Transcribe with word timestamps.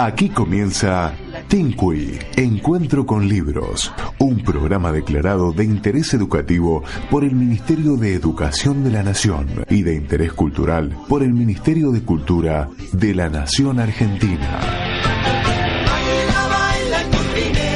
Aquí 0.00 0.28
comienza 0.28 1.12
Tinqui, 1.48 2.20
Encuentro 2.36 3.04
con 3.04 3.28
Libros, 3.28 3.92
un 4.20 4.44
programa 4.44 4.92
declarado 4.92 5.50
de 5.50 5.64
interés 5.64 6.14
educativo 6.14 6.84
por 7.10 7.24
el 7.24 7.34
Ministerio 7.34 7.96
de 7.96 8.14
Educación 8.14 8.84
de 8.84 8.92
la 8.92 9.02
Nación 9.02 9.48
y 9.68 9.82
de 9.82 9.96
interés 9.96 10.32
cultural 10.34 10.96
por 11.08 11.24
el 11.24 11.32
Ministerio 11.32 11.90
de 11.90 12.02
Cultura 12.02 12.68
de 12.92 13.12
la 13.12 13.28
Nación 13.28 13.80
Argentina. 13.80 14.97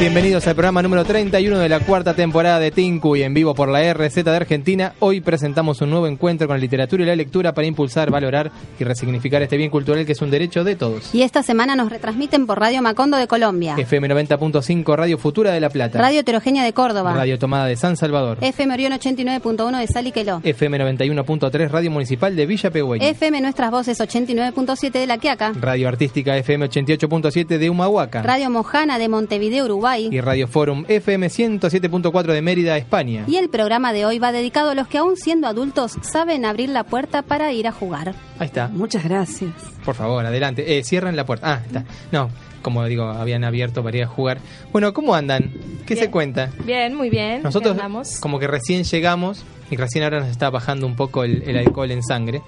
Bienvenidos 0.02 0.48
al 0.48 0.56
programa 0.56 0.82
número 0.82 1.04
31 1.04 1.60
de 1.60 1.68
la 1.68 1.78
cuarta 1.78 2.12
temporada 2.12 2.58
de 2.58 2.72
Tinku 2.72 3.14
y 3.14 3.22
en 3.22 3.34
vivo 3.34 3.54
por 3.54 3.68
la 3.68 3.94
RZ 3.94 4.24
de 4.24 4.30
Argentina. 4.32 4.94
Hoy 4.98 5.20
presentamos 5.20 5.80
un 5.80 5.90
nuevo 5.90 6.08
encuentro 6.08 6.48
con 6.48 6.56
la 6.56 6.60
literatura 6.60 7.04
y 7.04 7.06
la 7.06 7.14
lectura 7.14 7.54
para 7.54 7.68
impulsar, 7.68 8.10
valorar 8.10 8.50
y 8.80 8.82
resignificar 8.82 9.42
este 9.42 9.56
bien 9.56 9.70
cultural 9.70 10.04
que 10.04 10.10
es 10.10 10.20
un 10.20 10.32
derecho 10.32 10.64
de 10.64 10.74
todos. 10.74 11.14
Y 11.14 11.22
esta 11.22 11.44
semana 11.44 11.76
nos 11.76 11.88
retransmiten 11.88 12.46
por 12.48 12.58
Radio 12.58 12.82
Macondo 12.82 13.16
de 13.16 13.28
Colombia, 13.28 13.76
FM 13.78 14.08
90.5 14.08 14.96
Radio 14.96 15.18
Futura 15.18 15.52
de 15.52 15.60
La 15.60 15.70
Plata, 15.70 16.00
Radio 16.00 16.18
Heterogénea 16.18 16.64
de 16.64 16.72
Córdoba, 16.72 17.14
Radio 17.14 17.38
Tomada 17.38 17.66
de 17.66 17.76
San 17.76 17.96
Salvador, 17.96 18.38
FM 18.40 18.74
Orión 18.74 18.92
89.1 18.94 19.78
de 19.78 19.86
Saliqueló, 19.86 20.40
FM 20.42 20.80
91.3 20.80 21.70
Radio 21.70 21.92
Municipal 21.92 22.34
de 22.34 22.44
Villa 22.44 22.72
Pehuen, 22.72 23.00
FM 23.00 23.40
Nuestras 23.40 23.70
Voces 23.70 24.00
89.7 24.00 24.90
de 24.90 25.06
La 25.06 25.18
Quiaca, 25.18 25.52
Radio 25.60 25.86
Artística 25.86 26.36
FM 26.36 26.68
88.7 26.68 27.46
de 27.58 27.70
Humahuaca, 27.70 28.22
Radio 28.22 28.50
Mojana 28.50 28.98
de 28.98 29.08
Montevideo, 29.08 29.66
Uruguay, 29.66 29.91
y 29.98 30.20
Radio 30.20 30.48
Forum 30.48 30.84
FM 30.88 31.26
107.4 31.28 32.32
de 32.32 32.42
Mérida, 32.42 32.76
España. 32.76 33.24
Y 33.26 33.36
el 33.36 33.48
programa 33.48 33.92
de 33.92 34.06
hoy 34.06 34.18
va 34.18 34.32
dedicado 34.32 34.70
a 34.70 34.74
los 34.74 34.88
que 34.88 34.98
aún 34.98 35.16
siendo 35.16 35.46
adultos 35.46 35.96
saben 36.02 36.44
abrir 36.44 36.68
la 36.70 36.84
puerta 36.84 37.22
para 37.22 37.52
ir 37.52 37.66
a 37.66 37.72
jugar. 37.72 38.14
Ahí 38.38 38.46
está. 38.46 38.68
Muchas 38.68 39.04
gracias. 39.04 39.52
Por 39.84 39.94
favor, 39.94 40.24
adelante. 40.24 40.78
Eh, 40.78 40.84
cierran 40.84 41.16
la 41.16 41.26
puerta. 41.26 41.54
Ah, 41.54 41.60
está. 41.66 41.84
No, 42.10 42.30
como 42.62 42.84
digo, 42.86 43.04
habían 43.04 43.44
abierto 43.44 43.82
para 43.82 43.96
ir 43.96 44.04
a 44.04 44.08
jugar. 44.08 44.38
Bueno, 44.72 44.92
¿cómo 44.92 45.14
andan? 45.14 45.52
¿Qué 45.86 45.94
Bien. 45.94 46.06
se 46.06 46.10
cuenta? 46.10 46.50
Bien, 46.64 46.94
muy 46.94 47.10
bien. 47.10 47.42
Nosotros 47.42 47.76
como 48.20 48.38
que 48.38 48.46
recién 48.46 48.84
llegamos 48.84 49.44
y 49.70 49.76
recién 49.76 50.04
ahora 50.04 50.20
nos 50.20 50.28
está 50.28 50.50
bajando 50.50 50.86
un 50.86 50.96
poco 50.96 51.24
el, 51.24 51.42
el 51.42 51.56
alcohol 51.58 51.90
en 51.90 52.02
sangre. 52.02 52.42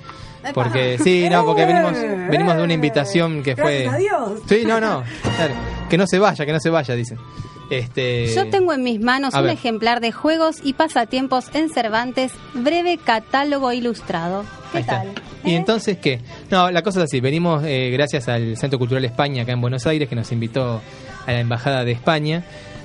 Porque 0.52 0.98
sí, 1.02 1.26
no, 1.30 1.44
porque 1.46 1.64
venimos 1.64 1.92
venimos 2.30 2.56
de 2.56 2.62
una 2.62 2.72
invitación 2.74 3.42
que 3.42 3.56
fue 3.56 3.84
Gracias 3.84 3.94
a 3.94 3.98
Dios. 3.98 4.40
Sí, 4.46 4.62
no, 4.66 4.80
no. 4.80 5.02
claro. 5.36 5.54
Que 5.94 5.98
no 5.98 6.08
se 6.08 6.18
vaya, 6.18 6.44
que 6.44 6.52
no 6.52 6.58
se 6.58 6.70
vaya, 6.70 6.96
dicen. 6.96 7.18
Este 7.70 8.26
Yo 8.34 8.50
tengo 8.50 8.72
en 8.72 8.82
mis 8.82 9.00
manos 9.00 9.32
a 9.32 9.38
un 9.38 9.44
ver. 9.44 9.54
ejemplar 9.54 10.00
de 10.00 10.10
juegos 10.10 10.56
y 10.60 10.72
pasatiempos 10.72 11.54
en 11.54 11.70
Cervantes, 11.70 12.32
breve 12.52 12.98
catálogo 12.98 13.72
ilustrado. 13.72 14.44
¿Qué 14.72 14.78
Ahí 14.78 14.80
está. 14.80 15.02
tal? 15.04 15.12
¿Y 15.44 15.52
¿Eh? 15.52 15.56
entonces 15.56 15.98
qué? 15.98 16.18
No, 16.50 16.68
la 16.72 16.82
cosa 16.82 16.98
es 16.98 17.04
así. 17.04 17.20
Venimos 17.20 17.62
eh, 17.64 17.90
gracias 17.92 18.28
al 18.28 18.56
Centro 18.56 18.76
Cultural 18.80 19.04
España 19.04 19.44
acá 19.44 19.52
en 19.52 19.60
Buenos 19.60 19.86
Aires, 19.86 20.08
que 20.08 20.16
nos 20.16 20.32
invitó 20.32 20.80
a 21.26 21.30
la 21.32 21.38
Embajada 21.38 21.84
de 21.84 21.92
España. 21.92 22.42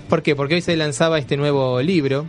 ¿Por 0.07 0.21
qué? 0.21 0.35
Porque 0.35 0.53
hoy 0.53 0.61
se 0.61 0.77
lanzaba 0.77 1.17
este 1.17 1.35
nuevo 1.35 1.81
libro, 1.81 2.27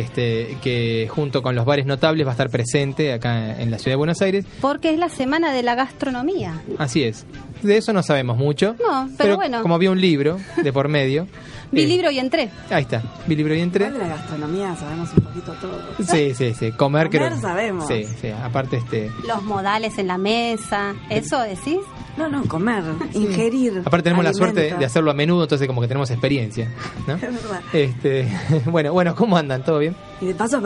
este 0.00 0.56
que 0.62 1.08
junto 1.10 1.42
con 1.42 1.54
los 1.54 1.64
bares 1.64 1.86
notables 1.86 2.26
va 2.26 2.30
a 2.30 2.34
estar 2.34 2.50
presente 2.50 3.12
acá 3.12 3.60
en 3.60 3.70
la 3.70 3.78
ciudad 3.78 3.92
de 3.92 3.96
Buenos 3.96 4.22
Aires. 4.22 4.44
Porque 4.60 4.90
es 4.90 4.98
la 4.98 5.08
semana 5.08 5.52
de 5.52 5.62
la 5.62 5.74
gastronomía. 5.74 6.60
Así 6.78 7.02
es. 7.04 7.26
De 7.62 7.76
eso 7.76 7.92
no 7.92 8.02
sabemos 8.02 8.36
mucho. 8.36 8.76
No, 8.80 9.08
pero 9.16 9.36
bueno. 9.36 9.62
Como 9.62 9.74
había 9.74 9.90
un 9.90 10.00
libro 10.00 10.38
de 10.62 10.72
por 10.72 10.88
medio. 10.88 11.26
Vi 11.72 11.82
eh, 11.82 11.86
libro 11.86 12.10
y 12.10 12.18
entré. 12.18 12.50
Ahí 12.70 12.82
está. 12.82 13.02
Vi 13.26 13.36
libro 13.36 13.54
y 13.54 13.60
entré. 13.60 13.86
Igual 13.86 14.00
de 14.00 14.08
la 14.08 14.16
gastronomía 14.16 14.76
sabemos 14.76 15.10
un 15.16 15.24
poquito 15.24 15.52
todo. 15.60 15.80
Sí, 16.04 16.34
sí, 16.34 16.54
sí. 16.54 16.72
Comer, 16.72 17.08
Comer 17.08 17.28
creo. 17.28 17.40
sabemos. 17.40 17.86
Sí, 17.88 18.04
sí. 18.20 18.28
Aparte, 18.28 18.76
este. 18.78 19.10
Los 19.26 19.42
modales 19.42 19.98
en 19.98 20.06
la 20.06 20.18
mesa. 20.18 20.94
¿Eso 21.10 21.40
decís? 21.40 21.78
No, 22.16 22.28
no, 22.30 22.44
comer, 22.44 22.82
ingerir. 23.14 23.82
Aparte 23.84 24.04
tenemos 24.04 24.24
la 24.24 24.32
suerte 24.32 24.74
de 24.74 24.84
hacerlo 24.84 25.10
a 25.10 25.14
menudo, 25.14 25.42
entonces 25.42 25.66
como 25.66 25.82
que 25.82 25.88
tenemos 25.88 26.10
experiencia, 26.10 26.70
¿no? 27.06 27.14
Es 27.16 27.20
verdad. 27.20 27.60
Este, 27.72 28.26
bueno, 28.66 28.92
bueno, 28.92 29.14
¿cómo 29.14 29.36
andan? 29.36 29.62
¿Todo 29.62 29.80
bien? 29.80 29.94
Y 30.20 30.24
de 30.26 30.34
paso 30.34 30.62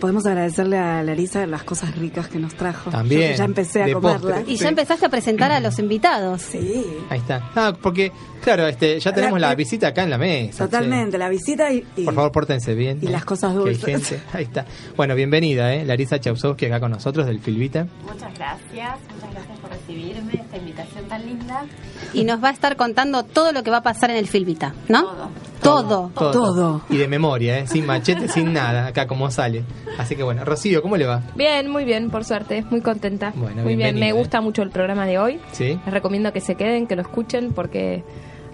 podemos 0.00 0.24
agradecerle 0.24 0.78
a 0.78 1.02
Larisa 1.02 1.46
las 1.46 1.62
cosas 1.62 1.94
ricas 1.98 2.28
que 2.28 2.38
nos 2.38 2.54
trajo. 2.54 2.90
También, 2.90 3.20
Yo 3.20 3.28
que 3.28 3.36
ya 3.36 3.44
empecé 3.44 3.82
a 3.82 3.92
comerlas. 3.92 4.22
postre. 4.22 4.44
Y 4.46 4.56
Sí. 4.56 4.62
ya 4.64 4.68
empezaste 4.70 5.06
a 5.06 5.08
presentar 5.10 5.52
a 5.52 5.60
los 5.60 5.78
invitados. 5.78 6.40
Sí, 6.40 6.82
Ahí 7.10 7.18
está. 7.18 7.50
Ah, 7.54 7.74
porque, 7.82 8.12
claro, 8.42 8.66
este, 8.66 8.98
ya 8.98 9.12
tenemos 9.12 9.38
la, 9.38 9.48
La- 9.48 9.54
visita 9.54 9.88
acá 9.88 10.04
en 10.04 10.10
la 10.10 10.16
mesa. 10.16 10.64
totalmente. 10.64 11.18
La 11.18 11.28
visita 11.28 11.70
y, 11.70 11.82
Por 11.82 12.14
favor, 12.14 12.32
pórtense 12.32 12.74
bien. 12.74 12.98
y 13.02 13.08
¿eh? 13.08 13.10
las 13.10 13.26
cosas 13.26 13.52
Que 13.52 13.58
dulces. 13.58 13.84
gente. 13.84 14.22
Ahí 14.32 14.44
está. 14.44 14.64
Bueno, 14.96 15.14
bienvenida, 15.14 15.74
¿eh? 15.74 15.84
Larisa 15.84 16.18
Chausowski 16.18 16.64
acá 16.66 16.80
con 16.80 16.92
nosotros 16.92 17.26
del 17.26 17.40
Filvita. 17.40 17.86
Muchas 18.04 18.32
gracias, 18.38 18.98
muchas 19.14 19.32
gracias 19.32 19.58
por 19.60 19.70
recibirme, 19.70 20.32
esta 20.32 20.56
invitación 20.56 21.04
tan 21.08 21.26
linda. 21.26 21.66
Y 22.14 22.24
nos 22.24 22.42
va 22.42 22.48
a 22.48 22.52
estar 22.52 22.76
contando 22.76 23.22
todo 23.22 23.52
lo 23.52 23.62
que 23.62 23.70
va 23.70 23.78
a 23.78 23.82
pasar 23.82 24.08
en 24.10 24.16
el 24.16 24.28
Filvita, 24.28 24.72
¿no? 24.88 25.02
Todo. 25.02 25.30
Todo. 25.62 26.10
Todo. 26.14 26.82
Y 26.88 26.96
de 26.96 27.08
memoria, 27.08 27.60
¿eh? 27.60 27.66
Sin 27.66 27.86
machete, 27.86 28.28
sin 28.28 28.52
nada, 28.52 28.86
acá 28.86 29.06
como 29.06 29.30
sale. 29.30 29.64
Así 29.98 30.16
que 30.16 30.22
bueno, 30.22 30.44
Rocío, 30.44 30.82
¿cómo 30.82 30.96
le 30.96 31.06
va? 31.06 31.22
Bien, 31.34 31.70
muy 31.70 31.84
bien, 31.84 32.10
por 32.10 32.24
suerte, 32.24 32.64
muy 32.70 32.80
contenta. 32.80 33.32
Bueno, 33.36 33.62
muy 33.62 33.76
bien, 33.76 33.98
me 33.98 34.08
¿eh? 34.08 34.12
gusta 34.12 34.40
mucho 34.40 34.62
el 34.62 34.70
programa 34.70 35.06
de 35.06 35.18
hoy. 35.18 35.40
¿Sí? 35.52 35.78
Les 35.84 35.94
recomiendo 35.94 36.32
que 36.32 36.40
se 36.40 36.56
queden, 36.56 36.86
que 36.86 36.96
lo 36.96 37.02
escuchen, 37.02 37.52
porque 37.52 38.02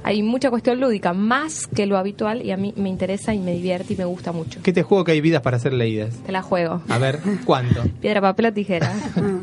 hay 0.04 0.22
mucha 0.22 0.50
cuestión 0.50 0.80
lúdica, 0.80 1.12
más 1.12 1.66
que 1.66 1.86
lo 1.86 1.98
habitual, 1.98 2.42
y 2.44 2.50
a 2.52 2.56
mí 2.56 2.72
me 2.76 2.88
interesa 2.88 3.34
y 3.34 3.38
me 3.38 3.52
divierte 3.52 3.94
y 3.94 3.96
me 3.96 4.04
gusta 4.04 4.32
mucho. 4.32 4.60
¿Qué 4.62 4.72
te 4.72 4.82
juego 4.82 5.04
que 5.04 5.12
hay 5.12 5.20
vidas 5.20 5.42
para 5.42 5.58
ser 5.58 5.72
leídas? 5.72 6.14
Te 6.24 6.32
la 6.32 6.42
juego. 6.42 6.82
A 6.88 6.98
ver, 6.98 7.20
¿cuánto? 7.44 7.82
Piedra, 8.00 8.20
papel 8.20 8.46
o 8.46 8.52
tijera. 8.52 8.92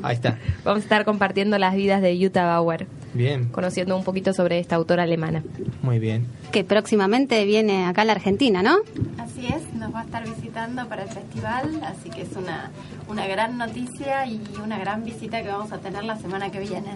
Ahí 0.03 0.15
está. 0.15 0.39
Vamos 0.63 0.81
a 0.81 0.83
estar 0.83 1.05
compartiendo 1.05 1.57
las 1.57 1.75
vidas 1.75 2.01
de 2.01 2.17
Jutta 2.17 2.45
Bauer, 2.45 2.87
Bien, 3.13 3.45
conociendo 3.49 3.95
un 3.95 4.03
poquito 4.03 4.33
sobre 4.33 4.59
esta 4.59 4.75
autora 4.75 5.03
alemana. 5.03 5.43
muy 5.81 5.99
bien. 5.99 6.25
Que 6.51 6.63
próximamente 6.63 7.43
viene 7.45 7.85
acá 7.85 8.01
a 8.01 8.05
la 8.05 8.13
Argentina, 8.13 8.61
¿no? 8.63 8.77
Así 9.17 9.45
es, 9.47 9.73
nos 9.75 9.93
va 9.93 10.01
a 10.01 10.03
estar 10.03 10.23
visitando 10.23 10.87
para 10.87 11.03
el 11.03 11.09
festival, 11.09 11.81
así 11.83 12.09
que 12.09 12.21
es 12.23 12.31
una, 12.35 12.71
una 13.07 13.27
gran 13.27 13.57
noticia 13.57 14.25
y 14.25 14.41
una 14.63 14.77
gran 14.79 15.03
visita 15.03 15.41
que 15.43 15.49
vamos 15.49 15.71
a 15.71 15.77
tener 15.79 16.03
la 16.03 16.17
semana 16.17 16.49
que 16.51 16.59
viene. 16.59 16.91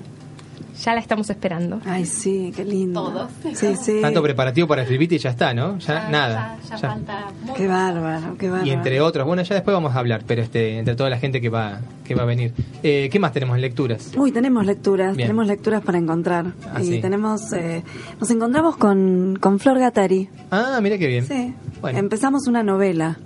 Ya 0.84 0.94
la 0.94 1.02
estamos 1.02 1.30
esperando. 1.30 1.82
Ay, 1.86 2.06
sí, 2.06 2.54
qué 2.56 2.64
lindo. 2.64 3.04
Todos. 3.12 3.32
Sí, 3.54 3.76
sí. 3.76 4.00
Tanto 4.02 4.22
preparativo 4.24 4.68
para 4.68 4.86
Filvita 4.86 5.16
y 5.16 5.18
ya 5.18 5.32
está, 5.32 5.54
¿no? 5.54 5.78
Ya, 5.80 6.08
nada. 6.10 6.58
Ya, 6.64 6.70
ya 6.70 6.76
ya. 6.78 6.90
falta 6.90 7.26
Qué 7.58 7.68
bárbaro, 7.68 8.38
qué 8.38 8.50
bárbaro. 8.50 8.66
Y 8.68 8.72
entre 8.72 9.02
otros, 9.02 9.26
bueno, 9.28 9.42
ya 9.44 9.56
después 9.56 9.74
vamos 9.74 9.94
a 9.96 10.00
hablar, 10.00 10.24
pero 10.26 10.42
este, 10.42 10.78
entre 10.80 10.96
toda 10.96 11.10
la 11.10 11.18
gente 11.18 11.42
que 11.42 11.50
va, 11.50 11.82
que 12.06 12.16
va 12.16 12.24
a 12.24 12.26
venir. 12.26 12.54
Eh, 12.82 13.10
¿Qué 13.12 13.20
más 13.20 13.34
tenemos 13.34 13.56
en 13.56 13.62
lecturas? 13.62 14.12
Uy, 14.16 14.32
tenemos 14.32 14.66
lecturas, 14.66 15.18
Bien. 15.18 15.28
tenemos 15.28 15.48
lecturas 15.48 15.82
para 15.84 15.98
encontrar. 15.98 16.54
Ah, 16.74 16.82
y 16.82 16.86
sí. 16.86 17.02
tenemos, 17.02 17.52
eh, 17.54 17.84
nos 18.20 18.30
encontramos 18.32 18.78
con, 18.78 19.38
con 19.42 19.60
Flor 19.60 19.80
Gattari. 19.80 20.30
Ah, 20.52 20.80
mira 20.82 20.98
qué 20.98 21.08
bien. 21.08 21.26
Sí. 21.28 21.54
Bueno, 21.82 22.00
Empezamos 22.00 22.48
una 22.48 22.64
novela. 22.64 23.18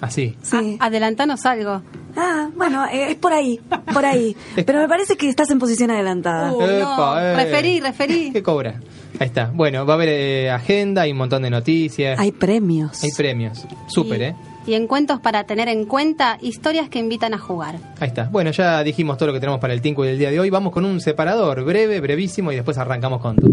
así. 0.00 0.36
Sí. 0.42 0.76
A- 0.80 0.86
adelantanos 0.86 1.44
algo. 1.46 1.82
Ah, 2.16 2.48
bueno, 2.56 2.84
eh, 2.86 3.12
es 3.12 3.16
por 3.16 3.32
ahí, 3.32 3.60
por 3.92 4.04
ahí. 4.04 4.36
Pero 4.66 4.80
me 4.80 4.88
parece 4.88 5.16
que 5.16 5.28
estás 5.28 5.50
en 5.50 5.58
posición 5.58 5.90
adelantada. 5.90 6.52
Uh, 6.52 6.60
no, 6.60 7.18
eh. 7.18 7.36
referí, 7.36 7.80
referí. 7.80 8.30
¿Qué 8.32 8.42
cobra? 8.42 8.80
Ahí 9.18 9.26
está. 9.26 9.50
Bueno, 9.54 9.84
va 9.86 9.94
a 9.94 9.96
haber 9.96 10.08
eh, 10.08 10.50
agenda, 10.50 11.02
hay 11.02 11.12
un 11.12 11.18
montón 11.18 11.42
de 11.42 11.50
noticias. 11.50 12.18
Hay 12.18 12.32
premios. 12.32 13.02
Hay 13.02 13.10
premios. 13.16 13.66
Súper, 13.88 14.20
Y- 14.20 14.24
¿eh? 14.24 14.34
Y 14.66 14.74
en 14.74 14.86
cuentos 14.86 15.20
para 15.20 15.44
tener 15.44 15.68
en 15.68 15.86
cuenta, 15.86 16.36
historias 16.42 16.90
que 16.90 16.98
invitan 16.98 17.32
a 17.32 17.38
jugar. 17.38 17.76
Ahí 17.98 18.08
está. 18.08 18.28
Bueno, 18.30 18.50
ya 18.50 18.82
dijimos 18.84 19.16
todo 19.16 19.28
lo 19.28 19.32
que 19.32 19.40
tenemos 19.40 19.58
para 19.58 19.72
el 19.72 19.80
Tinku 19.80 20.02
del 20.02 20.18
día 20.18 20.30
de 20.30 20.38
hoy. 20.38 20.50
Vamos 20.50 20.72
con 20.72 20.84
un 20.84 21.00
separador 21.00 21.64
breve, 21.64 21.98
brevísimo 22.00 22.52
y 22.52 22.56
después 22.56 22.76
arrancamos 22.76 23.20
con 23.22 23.36
todo. 23.36 23.50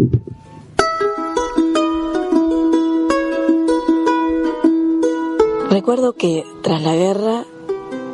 Recuerdo 5.69 6.13
que 6.13 6.43
tras 6.63 6.81
la 6.81 6.95
guerra 6.95 7.43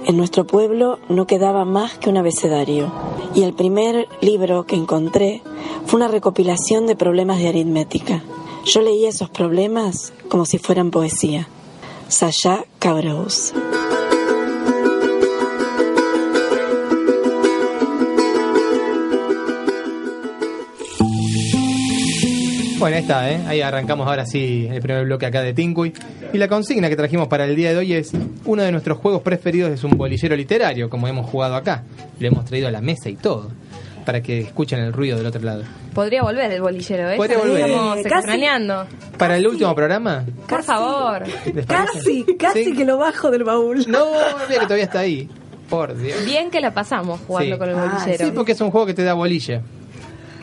en 0.05 0.17
nuestro 0.17 0.45
pueblo 0.45 0.99
no 1.09 1.27
quedaba 1.27 1.65
más 1.65 1.97
que 1.97 2.09
un 2.09 2.17
abecedario 2.17 2.91
y 3.33 3.43
el 3.43 3.53
primer 3.53 4.07
libro 4.21 4.65
que 4.65 4.75
encontré 4.75 5.41
fue 5.85 5.97
una 5.97 6.07
recopilación 6.07 6.87
de 6.87 6.95
problemas 6.95 7.39
de 7.39 7.49
aritmética. 7.49 8.23
Yo 8.65 8.81
leía 8.81 9.09
esos 9.09 9.29
problemas 9.29 10.13
como 10.29 10.45
si 10.45 10.57
fueran 10.57 10.91
poesía. 10.91 11.47
Sasha 12.07 12.65
Cabrous. 12.79 13.53
Bueno, 22.83 22.97
ahí 22.97 23.01
está, 23.03 23.31
¿eh? 23.31 23.39
ahí 23.47 23.61
arrancamos 23.61 24.05
ahora 24.07 24.25
sí 24.25 24.67
el 24.69 24.81
primer 24.81 25.05
bloque 25.05 25.25
acá 25.25 25.41
de 25.41 25.53
Tinkuy. 25.53 25.93
Y 26.33 26.37
la 26.37 26.49
consigna 26.49 26.89
que 26.89 26.97
trajimos 26.97 27.29
para 27.29 27.45
el 27.45 27.55
día 27.55 27.71
de 27.71 27.77
hoy 27.77 27.93
es, 27.93 28.11
uno 28.43 28.61
de 28.61 28.71
nuestros 28.73 28.97
juegos 28.97 29.21
preferidos 29.21 29.71
es 29.71 29.83
un 29.85 29.91
bolillero 29.97 30.35
literario, 30.35 30.89
como 30.89 31.07
hemos 31.07 31.29
jugado 31.29 31.55
acá. 31.55 31.83
Lo 32.19 32.27
hemos 32.27 32.43
traído 32.43 32.67
a 32.67 32.71
la 32.71 32.81
mesa 32.81 33.09
y 33.09 33.15
todo, 33.15 33.51
para 34.05 34.21
que 34.21 34.41
escuchen 34.41 34.79
el 34.81 34.91
ruido 34.91 35.15
del 35.17 35.25
otro 35.27 35.41
lado. 35.41 35.63
Podría 35.93 36.23
volver 36.23 36.51
el 36.51 36.61
bolillero, 36.61 37.09
¿eh? 37.11 37.15
Podría 37.15 37.37
volver. 37.37 37.69
Estamos 37.69 37.97
Casi. 38.03 38.15
extrañando. 38.15 38.85
Para 39.17 39.37
el 39.37 39.47
último 39.47 39.73
programa, 39.73 40.25
Por 40.49 40.63
favor. 40.63 41.23
Casi, 41.65 42.25
casi 42.37 42.65
Sí. 42.65 42.73
que 42.73 42.83
lo 42.83 42.97
bajo 42.97 43.31
del 43.31 43.45
baúl. 43.45 43.85
No, 43.87 44.07
mira 44.49 44.59
que 44.59 44.65
todavía 44.65 44.83
está 44.85 44.99
ahí. 44.99 45.29
Por 45.69 45.95
Dios. 45.97 46.25
Bien 46.25 46.51
que 46.51 46.59
la 46.59 46.73
pasamos 46.73 47.21
jugando 47.25 47.55
Sí. 47.55 47.59
con 47.59 47.69
el 47.69 47.75
Ah, 47.77 47.93
bolillero. 47.97 48.25
Sí, 48.25 48.31
porque 48.35 48.51
es 48.51 48.59
un 48.59 48.71
juego 48.71 48.85
que 48.85 48.93
te 48.93 49.03
da 49.03 49.13
bolilla. 49.13 49.61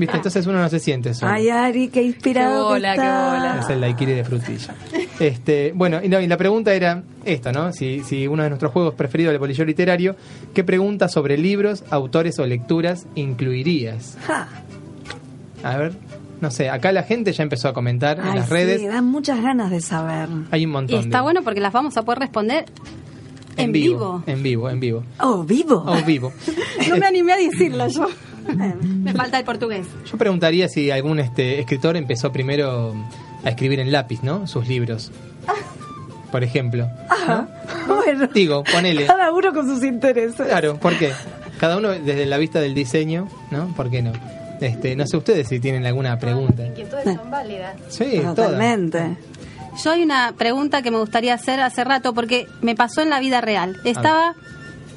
¿Viste? 0.01 0.17
Entonces 0.17 0.47
uno 0.47 0.59
no 0.61 0.69
se 0.71 0.81
siente 0.81 1.13
solo. 1.15 1.31
Ay, 1.33 1.51
Ari, 1.51 1.89
qué 1.89 2.03
inspirado 2.03 2.69
Qué 2.69 2.73
bola, 2.73 2.95
que 2.95 3.01
qué 3.01 3.07
está. 3.07 3.35
bola. 3.35 3.61
Es 3.61 3.69
el 3.71 3.81
daiquiri 3.83 4.13
de 4.13 4.25
frutilla. 4.25 4.75
Este, 5.21 5.73
bueno, 5.75 6.01
y, 6.03 6.09
no, 6.09 6.19
y 6.21 6.27
la 6.27 6.39
pregunta 6.39 6.73
era 6.73 7.03
esto, 7.27 7.53
¿no? 7.53 7.73
Si, 7.75 8.03
si 8.03 8.27
uno 8.27 8.43
de 8.43 8.49
nuestros 8.49 8.73
juegos 8.73 8.95
preferidos 8.95 9.33
del 9.33 9.39
bolillero 9.39 9.67
literario, 9.67 10.17
¿qué 10.55 10.65
preguntas 10.65 11.13
sobre 11.13 11.37
libros, 11.37 11.85
autores 11.91 12.39
o 12.39 12.47
lecturas 12.47 13.07
incluirías? 13.15 14.17
Ja. 14.27 14.49
A 15.63 15.77
ver, 15.77 15.93
no 16.41 16.51
sé, 16.51 16.71
acá 16.71 16.91
la 16.93 17.03
gente 17.03 17.33
ya 17.35 17.43
empezó 17.43 17.69
a 17.69 17.75
comentar 17.75 18.19
en 18.19 18.35
las 18.35 18.49
redes. 18.49 18.81
sí, 18.81 18.87
dan 18.87 19.05
muchas 19.05 19.43
ganas 19.43 19.71
de 19.71 19.83
saber. 19.83 20.29
Hay 20.51 20.65
un 20.65 20.71
Y 20.71 20.73
montón 20.73 21.01
está 21.01 21.19
de... 21.19 21.23
bueno 21.25 21.43
porque 21.43 21.61
las 21.61 21.75
vamos 21.75 21.99
a 21.99 22.03
poder 22.03 22.21
responder 22.21 22.65
en, 23.59 23.73
vivo. 23.73 24.23
En 24.27 24.43
vivo, 24.43 24.71
en 24.71 24.81
vivo. 24.81 25.05
Oh, 25.21 25.43
vivo. 25.45 25.85
O 25.87 26.03
vivo. 26.05 26.33
No 26.89 26.97
me 26.97 27.05
animé 27.07 27.35
a 27.35 27.37
decirlo 27.37 27.87
yo. 27.89 28.07
me 28.83 29.13
falta 29.15 29.39
el 29.39 29.45
portugués. 29.45 29.87
Yo 30.11 30.19
preguntaría 30.19 30.69
si 30.69 30.91
algún 30.91 31.19
este 31.21 31.61
escritor 31.61 31.97
empezó 31.97 32.33
primero 32.33 32.95
a 33.45 33.51
escribir 33.51 33.81
en 33.81 33.93
lápiz, 33.93 34.23
¿no? 34.23 34.47
Sus 34.47 34.69
libros. 34.69 35.11
Por 36.31 36.45
ejemplo. 36.45 36.89
Ajá. 37.09 37.49
Bueno, 37.89 38.29
Digo, 38.33 38.63
ponele. 38.63 39.07
cada 39.07 39.33
uno 39.33 39.53
con 39.53 39.67
sus 39.67 39.83
intereses. 39.83 40.47
Claro, 40.47 40.77
¿por 40.77 40.97
qué? 40.97 41.13
Cada 41.59 41.77
uno 41.77 41.89
desde 41.91 42.25
la 42.27 42.39
vista 42.39 42.61
del 42.61 42.75
diseño, 42.75 43.29
¿no? 43.51 43.75
¿Por 43.75 43.91
qué 43.91 44.01
no? 44.01 44.13
Este, 44.61 44.95
no 44.95 45.07
sé 45.07 45.17
ustedes 45.17 45.49
si 45.49 45.59
tienen 45.59 45.87
alguna 45.87 46.19
pregunta. 46.19 46.67
Inquietudes 46.67 47.05
son 47.05 47.31
válidas. 47.31 47.75
Sí, 47.89 48.19
todas. 48.21 48.37
Totalmente. 48.37 49.17
Yo 49.83 49.91
hay 49.91 50.03
una 50.03 50.33
pregunta 50.37 50.83
que 50.83 50.91
me 50.91 50.99
gustaría 50.99 51.35
hacer 51.35 51.61
hace 51.61 51.83
rato 51.85 52.13
porque 52.13 52.47
me 52.61 52.75
pasó 52.75 53.01
en 53.01 53.11
la 53.11 53.21
vida 53.21 53.41
real. 53.41 53.79
Estaba, 53.85 54.35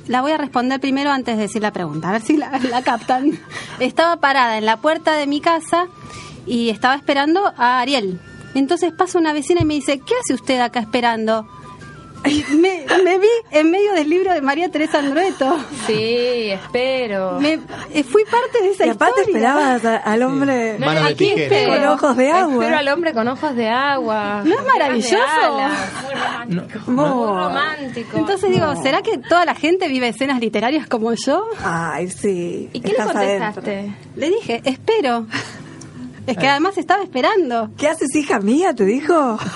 la 0.08 0.22
voy 0.22 0.32
a 0.32 0.38
responder 0.38 0.80
primero 0.80 1.12
antes 1.12 1.38
de 1.38 1.44
decir 1.44 1.62
la 1.62 1.72
pregunta, 1.72 2.10
a 2.10 2.14
ver 2.14 2.22
si 2.22 2.38
la, 2.38 2.58
la 2.70 2.82
captan. 2.82 3.40
Estaba 3.80 4.18
parada 4.18 4.58
en 4.58 4.66
la 4.66 4.78
puerta 4.78 5.14
de 5.14 5.28
mi 5.28 5.42
casa 5.42 5.88
y 6.46 6.70
estaba 6.70 6.96
esperando 6.96 7.54
a 7.58 7.80
Ariel. 7.80 8.20
Entonces 8.54 8.92
pasa 8.94 9.18
una 9.18 9.34
vecina 9.34 9.62
y 9.62 9.66
me 9.66 9.74
dice, 9.76 10.00
¿qué 10.00 10.14
hace 10.22 10.34
usted 10.34 10.60
acá 10.60 10.80
esperando? 10.80 11.48
Me, 12.54 12.86
me 13.04 13.18
vi 13.20 13.28
en 13.52 13.70
medio 13.70 13.94
del 13.94 14.10
libro 14.10 14.34
de 14.34 14.42
María 14.42 14.70
Teresa 14.70 15.00
Andrueto. 15.00 15.58
Sí, 15.86 16.50
espero. 16.52 17.40
Me, 17.40 17.60
eh, 17.94 18.04
fui 18.04 18.24
parte 18.26 18.62
de 18.62 18.72
esa 18.72 18.86
Y 18.86 18.90
aparte 18.90 19.22
historia. 19.22 19.40
esperabas 19.50 19.86
a- 19.86 19.98
al 19.98 20.24
hombre 20.24 20.78
de 20.80 20.86
aquí 21.00 21.32
espero. 21.36 21.74
con 21.74 21.84
ojos 21.90 22.18
de 22.18 22.32
agua. 22.32 22.54
Espero 22.64 22.78
al 22.78 22.88
hombre 22.88 23.14
con 23.14 23.28
ojos 23.28 23.56
de 23.56 23.70
agua. 23.70 24.42
¿No 24.46 24.56
es 24.56 24.66
maravilloso? 24.66 25.18
alas. 25.44 25.72
Muy 26.04 26.14
romántico. 26.14 26.92
Muy 26.92 27.06
romántico. 27.44 28.18
Entonces 28.18 28.52
digo, 28.52 28.82
¿será 28.82 29.02
que 29.02 29.18
toda 29.18 29.44
la 29.46 29.56
gente 29.56 29.88
vive 29.90 30.08
escenas 30.08 30.40
literarias 30.40 30.88
como 30.88 31.12
yo? 31.14 31.46
Ay, 31.64 32.10
sí. 32.10 32.70
¿Y 32.72 32.80
qué 32.80 32.90
le 32.90 32.96
contestaste? 32.96 33.72
adentro. 33.72 33.96
Le 34.16 34.30
dije, 34.30 34.62
espero. 34.64 35.26
Es 36.26 36.38
que 36.38 36.48
además 36.48 36.78
estaba 36.78 37.04
esperando. 37.04 37.70
¿Qué 37.78 37.90
haces, 37.90 38.16
hija 38.16 38.40
mía? 38.40 38.74
¿Te 38.74 38.86
dijo? 38.86 39.38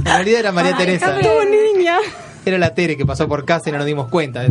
En 0.00 0.04
realidad 0.04 0.40
era 0.40 0.52
María 0.52 0.76
Teresa. 0.76 1.18
Tuvo 1.20 1.44
niña. 1.44 1.96
Era 2.44 2.58
la 2.58 2.74
Tere 2.74 2.96
que 2.96 3.04
pasó 3.04 3.28
por 3.28 3.44
casa 3.44 3.68
y 3.68 3.72
no 3.72 3.78
nos 3.78 3.86
dimos 3.86 4.08
cuenta. 4.08 4.44
Es 4.44 4.50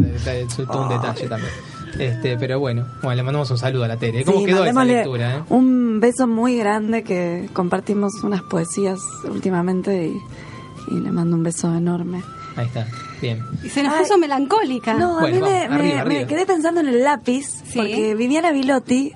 un 0.60 0.90
detalle 0.90 1.28
también. 1.28 1.52
Este, 1.98 2.38
pero 2.38 2.60
bueno, 2.60 2.86
bueno, 3.02 3.16
le 3.16 3.24
mandamos 3.24 3.50
un 3.52 3.58
saludo 3.58 3.84
a 3.84 3.88
la 3.88 3.98
Tere. 3.98 4.24
¿Cómo 4.24 4.40
Sí, 4.40 4.46
quedó 4.46 4.64
esa 4.64 4.86
lectura? 4.86 5.38
eh? 5.38 5.44
Un 5.50 6.00
beso 6.00 6.28
muy 6.28 6.56
grande 6.58 7.04
que 7.04 7.50
compartimos 7.52 8.14
unas 8.24 8.44
poesías 8.44 9.00
últimamente 9.30 10.08
y, 10.08 10.94
y 10.94 11.00
le 11.00 11.12
mando 11.12 11.36
un 11.36 11.44
beso 11.44 11.74
enorme. 11.76 12.22
Ahí 12.56 12.68
está, 12.68 12.88
bien. 13.22 13.44
Y 13.64 13.70
se 13.70 13.82
nos 13.84 13.94
Ay. 13.94 14.02
puso 14.04 14.18
melancólica. 14.20 14.94
No, 14.94 15.18
a 15.18 15.22
Bueno, 15.22 15.38
mí 15.38 15.42
me, 15.42 15.68
vamos, 15.68 15.80
arriba, 15.80 15.96
me- 15.96 16.00
arriba. 16.02 16.20
me 16.22 16.28
quedé 16.28 16.46
pensando 16.46 16.80
en 16.82 16.90
el 16.90 17.04
lápiz, 17.04 17.48
Sí. 17.48 17.74
porque 17.76 18.16
Viviana 18.16 18.52
Bilotti, 18.52 19.14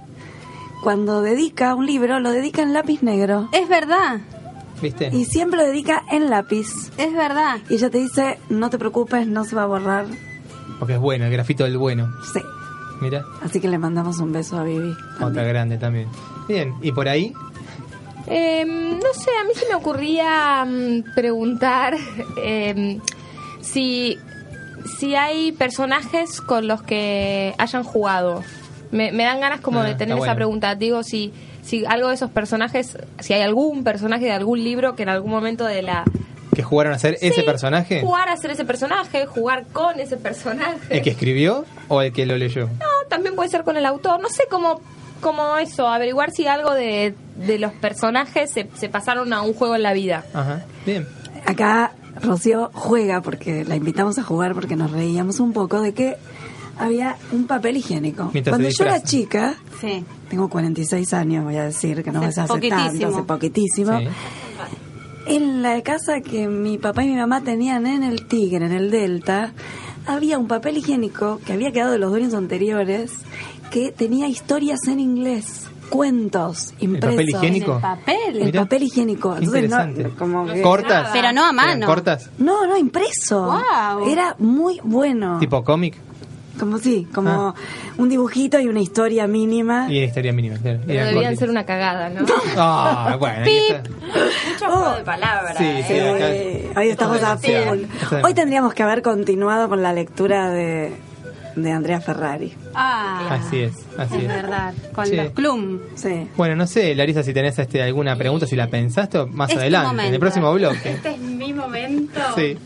cuando 0.82 1.22
dedica 1.22 1.76
un 1.76 1.86
libro, 1.86 2.20
lo 2.20 2.32
dedica 2.32 2.64
en 2.64 2.74
lápiz 2.74 3.02
negro. 3.04 3.50
Es 3.54 3.70
verdad, 3.70 4.20
¿Viste? 4.84 5.10
Y 5.14 5.26
siempre 5.26 5.58
lo 5.60 5.66
dedica 5.66 6.04
en 6.12 6.30
lápiz. 6.30 6.68
es 6.98 7.14
verdad. 7.14 7.58
Y 7.70 7.76
ella 7.76 7.90
te 7.90 7.98
dice, 7.98 8.38
no 8.50 8.70
te 8.70 8.78
preocupes, 8.78 9.26
no 9.28 9.46
se 9.46 9.56
va 9.56 9.64
a 9.64 9.68
borrar. 9.68 10.06
Porque 10.78 10.94
es 10.94 11.00
bueno, 11.00 11.26
el 11.26 11.32
grafito 11.32 11.64
del 11.64 11.78
bueno. 11.78 12.08
Sí. 12.34 12.42
Mira, 13.02 13.24
Así 13.42 13.60
que 13.60 13.68
le 13.68 13.78
mandamos 13.80 14.20
un 14.20 14.32
beso 14.32 14.58
a 14.60 14.64
Vivi. 14.64 14.94
otra 15.20 15.44
grande 15.44 15.78
también. 15.78 16.08
Bien, 16.48 16.74
y 16.82 16.92
por 16.92 17.08
ahí, 17.10 17.34
Eh, 18.28 18.64
no 18.66 19.14
sé, 19.14 19.30
a 19.42 19.44
mí 19.46 19.52
se 19.56 19.68
me 19.68 19.76
ocurría 19.76 20.64
mm, 20.66 21.14
preguntar 21.16 21.96
eh, 22.38 23.00
si, 23.62 24.18
si 25.00 25.16
hay 25.16 25.52
personajes 25.54 26.40
con 26.42 26.68
los 26.68 26.82
que 26.84 27.54
hayan 27.58 27.84
jugado. 27.84 28.42
Me, 28.92 29.12
me 29.12 29.24
dan 29.24 29.40
ganas 29.42 29.60
como 29.62 29.80
Ah, 29.82 29.86
de 29.86 29.96
tener 29.96 30.10
está 30.10 30.16
esa 30.16 30.20
bueno. 30.34 30.36
pregunta. 30.36 30.76
Digo, 30.76 31.04
si, 31.04 31.34
si 31.64 31.86
algo 31.86 32.10
de 32.10 32.16
esos 32.16 32.30
personajes, 32.30 32.98
si 33.20 33.34
hay 33.34 33.42
algún 33.42 33.84
personaje 33.84 34.26
de 34.26 34.32
algún 34.32 34.64
libro 34.64 34.96
que 34.96 35.04
en 35.04 35.10
algún 35.10 35.32
momento 35.32 35.66
de 35.66 35.82
la... 35.82 36.04
que 36.56 36.62
jugaron 36.64 36.94
a 36.94 37.00
ser 37.00 37.18
ese 37.22 37.44
personaje, 37.44 38.02
Jugar 38.02 38.30
a 38.30 38.38
ser 38.38 38.52
ese 38.52 38.66
personaje, 38.66 39.26
jugar 39.26 39.66
con 39.72 40.00
ese 40.00 40.18
personaje. 40.18 40.78
el 40.90 41.02
que 41.02 41.10
escribió 41.12 41.66
o 41.88 42.02
el 42.02 42.12
que 42.14 42.26
lo 42.26 42.38
leyó. 42.38 42.68
No, 42.68 43.08
también 43.10 43.36
puede 43.36 43.50
ser 43.50 43.64
con 43.64 43.78
el 43.78 43.86
autor. 43.86 44.20
No 44.22 44.30
sé 44.30 44.44
cómo, 44.50 44.82
cómo 45.22 45.58
eso, 45.58 45.88
averiguar 45.88 46.32
si 46.32 46.48
algo 46.48 46.74
de, 46.74 47.16
de 47.38 47.60
los 47.60 47.72
personajes 47.74 48.52
se, 48.52 48.68
se 48.76 48.90
pasaron 48.90 49.32
a 49.34 49.42
un 49.42 49.54
juego 49.54 49.76
en 49.76 49.84
la 49.84 49.94
vida. 49.94 50.26
Ajá, 50.34 50.66
bien. 50.86 51.08
Acá 51.46 51.92
Rocío 52.22 52.70
juega, 52.74 53.22
porque 53.22 53.66
la 53.66 53.76
invitamos 53.76 54.20
a 54.20 54.24
jugar 54.24 54.54
porque 54.54 54.76
nos 54.76 54.92
reíamos 54.92 55.40
un 55.40 55.52
poco 55.54 55.82
de 55.82 55.94
que 55.94 56.18
había 56.78 57.18
un 57.32 57.46
papel 57.48 57.78
higiénico. 57.78 58.30
Mientras 58.34 58.54
Cuando 58.54 58.70
yo 58.70 58.84
era 58.86 59.02
chica, 59.04 59.56
Sí. 59.80 60.04
tengo 60.30 60.50
46 60.50 61.14
años, 61.14 61.44
voy 61.44 61.58
a 61.58 61.64
decir 61.66 62.04
que 62.04 62.12
no 62.12 62.20
Hace 62.20 62.30
es 62.30 62.38
hace 62.40 62.48
poquitísimo. 62.54 62.84
tanto, 62.90 63.08
hace 63.10 63.24
poquitísimo. 63.24 64.00
Sí. 64.00 64.08
En 65.26 65.62
la 65.62 65.82
casa 65.82 66.20
que 66.22 66.48
mi 66.48 66.78
papá 66.78 67.04
y 67.04 67.10
mi 67.10 67.16
mamá 67.16 67.42
tenían 67.42 67.88
en 67.88 68.04
el 68.04 68.26
Tigre, 68.28 68.66
en 68.66 68.74
el 68.74 68.92
Delta, 68.92 69.54
había 70.06 70.38
un 70.38 70.48
papel 70.48 70.78
higiénico 70.78 71.40
que 71.46 71.54
había 71.54 71.72
quedado 71.72 71.92
de 71.94 72.00
los 72.00 72.12
dueños 72.12 72.34
anteriores 72.34 73.12
que 73.72 73.92
tenía 73.94 74.28
historias 74.28 74.80
en 74.88 75.00
inglés, 75.00 75.68
cuentos 75.90 76.74
impresos. 76.80 77.12
papel 77.16 77.30
higiénico? 77.30 77.76
El 77.76 77.82
papel. 77.82 78.38
El 78.42 78.52
papel 78.52 78.84
higiénico. 78.84 79.38
Entonces, 79.38 79.70
no, 79.70 80.16
como 80.18 80.46
que- 80.46 80.62
¿Cortas? 80.62 81.10
Pero 81.14 81.32
no 81.32 81.42
a 81.46 81.52
¿Eran 81.52 81.56
mano. 81.56 81.86
¿Cortas? 81.86 82.30
No, 82.38 82.68
no, 82.68 82.76
impreso. 82.78 83.62
Era 84.06 84.36
muy 84.40 84.82
bueno. 84.84 85.40
¿Tipo 85.40 85.64
cómic? 85.64 85.96
Como 86.60 86.78
sí, 86.78 87.08
como 87.14 87.56
un 87.98 88.10
dibujito 88.10 88.60
y 88.60 88.68
una 88.68 88.80
historia 88.80 89.26
mínima. 89.28 89.88
Y 89.92 90.04
historia 90.04 90.32
mínima, 90.34 90.58
claro. 90.60 90.80
Pero 90.86 91.06
debían 91.08 91.36
ser 91.36 91.50
una 91.50 91.66
cagada, 91.66 92.10
¿no? 92.10 92.26
Ah, 92.56 93.16
bueno, 93.20 93.44
ahí 93.44 93.58
está. 93.70 93.90
Mucho 93.90 94.66
juego 94.78 94.96
de 94.98 95.04
palabras. 95.04 95.58
Sí, 95.58 95.66
sí, 95.88 95.94
¿eh? 95.94 96.10
acá- 96.10 96.30
Eh, 96.30 96.72
hoy 96.78 96.90
estamos 96.90 97.24
a 97.24 97.38
full. 97.38 97.80
Hoy 98.24 98.34
tendríamos 98.34 98.74
que 98.74 98.84
haber 98.84 99.02
continuado 99.02 99.68
con 99.68 99.82
la 99.82 99.94
lectura 99.94 100.52
de, 100.52 100.94
de 101.56 101.72
Andrea 101.72 102.00
Ferrari. 102.02 102.54
Ah, 102.76 103.30
Así 103.32 103.62
es, 103.62 103.74
así 103.98 104.18
es 104.18 104.22
es. 104.24 104.28
verdad. 104.28 104.74
Con 104.94 105.08
Sí. 105.08 105.16
los 105.16 105.32
Clum. 105.32 105.80
Sí. 105.96 106.28
Bueno, 106.38 106.56
no 106.56 106.68
sé, 106.68 106.94
Larisa, 106.94 107.24
si 107.24 107.34
tenés 107.34 107.58
este, 107.58 107.82
alguna 107.82 108.16
pregunta, 108.16 108.46
si 108.46 108.56
la 108.56 108.68
pensaste 108.68 109.26
más 109.26 109.52
adelante, 109.56 110.06
en 110.08 110.14
el 110.14 110.20
próximo 110.20 110.54
bloque. 110.54 110.92
Este 110.92 111.10
es 111.12 111.18
mi 111.20 111.52
momento. 111.52 112.20
Sí. 112.36 112.58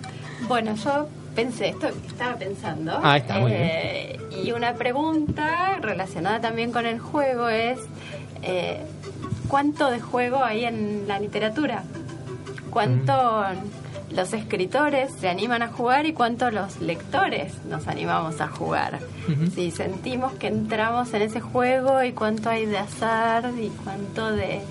Bueno, 0.47 0.75
yo 0.75 1.07
pensé 1.37 1.69
esto, 1.69 1.87
estaba 2.07 2.35
pensando. 2.35 2.99
Ah, 3.01 3.17
está, 3.17 3.37
muy 3.39 3.51
Eh, 3.53 4.19
Y 4.43 4.51
una 4.51 4.73
pregunta 4.73 5.77
relacionada 5.81 6.41
también 6.41 6.71
con 6.71 6.85
el 6.85 6.99
juego 6.99 7.47
es: 7.47 7.77
eh, 8.41 8.79
¿cuánto 9.47 9.89
de 9.89 9.99
juego 9.99 10.43
hay 10.43 10.65
en 10.65 11.07
la 11.07 11.19
literatura? 11.19 11.83
cuánto 12.69 13.43
los 14.11 14.33
escritores 14.33 15.11
se 15.19 15.27
animan 15.29 15.61
a 15.63 15.67
jugar 15.67 16.05
y 16.05 16.13
cuánto 16.13 16.51
los 16.51 16.79
lectores 16.79 17.53
nos 17.65 17.87
animamos 17.87 18.39
a 18.39 18.47
jugar. 18.47 18.99
Si 19.55 19.71
sentimos 19.71 20.33
que 20.33 20.47
entramos 20.47 21.13
en 21.15 21.21
ese 21.23 21.41
juego 21.41 22.03
y 22.03 22.11
cuánto 22.11 22.49
hay 22.49 22.65
de 22.65 22.77
azar 22.77 23.51
y 23.59 23.69
cuánto 23.83 24.31
de, 24.31 24.61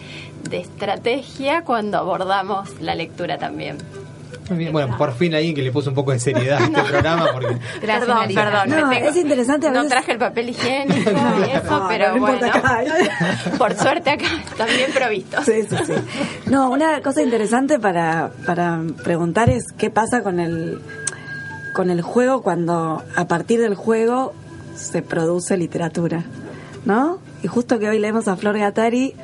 de 0.51 0.59
estrategia 0.59 1.63
cuando 1.65 1.99
abordamos 1.99 2.81
la 2.81 2.95
lectura 2.95 3.39
también. 3.39 3.79
Muy 4.49 4.59
bien, 4.59 4.73
bueno, 4.73 4.97
por 4.97 5.13
fin 5.15 5.35
alguien 5.35 5.55
que 5.55 5.63
le 5.63 5.73
puso 5.73 5.91
un 5.91 5.97
poco 5.97 6.13
de 6.13 6.21
seriedad 6.21 6.61
a 6.61 6.65
este 6.65 6.83
programa. 6.91 7.27
Porque... 7.33 7.57
Gracias, 7.83 8.07
perdón, 8.07 8.35
perdón. 8.35 8.69
No, 8.71 8.91
tengo- 8.91 9.09
es 9.09 9.17
interesante 9.17 9.67
a 9.67 9.71
No 9.71 9.87
traje 9.89 10.13
el 10.13 10.19
papel 10.19 10.51
higiénico 10.51 11.11
y 11.47 11.51
eso, 11.57 11.65
No, 11.81 11.89
pero 11.89 12.15
no 12.15 12.21
bueno. 12.21 12.47
acá. 12.47 12.81
Por 13.59 13.75
suerte 13.77 14.11
acá 14.11 14.27
están 14.49 14.69
bien 14.69 14.93
provistos. 14.93 15.45
Sí, 15.45 15.63
sí, 15.69 15.77
sí. 15.87 15.93
No, 16.47 16.71
una 16.71 17.01
cosa 17.03 17.23
interesante 17.23 17.79
para, 17.79 18.31
para 18.47 18.81
preguntar 19.03 19.51
es 19.51 19.65
qué 19.77 19.91
pasa 19.91 20.23
con 20.23 20.39
el, 20.41 20.81
con 21.75 21.91
el 21.91 22.03
juego 22.03 22.43
cuando 22.43 23.03
a 23.17 23.27
partir 23.27 23.61
del 23.61 23.75
juego 23.75 24.33
se 24.77 25.03
produce 25.03 25.57
literatura, 25.57 26.23
¿no? 26.85 27.19
Y 27.43 27.49
justo 27.49 27.79
que 27.79 27.89
hoy 27.89 27.99
leemos 27.99 28.29
a 28.29 28.37
Flor 28.37 28.59
Gattari, 28.59 29.15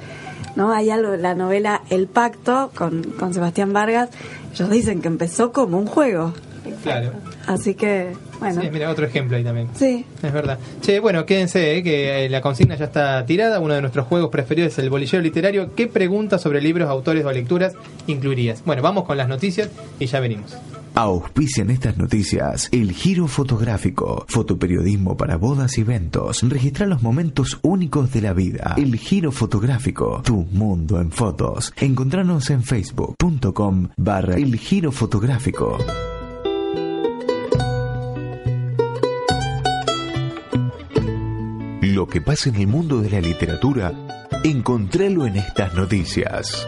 ¿no? 0.56 0.72
Hay 0.72 0.90
algo, 0.90 1.16
la 1.16 1.34
novela 1.34 1.82
El 1.90 2.06
Pacto 2.06 2.70
con, 2.74 3.02
con 3.02 3.34
Sebastián 3.34 3.72
Vargas, 3.72 4.10
ellos 4.52 4.70
dicen 4.70 5.00
que 5.02 5.08
empezó 5.08 5.52
como 5.52 5.78
un 5.78 5.86
juego. 5.86 6.32
Claro. 6.82 7.12
Así 7.46 7.74
que, 7.74 8.12
bueno. 8.42 8.62
Sí, 8.62 8.68
mira, 8.72 8.90
otro 8.90 9.06
ejemplo 9.06 9.36
ahí 9.36 9.44
también. 9.44 9.68
Sí. 9.74 10.04
Es 10.22 10.32
verdad. 10.32 10.58
Che, 10.80 11.00
bueno, 11.00 11.24
quédense, 11.24 11.76
eh, 11.76 11.82
que 11.82 12.26
eh, 12.26 12.28
la 12.28 12.40
consigna 12.40 12.76
ya 12.76 12.86
está 12.86 13.24
tirada. 13.26 13.60
Uno 13.60 13.74
de 13.74 13.80
nuestros 13.80 14.06
juegos 14.06 14.30
preferidos 14.30 14.72
es 14.72 14.78
el 14.78 14.90
bolillero 14.90 15.22
literario. 15.22 15.74
¿Qué 15.74 15.86
preguntas 15.86 16.40
sobre 16.40 16.60
libros, 16.60 16.88
autores 16.88 17.24
o 17.24 17.32
lecturas 17.32 17.74
incluirías? 18.06 18.62
Bueno, 18.64 18.82
vamos 18.82 19.04
con 19.04 19.16
las 19.16 19.28
noticias 19.28 19.70
y 19.98 20.06
ya 20.06 20.20
venimos. 20.20 20.56
Auspician 20.94 21.70
estas 21.70 21.96
noticias 21.96 22.68
El 22.70 22.92
Giro 22.92 23.26
Fotográfico, 23.26 24.26
fotoperiodismo 24.28 25.16
para 25.16 25.36
bodas 25.36 25.78
y 25.78 25.80
eventos. 25.80 26.42
Registra 26.42 26.86
los 26.86 27.02
momentos 27.02 27.58
únicos 27.62 28.12
de 28.12 28.20
la 28.20 28.34
vida. 28.34 28.74
El 28.76 28.96
Giro 28.98 29.32
Fotográfico, 29.32 30.20
tu 30.22 30.46
mundo 30.52 31.00
en 31.00 31.10
fotos. 31.10 31.72
Encontranos 31.78 32.50
en 32.50 32.62
facebook.com 32.62 33.88
barra 33.96 34.34
El 34.34 34.58
Giro 34.58 34.92
Fotográfico. 34.92 35.78
Lo 41.94 42.06
que 42.06 42.22
pasa 42.22 42.48
en 42.48 42.56
el 42.56 42.68
mundo 42.68 43.02
de 43.02 43.10
la 43.10 43.20
literatura, 43.20 43.92
encontralo 44.44 45.26
en 45.26 45.36
estas 45.36 45.74
noticias. 45.74 46.66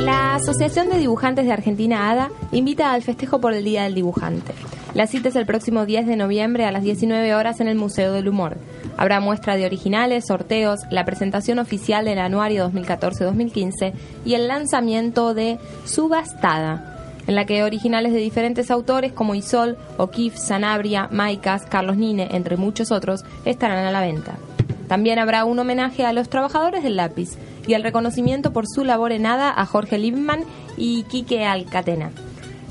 La 0.00 0.34
Asociación 0.34 0.88
de 0.88 0.98
Dibujantes 0.98 1.46
de 1.46 1.52
Argentina, 1.52 2.10
ADA, 2.10 2.30
invita 2.50 2.92
al 2.92 3.02
festejo 3.02 3.40
por 3.40 3.54
el 3.54 3.62
Día 3.62 3.84
del 3.84 3.94
Dibujante. 3.94 4.52
La 4.92 5.06
cita 5.06 5.28
es 5.28 5.36
el 5.36 5.46
próximo 5.46 5.86
10 5.86 6.08
de 6.08 6.16
noviembre 6.16 6.64
a 6.64 6.72
las 6.72 6.82
19 6.82 7.36
horas 7.36 7.60
en 7.60 7.68
el 7.68 7.76
Museo 7.76 8.12
del 8.12 8.28
Humor. 8.28 8.56
Habrá 8.96 9.20
muestra 9.20 9.54
de 9.54 9.66
originales, 9.66 10.24
sorteos, 10.26 10.80
la 10.90 11.04
presentación 11.04 11.60
oficial 11.60 12.06
del 12.06 12.18
anuario 12.18 12.68
2014-2015 12.72 13.92
y 14.24 14.34
el 14.34 14.48
lanzamiento 14.48 15.32
de 15.32 15.58
Subastada, 15.84 16.97
en 17.28 17.34
la 17.34 17.44
que 17.44 17.62
originales 17.62 18.12
de 18.12 18.18
diferentes 18.18 18.70
autores 18.70 19.12
como 19.12 19.34
Isol, 19.34 19.76
O'Keeffe, 19.98 20.38
Sanabria, 20.38 21.08
Maicas, 21.12 21.66
Carlos 21.66 21.98
Nine, 21.98 22.28
entre 22.32 22.56
muchos 22.56 22.90
otros, 22.90 23.22
estarán 23.44 23.84
a 23.84 23.92
la 23.92 24.00
venta. 24.00 24.36
También 24.88 25.18
habrá 25.18 25.44
un 25.44 25.58
homenaje 25.58 26.06
a 26.06 26.14
los 26.14 26.30
trabajadores 26.30 26.82
del 26.82 26.96
lápiz 26.96 27.36
y 27.66 27.74
el 27.74 27.82
reconocimiento 27.82 28.54
por 28.54 28.66
su 28.66 28.82
labor 28.82 29.12
en 29.12 29.26
ADA 29.26 29.52
a 29.54 29.66
Jorge 29.66 29.98
Liebman 29.98 30.44
y 30.78 31.02
Quique 31.02 31.44
Alcatena. 31.44 32.12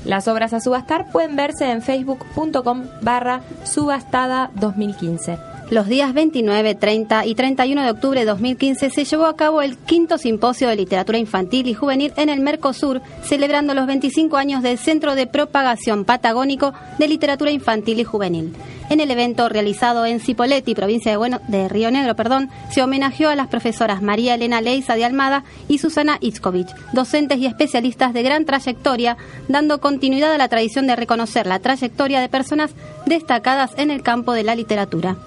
Las 0.04 0.26
obras 0.26 0.52
a 0.52 0.60
subastar 0.60 1.10
pueden 1.12 1.36
verse 1.36 1.70
en 1.70 1.80
facebook.com 1.80 2.82
barra 3.00 3.42
subastada 3.64 4.50
2015. 4.56 5.38
Los 5.70 5.86
días 5.86 6.14
29, 6.14 6.76
30 6.76 7.26
y 7.26 7.34
31 7.34 7.82
de 7.82 7.90
octubre 7.90 8.20
de 8.20 8.24
2015 8.24 8.88
se 8.88 9.04
llevó 9.04 9.26
a 9.26 9.36
cabo 9.36 9.60
el 9.60 9.76
quinto 9.76 10.16
simposio 10.16 10.66
de 10.66 10.76
literatura 10.76 11.18
infantil 11.18 11.66
y 11.66 11.74
juvenil 11.74 12.14
en 12.16 12.30
el 12.30 12.40
Mercosur, 12.40 13.02
celebrando 13.22 13.74
los 13.74 13.86
25 13.86 14.38
años 14.38 14.62
del 14.62 14.78
Centro 14.78 15.14
de 15.14 15.26
Propagación 15.26 16.06
Patagónico 16.06 16.72
de 16.98 17.08
Literatura 17.08 17.50
Infantil 17.50 18.00
y 18.00 18.04
Juvenil. 18.04 18.54
En 18.88 19.00
el 19.00 19.10
evento 19.10 19.50
realizado 19.50 20.06
en 20.06 20.20
Cipolletti, 20.20 20.74
provincia 20.74 21.18
de, 21.48 21.68
Río 21.68 21.90
Negro, 21.90 22.16
perdón, 22.16 22.48
se 22.70 22.82
homenajeó 22.82 23.28
a 23.28 23.36
las 23.36 23.48
profesoras 23.48 24.00
María 24.00 24.36
Elena 24.36 24.62
Leiza 24.62 24.94
de 24.94 25.04
Almada 25.04 25.44
y 25.68 25.76
Susana 25.76 26.16
Itzkovich, 26.22 26.74
docentes 26.94 27.36
y 27.40 27.44
especialistas 27.44 28.14
de 28.14 28.22
gran 28.22 28.46
trayectoria, 28.46 29.18
dando 29.48 29.82
continuidad 29.82 30.32
a 30.32 30.38
la 30.38 30.48
tradición 30.48 30.86
de 30.86 30.96
reconocer 30.96 31.46
la 31.46 31.58
trayectoria 31.58 32.20
de 32.22 32.30
personas 32.30 32.70
destacadas 33.04 33.72
en 33.76 33.90
el 33.90 34.02
campo 34.02 34.32
de 34.32 34.44
la 34.44 34.54
literatura. 34.54 35.18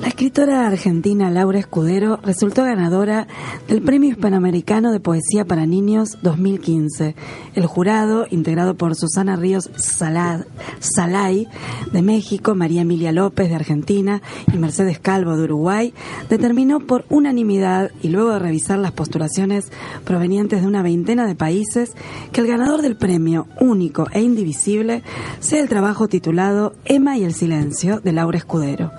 La 0.00 0.08
escritora 0.08 0.66
argentina 0.66 1.30
Laura 1.30 1.58
Escudero 1.58 2.18
resultó 2.22 2.64
ganadora 2.64 3.28
del 3.68 3.82
Premio 3.82 4.08
Hispanoamericano 4.08 4.92
de 4.92 5.00
Poesía 5.00 5.44
para 5.44 5.66
Niños 5.66 6.16
2015. 6.22 7.14
El 7.54 7.66
jurado, 7.66 8.24
integrado 8.30 8.76
por 8.76 8.96
Susana 8.96 9.36
Ríos 9.36 9.70
Salay 9.76 11.48
de 11.92 12.00
México, 12.00 12.54
María 12.54 12.80
Emilia 12.80 13.12
López 13.12 13.50
de 13.50 13.56
Argentina 13.56 14.22
y 14.50 14.56
Mercedes 14.56 14.98
Calvo 14.98 15.36
de 15.36 15.44
Uruguay, 15.44 15.92
determinó 16.30 16.80
por 16.80 17.04
unanimidad 17.10 17.90
y 18.00 18.08
luego 18.08 18.30
de 18.30 18.38
revisar 18.38 18.78
las 18.78 18.92
postulaciones 18.92 19.70
provenientes 20.04 20.62
de 20.62 20.66
una 20.66 20.82
veintena 20.82 21.26
de 21.26 21.34
países 21.34 21.92
que 22.32 22.40
el 22.40 22.46
ganador 22.46 22.80
del 22.80 22.96
premio 22.96 23.48
único 23.60 24.06
e 24.12 24.22
indivisible 24.22 25.02
sea 25.40 25.60
el 25.60 25.68
trabajo 25.68 26.08
titulado 26.08 26.74
Emma 26.86 27.18
y 27.18 27.24
el 27.24 27.34
silencio 27.34 28.00
de 28.00 28.12
Laura 28.12 28.38
Escudero. 28.38 28.92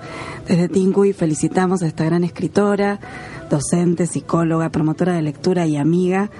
Desde 0.46 0.68
Tincuy 0.92 1.14
felicitamos 1.14 1.82
a 1.82 1.86
esta 1.86 2.04
gran 2.04 2.22
escritora, 2.22 3.00
docente, 3.48 4.06
psicóloga, 4.06 4.68
promotora 4.68 5.14
de 5.14 5.22
lectura 5.22 5.66
y 5.66 5.78
amiga 5.78 6.30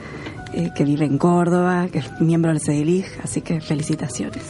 eh, 0.52 0.68
que 0.76 0.84
vive 0.84 1.06
en 1.06 1.16
Córdoba, 1.16 1.88
que 1.90 2.00
es 2.00 2.20
miembro 2.20 2.50
del 2.50 2.60
CEDILIG, 2.60 3.06
así 3.24 3.40
que 3.40 3.62
felicitaciones. 3.62 4.42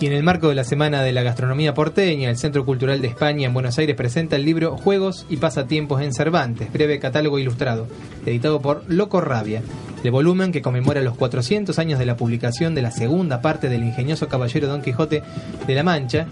Y 0.00 0.06
en 0.06 0.14
el 0.14 0.22
marco 0.22 0.48
de 0.48 0.54
la 0.54 0.64
Semana 0.64 1.02
de 1.02 1.12
la 1.12 1.22
Gastronomía 1.22 1.74
Porteña, 1.74 2.30
el 2.30 2.38
Centro 2.38 2.64
Cultural 2.64 3.02
de 3.02 3.08
España 3.08 3.48
en 3.48 3.52
Buenos 3.52 3.76
Aires 3.76 3.94
presenta 3.96 4.36
el 4.36 4.46
libro 4.46 4.78
Juegos 4.78 5.26
y 5.28 5.36
Pasatiempos 5.36 6.00
en 6.00 6.14
Cervantes, 6.14 6.72
breve 6.72 6.98
catálogo 6.98 7.38
ilustrado, 7.38 7.86
editado 8.24 8.62
por 8.62 8.82
Loco 8.88 9.20
Rabia. 9.20 9.60
El 10.02 10.10
volumen, 10.10 10.52
que 10.52 10.62
conmemora 10.62 11.02
los 11.02 11.18
400 11.18 11.78
años 11.78 11.98
de 11.98 12.06
la 12.06 12.16
publicación 12.16 12.74
de 12.74 12.80
la 12.80 12.92
segunda 12.92 13.42
parte 13.42 13.68
del 13.68 13.84
ingenioso 13.84 14.26
caballero 14.26 14.68
Don 14.68 14.80
Quijote 14.80 15.22
de 15.66 15.74
la 15.74 15.82
Mancha, 15.82 16.28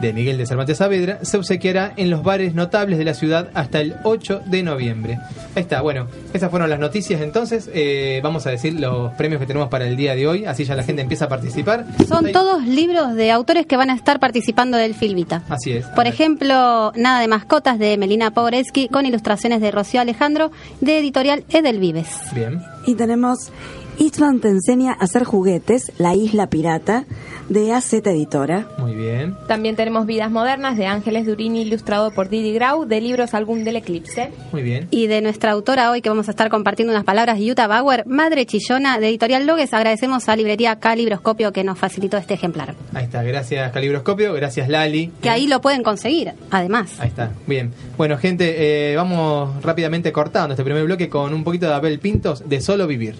de 0.00 0.12
Miguel 0.12 0.38
de 0.38 0.46
Cervantes 0.46 0.78
Saavedra, 0.78 1.18
se 1.22 1.36
obsequiará 1.36 1.92
en 1.96 2.10
los 2.10 2.22
bares 2.22 2.54
notables 2.54 2.98
de 2.98 3.04
la 3.04 3.14
ciudad 3.14 3.48
hasta 3.54 3.80
el 3.80 3.96
8 4.04 4.42
de 4.46 4.62
noviembre. 4.62 5.18
Ahí 5.54 5.62
está, 5.62 5.80
bueno, 5.80 6.06
esas 6.32 6.50
fueron 6.50 6.70
las 6.70 6.78
noticias 6.78 7.20
entonces. 7.20 7.68
Eh, 7.74 8.20
vamos 8.22 8.46
a 8.46 8.50
decir 8.50 8.78
los 8.78 9.12
premios 9.14 9.40
que 9.40 9.46
tenemos 9.46 9.68
para 9.68 9.86
el 9.86 9.96
día 9.96 10.14
de 10.14 10.26
hoy, 10.26 10.44
así 10.44 10.64
ya 10.64 10.74
la 10.74 10.82
gente 10.84 11.02
empieza 11.02 11.24
a 11.26 11.28
participar. 11.28 11.84
Son 12.08 12.26
Ahí- 12.26 12.32
todos 12.32 12.64
libros 12.64 13.14
de 13.14 13.30
autores 13.32 13.66
que 13.66 13.76
van 13.76 13.90
a 13.90 13.94
estar 13.94 14.20
participando 14.20 14.76
del 14.76 14.94
Filvita. 14.94 15.42
Así 15.48 15.72
es. 15.72 15.86
Por 15.86 16.06
ejemplo, 16.06 16.92
Nada 16.96 17.20
de 17.20 17.28
mascotas 17.28 17.78
de 17.78 17.96
Melina 17.98 18.30
Pogoretsky 18.32 18.88
con 18.88 19.06
ilustraciones 19.06 19.60
de 19.60 19.70
Rocío 19.70 20.00
Alejandro 20.00 20.50
de 20.80 20.98
editorial 20.98 21.44
Edelvives. 21.50 22.08
Bien. 22.34 22.62
Y 22.86 22.94
tenemos 22.94 23.50
Eastman 23.98 24.40
te 24.40 24.48
enseña 24.48 24.92
a 24.92 25.04
hacer 25.04 25.24
juguetes, 25.24 25.92
La 25.98 26.14
Isla 26.14 26.48
Pirata, 26.48 27.04
de 27.48 27.72
AZ 27.72 27.92
Editora. 27.92 28.66
Muy 28.78 28.94
bien. 28.94 29.36
También 29.46 29.76
tenemos 29.76 30.06
Vidas 30.06 30.30
Modernas 30.30 30.76
de 30.76 30.86
Ángeles 30.86 31.26
Durini, 31.26 31.62
ilustrado 31.62 32.10
por 32.10 32.28
Didi 32.28 32.52
Grau, 32.52 32.84
de 32.84 33.00
libros 33.00 33.34
Álbum 33.34 33.64
del 33.64 33.76
Eclipse. 33.76 34.30
Muy 34.52 34.62
bien. 34.62 34.88
Y 34.90 35.06
de 35.06 35.20
nuestra 35.20 35.52
autora 35.52 35.90
hoy 35.90 36.02
que 36.02 36.08
vamos 36.08 36.28
a 36.28 36.30
estar 36.30 36.50
compartiendo 36.50 36.92
unas 36.92 37.04
palabras, 37.04 37.38
Yuta 37.38 37.66
Bauer, 37.66 38.06
Madre 38.06 38.46
Chillona 38.46 38.98
de 38.98 39.08
Editorial 39.08 39.46
Logues. 39.46 39.72
Agradecemos 39.72 40.28
a 40.28 40.36
Librería 40.36 40.76
Calibroscopio 40.76 41.52
que 41.52 41.64
nos 41.64 41.78
facilitó 41.78 42.16
este 42.16 42.34
ejemplar. 42.34 42.74
Ahí 42.94 43.04
está, 43.04 43.22
gracias 43.22 43.72
Calibroscopio, 43.72 44.32
gracias 44.34 44.68
Lali. 44.68 45.10
Que 45.22 45.30
ahí 45.30 45.46
lo 45.46 45.60
pueden 45.60 45.82
conseguir, 45.82 46.32
además. 46.50 47.00
Ahí 47.00 47.08
está, 47.08 47.30
bien. 47.46 47.72
Bueno, 47.96 48.18
gente, 48.18 48.92
eh, 48.92 48.96
vamos 48.96 49.62
rápidamente 49.62 50.12
cortando 50.12 50.54
este 50.54 50.64
primer 50.64 50.84
bloque 50.84 51.08
con 51.08 51.32
un 51.32 51.44
poquito 51.44 51.66
de 51.66 51.74
Abel 51.74 51.98
Pintos 51.98 52.48
de 52.48 52.60
Solo 52.60 52.86
Vivir. 52.86 53.16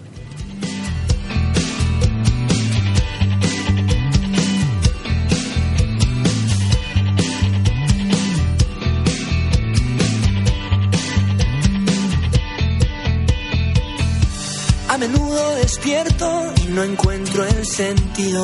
Y 15.89 16.67
no 16.67 16.83
encuentro 16.83 17.43
el 17.43 17.65
sentido. 17.65 18.43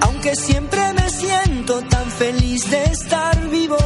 Aunque 0.00 0.34
siempre 0.34 0.92
me 0.92 1.08
siento 1.08 1.80
tan 1.82 2.10
feliz 2.10 2.68
de 2.68 2.82
estar 2.84 3.48
vivo. 3.48 3.76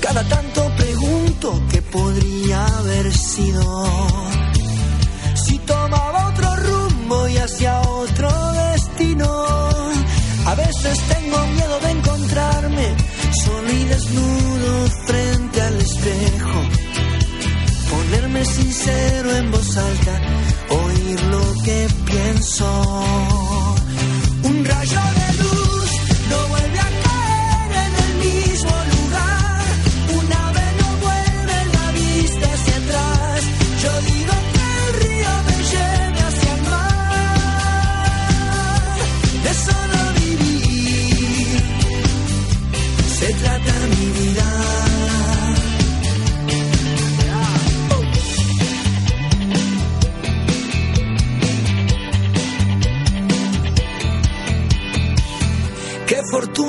cada 0.00 0.24
tanto 0.28 0.70
pregunto 0.76 1.62
qué 1.70 1.82
podría 1.82 2.66
haber 2.66 3.12
sido. 3.16 3.62
Si 5.36 5.58
tomaba 5.60 6.28
otro 6.30 6.56
rumbo 6.56 7.28
y 7.28 7.36
hacia 7.36 7.80
otro 7.80 8.28
destino. 8.72 9.28
A 10.46 10.54
veces 10.56 10.98
tengo 11.14 11.38
miedo 11.46 11.78
de 11.80 11.90
encontrarme 11.90 12.96
solo 13.44 13.72
y 13.72 13.84
desnudo 13.84 14.88
frente 15.06 15.62
al 15.62 15.76
espejo. 15.80 16.83
Ponerme 18.04 18.44
sincero 18.44 19.30
en 19.36 19.50
voz 19.50 19.76
alta, 19.76 20.20
oír 20.68 21.22
lo 21.24 21.62
que 21.64 21.88
pienso. 22.04 22.66
Un 24.42 24.64
rayo 24.64 25.00
de 25.16 25.23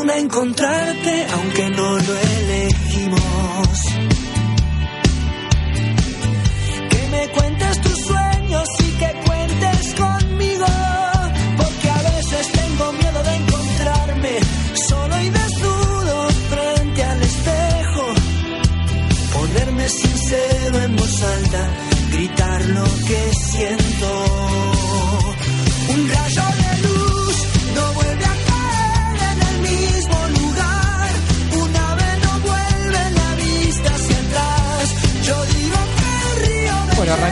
fortuna 0.05 0.17
encontrarte, 0.17 1.27
aunque 1.33 1.69
no 1.69 1.97
lo 1.97 2.17
elegimos. 2.17 3.81
Que 6.89 7.07
me 7.11 7.27
cuentes 7.29 7.81
tus 7.81 7.94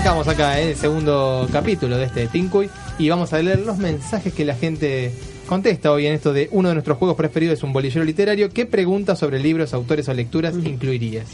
arrancamos 0.04 0.28
acá 0.28 0.60
¿eh? 0.60 0.72
el 0.72 0.76
segundo 0.76 1.48
capítulo 1.50 1.96
de 1.96 2.04
este 2.04 2.28
Tinkuy 2.28 2.70
y 3.00 3.08
vamos 3.08 3.32
a 3.32 3.42
leer 3.42 3.60
los 3.60 3.78
mensajes 3.78 4.34
que 4.34 4.44
la 4.44 4.54
gente 4.54 5.14
contesta 5.48 5.94
hoy 5.94 6.08
en 6.08 6.14
esto 6.14 6.34
de 6.34 6.50
uno 6.52 6.68
de 6.68 6.76
nuestros 6.76 6.98
juegos 6.98 7.16
preferidos 7.16 7.60
es 7.60 7.64
un 7.64 7.72
bolillero 7.72 8.04
literario. 8.04 8.50
¿Qué 8.50 8.66
preguntas 8.66 9.18
sobre 9.20 9.40
libros, 9.40 9.74
autores 9.74 10.10
o 10.10 10.14
lecturas 10.14 10.56
incluirías? 10.56 11.28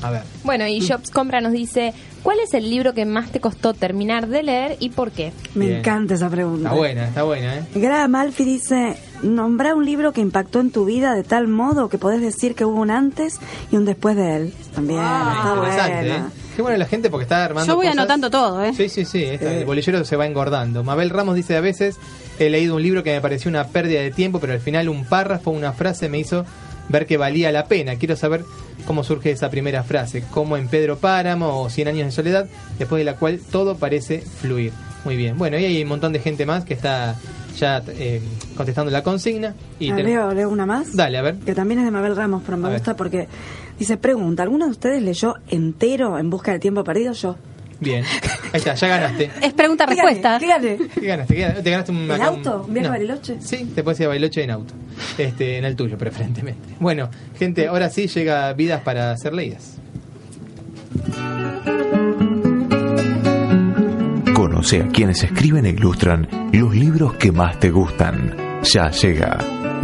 A 0.00 0.10
ver. 0.10 0.22
Bueno, 0.42 0.66
y 0.66 0.80
Jobs 0.80 1.10
Compra 1.10 1.42
nos 1.42 1.52
dice, 1.52 1.92
¿cuál 2.22 2.40
es 2.40 2.54
el 2.54 2.70
libro 2.70 2.94
que 2.94 3.04
más 3.04 3.30
te 3.30 3.40
costó 3.40 3.74
terminar 3.74 4.26
de 4.26 4.42
leer 4.42 4.76
y 4.80 4.88
por 4.88 5.10
qué? 5.10 5.34
Me 5.54 5.66
Bien. 5.66 5.78
encanta 5.80 6.14
esa 6.14 6.30
pregunta. 6.30 6.68
Está 6.68 6.78
buena, 6.78 7.08
está 7.08 7.22
buena, 7.24 7.56
¿eh? 7.56 7.62
Graham 7.74 8.10
Malfi 8.10 8.44
dice, 8.44 8.96
nombra 9.24 9.74
un 9.74 9.84
libro 9.84 10.12
que 10.12 10.20
impactó 10.20 10.60
en 10.60 10.70
tu 10.70 10.84
vida 10.84 11.14
de 11.14 11.24
tal 11.24 11.48
modo 11.48 11.88
que 11.88 11.98
podés 11.98 12.20
decir 12.20 12.54
que 12.54 12.64
hubo 12.64 12.80
un 12.80 12.90
antes 12.90 13.40
y 13.72 13.76
un 13.76 13.84
después 13.84 14.16
de 14.16 14.36
él. 14.36 14.54
También, 14.74 15.00
está 15.00 15.52
Interesante, 15.56 15.94
buena. 15.96 16.16
¿eh? 16.16 16.22
Qué 16.54 16.62
bueno 16.62 16.78
la 16.78 16.86
gente 16.86 17.10
porque 17.10 17.24
está 17.24 17.44
armando 17.44 17.66
Yo 17.66 17.76
voy 17.76 17.86
cosas. 17.86 17.98
anotando 17.98 18.30
todo, 18.30 18.62
¿eh? 18.64 18.72
Sí, 18.76 18.88
sí, 18.88 19.04
sí, 19.04 19.24
esta- 19.24 19.52
el 19.52 19.64
bolillero 19.64 20.04
se 20.04 20.16
va 20.16 20.26
engordando. 20.26 20.84
Mabel 20.84 21.10
Ramos 21.10 21.34
dice, 21.34 21.56
a 21.56 21.60
veces 21.60 21.96
he 22.38 22.48
leído 22.50 22.76
un 22.76 22.82
libro 22.82 23.02
que 23.02 23.12
me 23.12 23.20
pareció 23.20 23.48
una 23.48 23.66
pérdida 23.66 24.00
de 24.00 24.10
tiempo, 24.12 24.38
pero 24.38 24.52
al 24.52 24.60
final 24.60 24.88
un 24.88 25.04
párrafo, 25.04 25.50
una 25.50 25.72
frase 25.72 26.08
me 26.08 26.18
hizo 26.18 26.44
ver 26.88 27.06
que 27.06 27.16
valía 27.16 27.50
la 27.50 27.66
pena. 27.66 27.96
Quiero 27.96 28.14
saber 28.14 28.44
cómo 28.86 29.02
surge 29.02 29.30
esa 29.32 29.50
primera 29.50 29.82
frase, 29.82 30.22
como 30.30 30.56
en 30.56 30.68
Pedro 30.68 30.98
Páramo 30.98 31.60
o 31.62 31.70
Cien 31.70 31.88
años 31.88 32.06
de 32.06 32.12
soledad, 32.12 32.46
después 32.78 33.00
de 33.00 33.04
la 33.04 33.16
cual 33.16 33.40
todo 33.50 33.76
parece 33.76 34.20
fluir. 34.20 34.72
Muy 35.04 35.16
bien. 35.16 35.36
Bueno, 35.38 35.58
y 35.58 35.64
hay 35.64 35.82
un 35.82 35.88
montón 35.88 36.12
de 36.12 36.20
gente 36.20 36.46
más 36.46 36.64
que 36.64 36.74
está 36.74 37.16
ya 37.58 37.82
eh, 37.88 38.20
contestando 38.56 38.90
la 38.90 39.02
consigna. 39.02 39.54
Y 39.78 39.90
Ah, 39.90 39.96
te- 39.96 40.02
leo, 40.02 40.32
leo 40.34 40.48
una 40.50 40.66
más. 40.66 40.94
Dale, 40.94 41.18
a 41.18 41.22
ver. 41.22 41.36
Que 41.36 41.54
también 41.54 41.80
es 41.80 41.84
de 41.86 41.90
Mabel 41.90 42.16
Ramos, 42.16 42.42
pero 42.44 42.56
me 42.58 42.66
A 42.66 42.70
ver. 42.70 42.78
gusta 42.78 42.96
porque 42.96 43.28
dice, 43.78 43.96
pregunta, 43.96 44.42
¿alguno 44.42 44.64
de 44.66 44.70
ustedes 44.72 45.02
leyó 45.02 45.34
entero 45.48 46.18
en 46.18 46.30
busca 46.30 46.50
del 46.52 46.60
tiempo 46.60 46.84
perdido? 46.84 47.12
Yo. 47.12 47.36
Bien. 47.80 48.04
Ahí 48.04 48.58
está, 48.60 48.74
ya 48.74 48.88
ganaste. 48.88 49.30
Es 49.42 49.52
pregunta-respuesta. 49.52 50.38
¿Qué 50.38 50.46
gané? 50.46 50.78
¿Qué 50.94 51.00
ganaste? 51.06 51.34
¿Qué 51.34 51.40
ganaste? 51.40 51.62
¿Te 51.62 51.70
ganaste 51.70 51.92
un, 51.92 51.98
¿En 52.04 52.10
acá 52.12 52.30
un- 52.30 52.36
auto? 52.38 52.64
¿Un 52.66 52.72
viaje 52.74 52.88
No. 52.88 52.94
a 52.94 52.96
Bariloche? 52.96 53.36
Sí, 53.40 53.70
te 53.74 53.82
puedes 53.82 53.98
ir 54.00 54.06
a 54.06 54.08
Bariloche 54.10 54.42
en 54.44 54.50
auto. 54.52 54.74
Este, 55.18 55.58
en 55.58 55.64
el 55.64 55.74
tuyo, 55.76 55.98
preferentemente. 55.98 56.68
Bueno, 56.78 57.10
gente, 57.38 57.66
ahora 57.66 57.90
sí 57.90 58.06
llega 58.06 58.52
Vidas 58.52 58.80
para 58.82 59.16
ser 59.16 59.34
leídas. 59.34 59.76
Conoce 64.64 64.80
a 64.80 64.88
quienes 64.88 65.22
escriben 65.22 65.66
e 65.66 65.70
ilustran 65.70 66.26
los 66.50 66.74
libros 66.74 67.12
que 67.16 67.30
más 67.30 67.60
te 67.60 67.70
gustan. 67.70 68.62
Ya 68.62 68.90
llega 68.90 69.36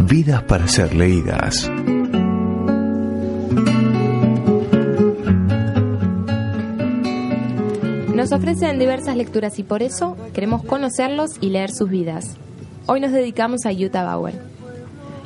Vidas 0.09 0.41
para 0.41 0.67
ser 0.67 0.95
leídas. 0.95 1.69
Nos 8.15 8.31
ofrecen 8.31 8.79
diversas 8.79 9.15
lecturas 9.15 9.59
y 9.59 9.63
por 9.63 9.83
eso 9.83 10.17
queremos 10.33 10.63
conocerlos 10.63 11.29
y 11.39 11.51
leer 11.51 11.69
sus 11.69 11.87
vidas. 11.87 12.37
Hoy 12.87 13.01
nos 13.01 13.11
dedicamos 13.11 13.67
a 13.67 13.73
Jutta 13.75 14.03
Bauer. 14.03 14.33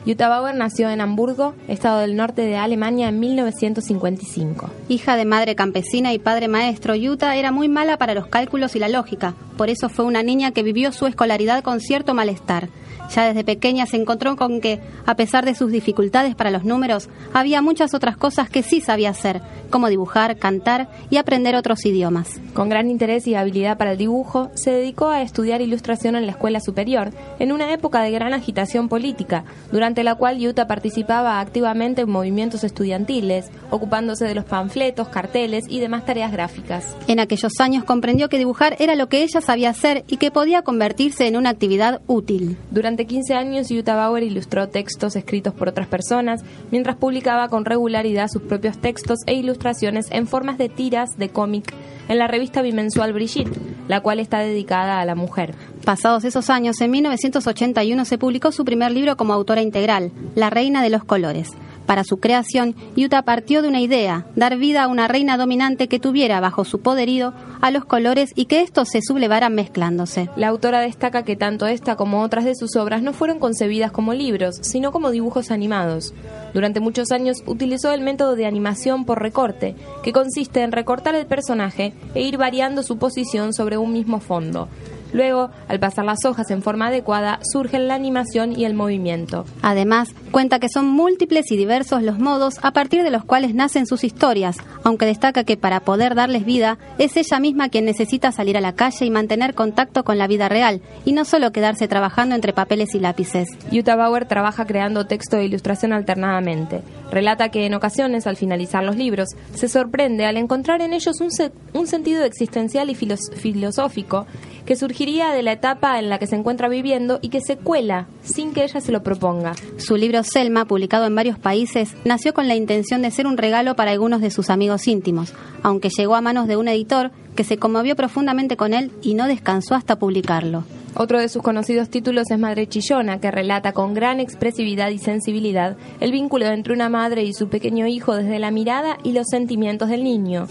Jutta 0.06 0.28
Bauer 0.28 0.54
nació 0.54 0.90
en 0.90 1.00
Hamburgo, 1.00 1.56
estado 1.70 2.02
del 2.02 2.18
norte 2.18 2.42
de 2.42 2.58
Alemania, 2.58 3.08
en 3.08 3.22
1955. 3.22 4.70
Hija 4.90 5.16
de 5.16 5.26
madre 5.26 5.56
campesina 5.56 6.12
y 6.12 6.20
padre 6.20 6.50
maestro, 6.50 6.94
Yuta 6.94 7.38
era 7.38 7.54
muy 7.54 7.70
mala 7.70 7.98
para 7.98 8.14
los 8.14 8.28
cálculos 8.28 8.76
y 8.76 8.80
la 8.80 8.90
lógica. 8.90 9.34
Por 9.58 9.70
eso 9.70 9.90
fue 9.90 10.06
una 10.06 10.24
niña 10.24 10.52
que 10.52 10.64
vivió 10.64 10.92
su 10.92 11.08
escolaridad 11.08 11.64
con 11.64 11.80
cierto 11.80 12.14
malestar. 12.14 12.70
Ya 13.14 13.28
desde 13.28 13.44
pequeña 13.44 13.86
se 13.86 13.98
encontró 13.98 14.36
con 14.36 14.62
que, 14.62 14.80
a 15.06 15.16
pesar 15.16 15.46
de 15.46 15.56
sus 15.56 15.72
dificultades 15.72 16.36
para 16.36 16.52
los 16.52 16.64
números, 16.64 17.10
había 17.34 17.62
muchas 17.62 17.94
otras 17.94 18.18
cosas 18.18 18.50
que 18.50 18.64
sí 18.64 18.82
sabía 18.82 19.12
hacer, 19.12 19.42
como 19.70 19.90
dibujar, 19.90 20.38
cantar 20.38 20.90
y 21.10 21.18
aprender 21.18 21.56
otros 21.56 21.86
idiomas. 21.86 22.40
Con 22.54 22.70
gran 22.70 22.90
interés 22.90 23.28
y 23.28 23.36
habilidad 23.36 23.78
para 23.78 23.92
el 23.92 23.98
dibujo, 23.98 24.50
se 24.56 24.72
dedicó 24.72 25.10
a 25.10 25.22
estudiar 25.22 25.62
ilustración 25.62 26.16
en 26.16 26.26
la 26.26 26.32
escuela 26.32 26.60
superior, 26.60 27.12
en 27.40 27.52
una 27.52 27.72
época 27.72 28.02
de 28.02 28.12
gran 28.12 28.34
agitación 28.34 28.90
política, 28.90 29.44
durante 29.72 30.04
la 30.04 30.16
cual 30.16 30.46
Utah 30.46 30.68
participaba 30.68 31.40
activamente 31.40 32.02
en 32.02 32.10
movimientos 32.10 32.64
estudiantiles, 32.64 33.52
ocupándose 33.70 34.26
de 34.26 34.36
los 34.36 34.46
panfletos, 34.46 35.10
carteles 35.10 35.66
y 35.70 35.80
demás 35.80 36.06
tareas 36.06 36.32
gráficas. 36.32 36.96
En 37.08 37.20
aquellos 37.20 37.60
años 37.60 37.84
comprendió 37.84 38.30
que 38.30 38.38
dibujar 38.38 38.76
era 38.80 38.96
lo 38.96 39.10
que 39.10 39.24
ella 39.24 39.42
sabía 39.46 39.70
hacer 39.70 40.04
y 40.08 40.18
que 40.18 40.32
podía 40.32 40.64
convertirse 40.64 41.28
en 41.28 41.38
una 41.38 41.52
actividad 41.52 42.02
útil. 42.08 42.58
Durante 42.72 43.06
15 43.06 43.34
años, 43.36 43.72
Utah 43.72 43.96
Bauer 43.96 44.24
ilustró 44.24 44.68
textos 44.68 45.16
escritos 45.16 45.54
por 45.54 45.70
otras 45.70 45.88
personas, 45.88 46.44
mientras 46.72 46.96
publicaba 46.96 47.48
con 47.48 47.66
regularidad 47.66 48.28
sus 48.28 48.42
propios 48.42 48.78
textos 48.80 49.20
e 49.28 49.36
ilustraciones 49.36 50.08
en 50.12 50.28
formas 50.28 50.58
de 50.58 50.70
tiras 50.70 51.18
de 51.18 51.30
cómic 51.30 51.74
en 52.08 52.18
la 52.18 52.28
revista 52.28 52.62
bimensual 52.62 53.14
Brigitte, 53.14 53.58
la 53.88 54.02
cual 54.02 54.20
está 54.20 54.40
dedicada 54.40 55.00
a 55.00 55.06
la 55.06 55.16
mujer. 55.16 55.56
Pasados 55.86 56.24
esos 56.24 56.50
años, 56.50 56.82
en 56.82 56.92
1981 56.92 58.06
se 58.06 58.18
publicó 58.18 58.52
su 58.52 58.66
primer 58.66 58.92
libro 58.92 59.18
como 59.18 59.34
autora 59.34 59.62
integral, 59.62 60.12
La 60.36 60.50
Reina 60.50 60.82
de 60.82 60.90
los 60.90 61.04
Colores. 61.04 61.50
Para 61.86 62.04
su 62.04 62.18
creación, 62.18 62.76
Utah 62.98 63.22
partió 63.22 63.62
de 63.62 63.68
una 63.68 63.82
idea, 63.82 64.26
dar 64.36 64.58
vida 64.58 64.84
a 64.84 64.88
una 64.88 65.08
reina 65.08 65.38
dominante 65.38 65.88
que 65.88 66.00
tuviera 66.00 66.40
bajo 66.40 66.66
su 66.66 66.82
poderío 66.82 67.34
a 67.62 67.72
los 67.72 67.86
colores 67.86 68.32
y 68.36 68.46
que 68.46 68.62
estos 68.62 68.90
se 68.90 69.02
sublevaran 69.02 69.54
mezclándose. 69.54 70.30
La 70.36 70.48
autora 70.48 70.82
destaca 70.82 71.24
que 71.24 71.36
tanto 71.36 71.68
esta 71.68 71.96
como 71.96 72.22
otras 72.22 72.46
de 72.46 72.56
sus 72.56 72.76
obras 72.76 73.02
no 73.02 73.14
fueron 73.14 73.40
concebidas 73.40 73.92
como 73.92 74.14
libros, 74.14 74.58
sino 74.62 74.92
como 74.92 75.12
dibujos 75.12 75.52
animados. 75.52 76.14
Durante 76.54 76.80
muchos 76.80 77.12
años 77.12 77.44
utilizó 77.46 77.92
el 77.92 78.02
método 78.02 78.36
de 78.36 78.46
animación 78.46 79.06
por 79.06 79.22
recorte, 79.22 79.76
que 80.04 80.14
consiste 80.14 80.62
en 80.62 80.72
recortar 80.72 81.16
el 81.16 81.26
personaje 81.28 81.94
e 82.16 82.22
ir 82.22 82.38
variando 82.38 82.82
su 82.82 82.98
posición 82.98 83.54
sobre 83.54 83.78
un 83.78 83.94
mismo 83.94 84.20
fondo. 84.20 84.70
Luego, 85.16 85.50
al 85.70 85.80
pasar 85.80 86.04
las 86.04 86.26
hojas 86.26 86.52
en 86.52 86.62
forma 86.62 86.88
adecuada, 86.88 87.40
surgen 87.42 87.88
la 87.88 87.96
animación 87.96 88.52
y 88.52 88.66
el 88.66 88.74
movimiento. 88.74 89.46
Además, 89.62 90.10
cuenta 90.32 90.60
que 90.60 90.68
son 90.68 90.88
múltiples 90.90 91.50
y 91.54 91.56
diversos 91.56 92.04
los 92.04 92.20
modos 92.20 92.56
a 92.64 92.72
partir 92.72 93.02
de 93.02 93.12
los 93.12 93.24
cuales 93.24 93.56
nacen 93.56 93.88
sus 93.88 94.04
historias, 94.04 94.58
aunque 94.84 95.06
destaca 95.06 95.46
que 95.46 95.56
para 95.56 95.80
poder 95.80 96.16
darles 96.16 96.44
vida 96.44 96.78
es 96.98 97.16
ella 97.16 97.40
misma 97.40 97.70
quien 97.70 97.86
necesita 97.86 98.34
salir 98.34 98.58
a 98.58 98.62
la 98.62 98.74
calle 98.76 99.06
y 99.06 99.10
mantener 99.10 99.54
contacto 99.56 100.04
con 100.04 100.18
la 100.18 100.28
vida 100.28 100.50
real, 100.50 100.82
y 101.06 101.14
no 101.14 101.24
solo 101.24 101.54
quedarse 101.54 101.88
trabajando 101.88 102.36
entre 102.36 102.52
papeles 102.52 102.94
y 102.94 103.00
lápices. 103.00 103.48
Yuta 103.72 103.96
Bauer 103.96 104.26
trabaja 104.26 104.66
creando 104.66 105.08
texto 105.08 105.38
e 105.38 105.46
ilustración 105.46 105.94
alternadamente. 105.94 106.82
Relata 107.10 107.48
que 107.48 107.66
en 107.66 107.74
ocasiones, 107.74 108.28
al 108.28 108.36
finalizar 108.36 108.84
los 108.84 108.98
libros, 108.98 109.30
se 109.54 109.70
sorprende 109.70 110.26
al 110.26 110.36
encontrar 110.36 110.82
en 110.82 110.92
ellos 110.92 111.22
un, 111.22 111.32
se- 111.32 111.54
un 111.72 111.88
sentido 111.88 112.26
existencial 112.26 112.90
y 112.90 112.96
filos- 112.96 113.32
filosófico 113.38 114.26
que 114.66 114.76
surgiría 115.06 115.34
de 115.34 115.44
la 115.44 115.52
etapa 115.52 116.00
en 116.00 116.10
la 116.10 116.18
que 116.18 116.26
se 116.26 116.36
encuentra 116.36 116.68
viviendo 116.68 117.20
y 117.22 117.30
que 117.30 117.40
se 117.40 117.58
cuela 117.58 118.08
sin 118.24 118.54
que 118.54 118.64
ella 118.64 118.82
se 118.82 118.92
lo 118.92 119.04
proponga. 119.04 119.54
Su 119.78 119.98
libro 119.98 120.24
Selma, 120.24 120.66
publicado 120.66 121.06
en 121.06 121.14
varios 121.14 121.38
países, 121.38 121.96
nació 122.06 122.34
con 122.34 122.48
la 122.48 122.56
intención 122.56 123.04
de 123.04 123.12
ser 123.12 123.28
un 123.28 123.38
regalo 123.38 123.76
para 123.76 123.92
algunos 123.92 124.20
de 124.20 124.32
sus 124.32 124.50
amigos 124.50 124.88
íntimos, 124.88 125.32
aunque 125.62 125.90
llegó 125.96 126.16
a 126.16 126.22
manos 126.22 126.48
de 126.48 126.58
un 126.58 126.68
editor 126.68 127.12
que 127.36 127.44
se 127.44 127.58
conmovió 127.58 127.96
profundamente 127.96 128.58
con 128.58 128.74
él 128.74 128.92
y 129.04 129.14
no 129.14 129.28
descansó 129.28 129.76
hasta 129.76 130.00
publicarlo. 130.00 130.64
Otro 130.96 131.20
de 131.20 131.30
sus 131.30 131.44
conocidos 131.44 131.90
títulos 131.90 132.32
es 132.32 132.40
Madre 132.40 132.68
Chillona, 132.68 133.20
que 133.20 133.30
relata 133.30 133.74
con 133.74 133.94
gran 133.94 134.20
expresividad 134.20 134.90
y 134.90 134.98
sensibilidad 134.98 135.78
el 136.00 136.14
vínculo 136.14 136.48
entre 136.48 136.74
una 136.74 136.90
madre 136.90 137.22
y 137.22 137.34
su 137.34 137.48
pequeño 137.48 137.86
hijo 137.86 138.16
desde 138.16 138.40
la 138.40 138.50
mirada 138.50 138.98
y 139.04 139.12
los 139.12 139.28
sentimientos 139.30 139.90
del 139.90 140.04
niño. 140.04 140.48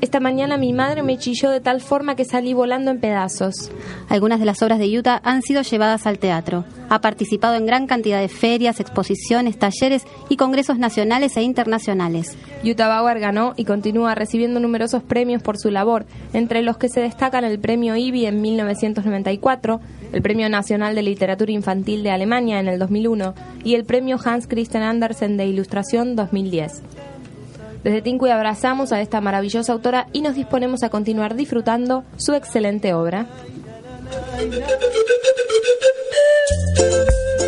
Esta 0.00 0.20
mañana 0.20 0.56
mi 0.58 0.72
madre 0.72 1.02
me 1.02 1.18
chilló 1.18 1.50
de 1.50 1.60
tal 1.60 1.80
forma 1.80 2.14
que 2.14 2.24
salí 2.24 2.54
volando 2.54 2.92
en 2.92 3.00
pedazos. 3.00 3.72
Algunas 4.08 4.38
de 4.38 4.46
las 4.46 4.62
obras 4.62 4.78
de 4.78 4.96
Utah 4.96 5.20
han 5.24 5.42
sido 5.42 5.62
llevadas 5.62 6.06
al 6.06 6.20
teatro. 6.20 6.64
Ha 6.88 7.00
participado 7.00 7.56
en 7.56 7.66
gran 7.66 7.88
cantidad 7.88 8.20
de 8.20 8.28
ferias, 8.28 8.78
exposiciones, 8.78 9.58
talleres 9.58 10.04
y 10.28 10.36
congresos 10.36 10.78
nacionales 10.78 11.36
e 11.36 11.42
internacionales. 11.42 12.38
Utah 12.62 12.86
Bauer 12.86 13.18
ganó 13.18 13.54
y 13.56 13.64
continúa 13.64 14.14
recibiendo 14.14 14.60
numerosos 14.60 15.02
premios 15.02 15.42
por 15.42 15.58
su 15.58 15.72
labor, 15.72 16.06
entre 16.32 16.62
los 16.62 16.76
que 16.76 16.88
se 16.88 17.00
destacan 17.00 17.44
el 17.44 17.58
Premio 17.58 17.96
IBI 17.96 18.26
en 18.26 18.40
1994, 18.40 19.80
el 20.12 20.22
Premio 20.22 20.48
Nacional 20.48 20.94
de 20.94 21.02
Literatura 21.02 21.50
Infantil 21.50 22.04
de 22.04 22.12
Alemania 22.12 22.60
en 22.60 22.68
el 22.68 22.78
2001 22.78 23.34
y 23.64 23.74
el 23.74 23.84
Premio 23.84 24.16
Hans 24.24 24.46
Christian 24.46 24.84
Andersen 24.84 25.36
de 25.36 25.46
Ilustración 25.46 26.14
2010. 26.14 26.82
Desde 27.84 28.02
Tincuy 28.02 28.30
abrazamos 28.30 28.92
a 28.92 29.00
esta 29.00 29.20
maravillosa 29.20 29.72
autora 29.72 30.08
y 30.12 30.22
nos 30.22 30.34
disponemos 30.34 30.82
a 30.82 30.90
continuar 30.90 31.36
disfrutando 31.36 32.04
su 32.16 32.34
excelente 32.34 32.92
obra. 32.94 33.26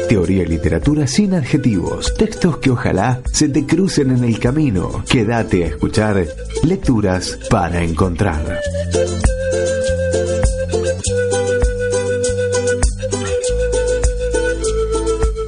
Teoría 0.09 0.43
y 0.43 0.47
literatura 0.47 1.07
sin 1.07 1.35
adjetivos, 1.35 2.15
textos 2.15 2.59
que 2.59 2.71
ojalá 2.71 3.21
se 3.33 3.49
te 3.49 3.65
crucen 3.65 4.11
en 4.11 4.25
el 4.25 4.39
camino. 4.41 5.05
Quédate 5.09 5.65
a 5.65 5.69
escuchar 5.69 6.27
Lecturas 6.65 7.39
para 7.49 7.83
Encontrar. 7.83 8.61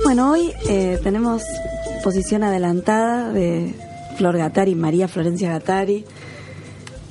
Bueno, 0.05 0.31
hoy 0.31 0.53
eh, 0.69 1.01
tenemos 1.03 1.43
posición 2.05 2.45
adelantada 2.45 3.33
de 3.33 3.75
Flor 4.17 4.37
Gattari, 4.37 4.75
María 4.75 5.09
Florencia 5.09 5.51
Gattari, 5.51 6.05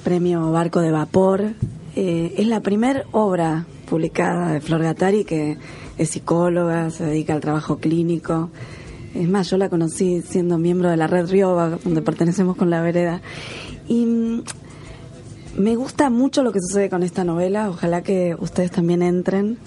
premio 0.04 0.52
Barco 0.52 0.82
de 0.82 0.92
Vapor. 0.92 1.54
Eh, 1.96 2.36
es 2.38 2.48
la 2.48 2.62
primera 2.62 3.04
obra 3.12 3.66
publicada 3.90 4.54
de 4.54 4.62
Flor 4.62 4.82
Gattari 4.82 5.26
que 5.26 5.58
es 5.98 6.10
psicóloga, 6.10 6.90
se 6.90 7.06
dedica 7.06 7.34
al 7.34 7.42
trabajo 7.42 7.78
clínico. 7.78 8.50
Es 9.14 9.28
más, 9.28 9.50
yo 9.50 9.58
la 9.58 9.70
conocí 9.70 10.22
siendo 10.22 10.58
miembro 10.58 10.90
de 10.90 10.98
la 10.98 11.08
red 11.08 11.30
Rioba, 11.30 11.78
donde 11.84 12.02
pertenecemos 12.02 12.56
con 12.56 12.70
la 12.70 12.82
vereda. 12.82 13.22
Y 13.88 14.06
mm, 14.06 14.44
me 15.58 15.76
gusta 15.76 16.10
mucho 16.10 16.44
lo 16.44 16.54
que 16.54 16.60
sucede 16.62 16.90
con 16.90 17.04
esta 17.04 17.24
novela. 17.24 17.70
Ojalá 17.70 18.04
que 18.04 18.36
ustedes 18.40 18.72
también 18.72 19.02
entren 19.02 19.58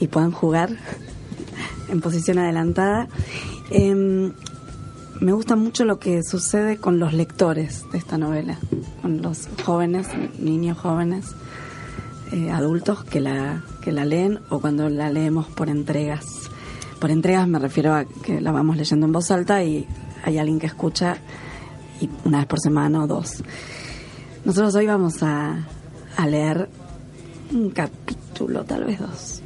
y 0.00 0.08
puedan 0.08 0.32
jugar 0.32 0.70
en 1.88 2.00
posición 2.00 2.38
adelantada. 2.38 3.08
Em, 3.70 4.32
me 5.24 5.32
gusta 5.32 5.56
mucho 5.56 5.86
lo 5.86 5.98
que 5.98 6.22
sucede 6.22 6.76
con 6.76 6.98
los 6.98 7.14
lectores 7.14 7.90
de 7.90 7.96
esta 7.96 8.18
novela, 8.18 8.58
con 9.00 9.22
los 9.22 9.48
jóvenes, 9.64 10.06
niños 10.38 10.76
jóvenes, 10.76 11.34
eh, 12.30 12.50
adultos 12.50 13.04
que 13.04 13.20
la, 13.20 13.64
que 13.80 13.90
la 13.90 14.04
leen 14.04 14.40
o 14.50 14.60
cuando 14.60 14.90
la 14.90 15.10
leemos 15.10 15.46
por 15.46 15.70
entregas. 15.70 16.26
Por 17.00 17.10
entregas 17.10 17.48
me 17.48 17.58
refiero 17.58 17.94
a 17.94 18.04
que 18.04 18.42
la 18.42 18.52
vamos 18.52 18.76
leyendo 18.76 19.06
en 19.06 19.12
voz 19.12 19.30
alta 19.30 19.64
y 19.64 19.86
hay 20.24 20.36
alguien 20.36 20.60
que 20.60 20.66
escucha 20.66 21.16
y 22.02 22.10
una 22.26 22.38
vez 22.38 22.46
por 22.46 22.60
semana 22.60 23.02
o 23.02 23.06
dos. 23.06 23.42
Nosotros 24.44 24.74
hoy 24.74 24.86
vamos 24.86 25.22
a, 25.22 25.66
a 26.18 26.26
leer 26.26 26.68
un 27.50 27.70
capítulo, 27.70 28.64
tal 28.64 28.84
vez 28.84 29.00
dos. 29.00 29.40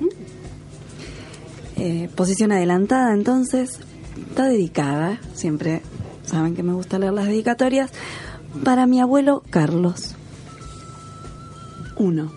Eh, 1.76 2.10
posición 2.16 2.50
adelantada, 2.50 3.14
entonces, 3.14 3.78
está 4.28 4.44
dedicada, 4.44 5.20
siempre 5.34 5.82
saben 6.24 6.54
que 6.54 6.62
me 6.62 6.72
gusta 6.72 6.98
leer 6.98 7.12
las 7.12 7.26
dedicatorias, 7.26 7.90
para 8.64 8.86
mi 8.86 9.00
abuelo 9.00 9.42
Carlos. 9.50 10.14
1. 11.96 12.32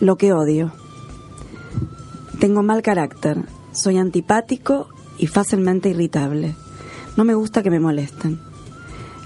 Lo 0.00 0.16
que 0.16 0.32
odio. 0.32 0.72
Tengo 2.40 2.62
mal 2.62 2.82
carácter, 2.82 3.42
soy 3.72 3.98
antipático 3.98 4.88
y 5.18 5.26
fácilmente 5.26 5.90
irritable. 5.90 6.54
No 7.16 7.24
me 7.24 7.34
gusta 7.34 7.62
que 7.62 7.70
me 7.70 7.80
molesten. 7.80 8.40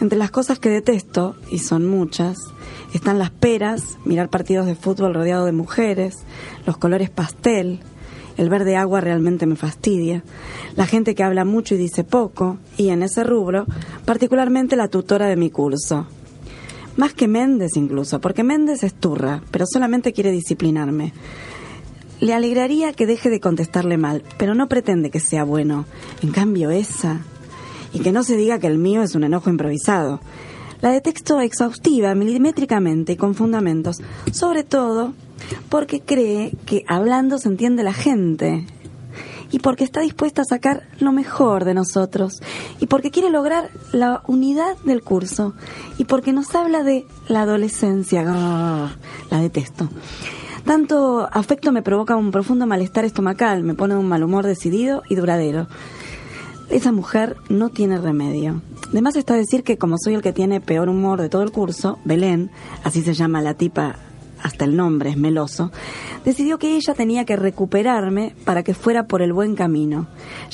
Entre 0.00 0.18
las 0.18 0.30
cosas 0.30 0.58
que 0.58 0.68
detesto, 0.68 1.34
y 1.50 1.58
son 1.58 1.86
muchas, 1.86 2.38
están 2.94 3.18
las 3.18 3.30
peras, 3.30 3.98
mirar 4.04 4.30
partidos 4.30 4.66
de 4.66 4.74
fútbol 4.74 5.14
rodeado 5.14 5.44
de 5.44 5.52
mujeres, 5.52 6.18
los 6.66 6.76
colores 6.78 7.10
pastel, 7.10 7.80
el 8.38 8.48
verde 8.48 8.76
agua 8.76 9.00
realmente 9.00 9.46
me 9.46 9.56
fastidia, 9.56 10.22
la 10.76 10.86
gente 10.86 11.14
que 11.14 11.24
habla 11.24 11.44
mucho 11.44 11.74
y 11.74 11.78
dice 11.78 12.04
poco, 12.04 12.56
y 12.78 12.88
en 12.88 13.02
ese 13.02 13.24
rubro, 13.24 13.66
particularmente 14.04 14.76
la 14.76 14.88
tutora 14.88 15.26
de 15.26 15.36
mi 15.36 15.50
curso. 15.50 16.06
Más 16.96 17.14
que 17.14 17.28
Méndez 17.28 17.76
incluso, 17.76 18.20
porque 18.20 18.44
Méndez 18.44 18.84
es 18.84 18.94
turra, 18.94 19.42
pero 19.50 19.66
solamente 19.66 20.12
quiere 20.12 20.30
disciplinarme. 20.30 21.12
Le 22.20 22.32
alegraría 22.32 22.92
que 22.92 23.06
deje 23.06 23.28
de 23.28 23.40
contestarle 23.40 23.98
mal, 23.98 24.22
pero 24.38 24.54
no 24.54 24.68
pretende 24.68 25.10
que 25.10 25.20
sea 25.20 25.44
bueno. 25.44 25.84
En 26.22 26.30
cambio, 26.30 26.70
esa. 26.70 27.20
Y 27.92 28.00
que 28.00 28.10
no 28.10 28.24
se 28.24 28.36
diga 28.36 28.58
que 28.58 28.66
el 28.66 28.78
mío 28.78 29.02
es 29.02 29.14
un 29.14 29.22
enojo 29.22 29.50
improvisado. 29.50 30.20
La 30.80 30.90
de 30.90 31.00
texto 31.00 31.40
exhaustiva, 31.40 32.14
milimétricamente 32.14 33.12
y 33.12 33.16
con 33.16 33.34
fundamentos, 33.34 34.00
sobre 34.32 34.64
todo 34.64 35.12
porque 35.68 36.00
cree 36.00 36.52
que 36.66 36.84
hablando 36.86 37.38
se 37.38 37.48
entiende 37.48 37.82
la 37.82 37.92
gente 37.92 38.66
y 39.50 39.60
porque 39.60 39.84
está 39.84 40.00
dispuesta 40.00 40.42
a 40.42 40.44
sacar 40.44 40.84
lo 41.00 41.12
mejor 41.12 41.64
de 41.64 41.74
nosotros 41.74 42.40
y 42.80 42.86
porque 42.86 43.10
quiere 43.10 43.30
lograr 43.30 43.70
la 43.92 44.22
unidad 44.26 44.76
del 44.84 45.02
curso 45.02 45.54
y 45.96 46.04
porque 46.04 46.32
nos 46.32 46.54
habla 46.54 46.82
de 46.82 47.06
la 47.28 47.42
adolescencia. 47.42 48.22
Grrr, 48.22 48.90
la 49.30 49.40
detesto. 49.40 49.88
Tanto 50.64 51.28
afecto 51.32 51.72
me 51.72 51.82
provoca 51.82 52.16
un 52.16 52.30
profundo 52.30 52.66
malestar 52.66 53.04
estomacal, 53.04 53.62
me 53.62 53.74
pone 53.74 53.96
un 53.96 54.06
mal 54.06 54.22
humor 54.22 54.44
decidido 54.44 55.02
y 55.08 55.14
duradero. 55.14 55.66
Esa 56.68 56.92
mujer 56.92 57.36
no 57.48 57.70
tiene 57.70 57.96
remedio. 57.96 58.60
Además 58.90 59.16
está 59.16 59.34
decir 59.34 59.64
que 59.64 59.78
como 59.78 59.96
soy 59.98 60.14
el 60.14 60.22
que 60.22 60.34
tiene 60.34 60.60
peor 60.60 60.90
humor 60.90 61.22
de 61.22 61.30
todo 61.30 61.42
el 61.42 61.52
curso, 61.52 61.98
Belén, 62.04 62.50
así 62.84 63.00
se 63.00 63.14
llama 63.14 63.40
la 63.40 63.54
tipa, 63.54 63.96
hasta 64.42 64.64
el 64.64 64.76
nombre 64.76 65.10
es 65.10 65.16
meloso, 65.16 65.70
decidió 66.24 66.58
que 66.58 66.76
ella 66.76 66.94
tenía 66.94 67.24
que 67.24 67.36
recuperarme 67.36 68.34
para 68.44 68.62
que 68.62 68.74
fuera 68.74 69.06
por 69.06 69.22
el 69.22 69.32
buen 69.32 69.54
camino, 69.54 70.06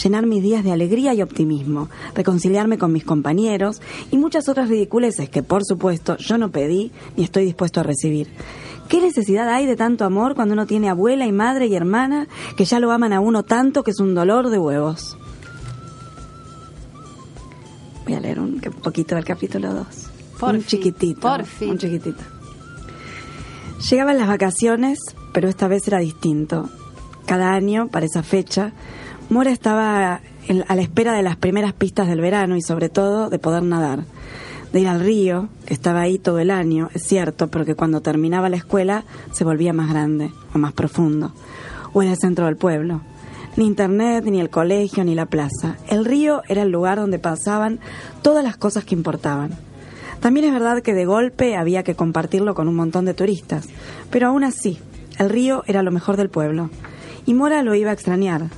llenar 0.02 0.26
mis 0.26 0.42
días 0.42 0.64
de 0.64 0.72
alegría 0.72 1.14
y 1.14 1.22
optimismo, 1.22 1.88
reconciliarme 2.14 2.78
con 2.78 2.92
mis 2.92 3.04
compañeros 3.04 3.80
y 4.10 4.16
muchas 4.16 4.48
otras 4.48 4.68
ridiculeces 4.68 5.28
que 5.28 5.42
por 5.42 5.64
supuesto 5.64 6.16
yo 6.18 6.38
no 6.38 6.50
pedí 6.50 6.92
ni 7.16 7.24
estoy 7.24 7.44
dispuesto 7.44 7.80
a 7.80 7.84
recibir. 7.84 8.28
¿Qué 8.88 9.00
necesidad 9.00 9.48
hay 9.48 9.66
de 9.66 9.76
tanto 9.76 10.04
amor 10.04 10.34
cuando 10.34 10.52
uno 10.52 10.66
tiene 10.66 10.90
abuela 10.90 11.26
y 11.26 11.32
madre 11.32 11.66
y 11.66 11.74
hermana 11.74 12.28
que 12.56 12.64
ya 12.64 12.80
lo 12.80 12.92
aman 12.92 13.12
a 13.12 13.20
uno 13.20 13.42
tanto 13.42 13.82
que 13.82 13.92
es 13.92 14.00
un 14.00 14.14
dolor 14.14 14.50
de 14.50 14.58
huevos? 14.58 15.16
Voy 18.04 18.14
a 18.14 18.20
leer 18.20 18.38
un 18.38 18.60
poquito 18.60 19.14
del 19.14 19.24
capítulo 19.24 19.72
2. 19.72 19.86
Por 20.38 20.54
un 20.54 20.60
fin, 20.60 20.66
chiquitito. 20.66 21.20
por 21.20 21.44
fin. 21.44 21.70
Un 21.70 21.78
chiquitito. 21.78 22.33
Llegaban 23.90 24.16
las 24.16 24.28
vacaciones, 24.28 24.98
pero 25.34 25.48
esta 25.48 25.68
vez 25.68 25.86
era 25.86 25.98
distinto. 25.98 26.70
Cada 27.26 27.52
año, 27.52 27.88
para 27.88 28.06
esa 28.06 28.22
fecha, 28.22 28.72
Mora 29.28 29.50
estaba 29.50 30.20
a 30.68 30.74
la 30.74 30.82
espera 30.82 31.12
de 31.12 31.22
las 31.22 31.36
primeras 31.36 31.74
pistas 31.74 32.08
del 32.08 32.20
verano 32.20 32.56
y 32.56 32.62
sobre 32.62 32.88
todo 32.88 33.28
de 33.28 33.38
poder 33.38 33.62
nadar. 33.62 34.04
de 34.72 34.80
ir 34.80 34.88
al 34.88 34.98
río, 34.98 35.48
que 35.66 35.74
estaba 35.74 36.00
ahí 36.00 36.18
todo 36.18 36.40
el 36.40 36.50
año, 36.50 36.88
es 36.94 37.04
cierto, 37.04 37.46
pero 37.46 37.64
que 37.64 37.76
cuando 37.76 38.00
terminaba 38.00 38.48
la 38.48 38.56
escuela 38.56 39.04
se 39.30 39.44
volvía 39.44 39.72
más 39.72 39.88
grande 39.88 40.32
o 40.52 40.58
más 40.58 40.72
profundo, 40.72 41.32
o 41.92 42.02
en 42.02 42.08
el 42.08 42.16
centro 42.16 42.46
del 42.46 42.56
pueblo. 42.56 43.00
Ni 43.56 43.66
internet, 43.66 44.24
ni 44.24 44.40
el 44.40 44.50
colegio, 44.50 45.04
ni 45.04 45.14
la 45.14 45.26
plaza. 45.26 45.76
El 45.88 46.04
río 46.04 46.42
era 46.48 46.62
el 46.62 46.70
lugar 46.70 46.98
donde 46.98 47.20
pasaban 47.20 47.78
todas 48.22 48.42
las 48.42 48.56
cosas 48.56 48.84
que 48.84 48.96
importaban. 48.96 49.52
También 50.24 50.46
es 50.46 50.54
verdad 50.54 50.80
que 50.80 50.94
de 50.94 51.04
golpe 51.04 51.54
había 51.54 51.82
que 51.82 51.96
compartirlo 51.96 52.54
con 52.54 52.66
un 52.66 52.74
montón 52.74 53.04
de 53.04 53.12
turistas, 53.12 53.66
pero 54.10 54.28
aún 54.28 54.42
así, 54.42 54.78
el 55.18 55.28
río 55.28 55.62
era 55.66 55.82
lo 55.82 55.90
mejor 55.90 56.16
del 56.16 56.30
pueblo. 56.30 56.70
Y 57.26 57.34
Mora 57.34 57.62
lo 57.62 57.74
iba 57.74 57.90
a 57.90 57.92
extrañar. 57.92 58.48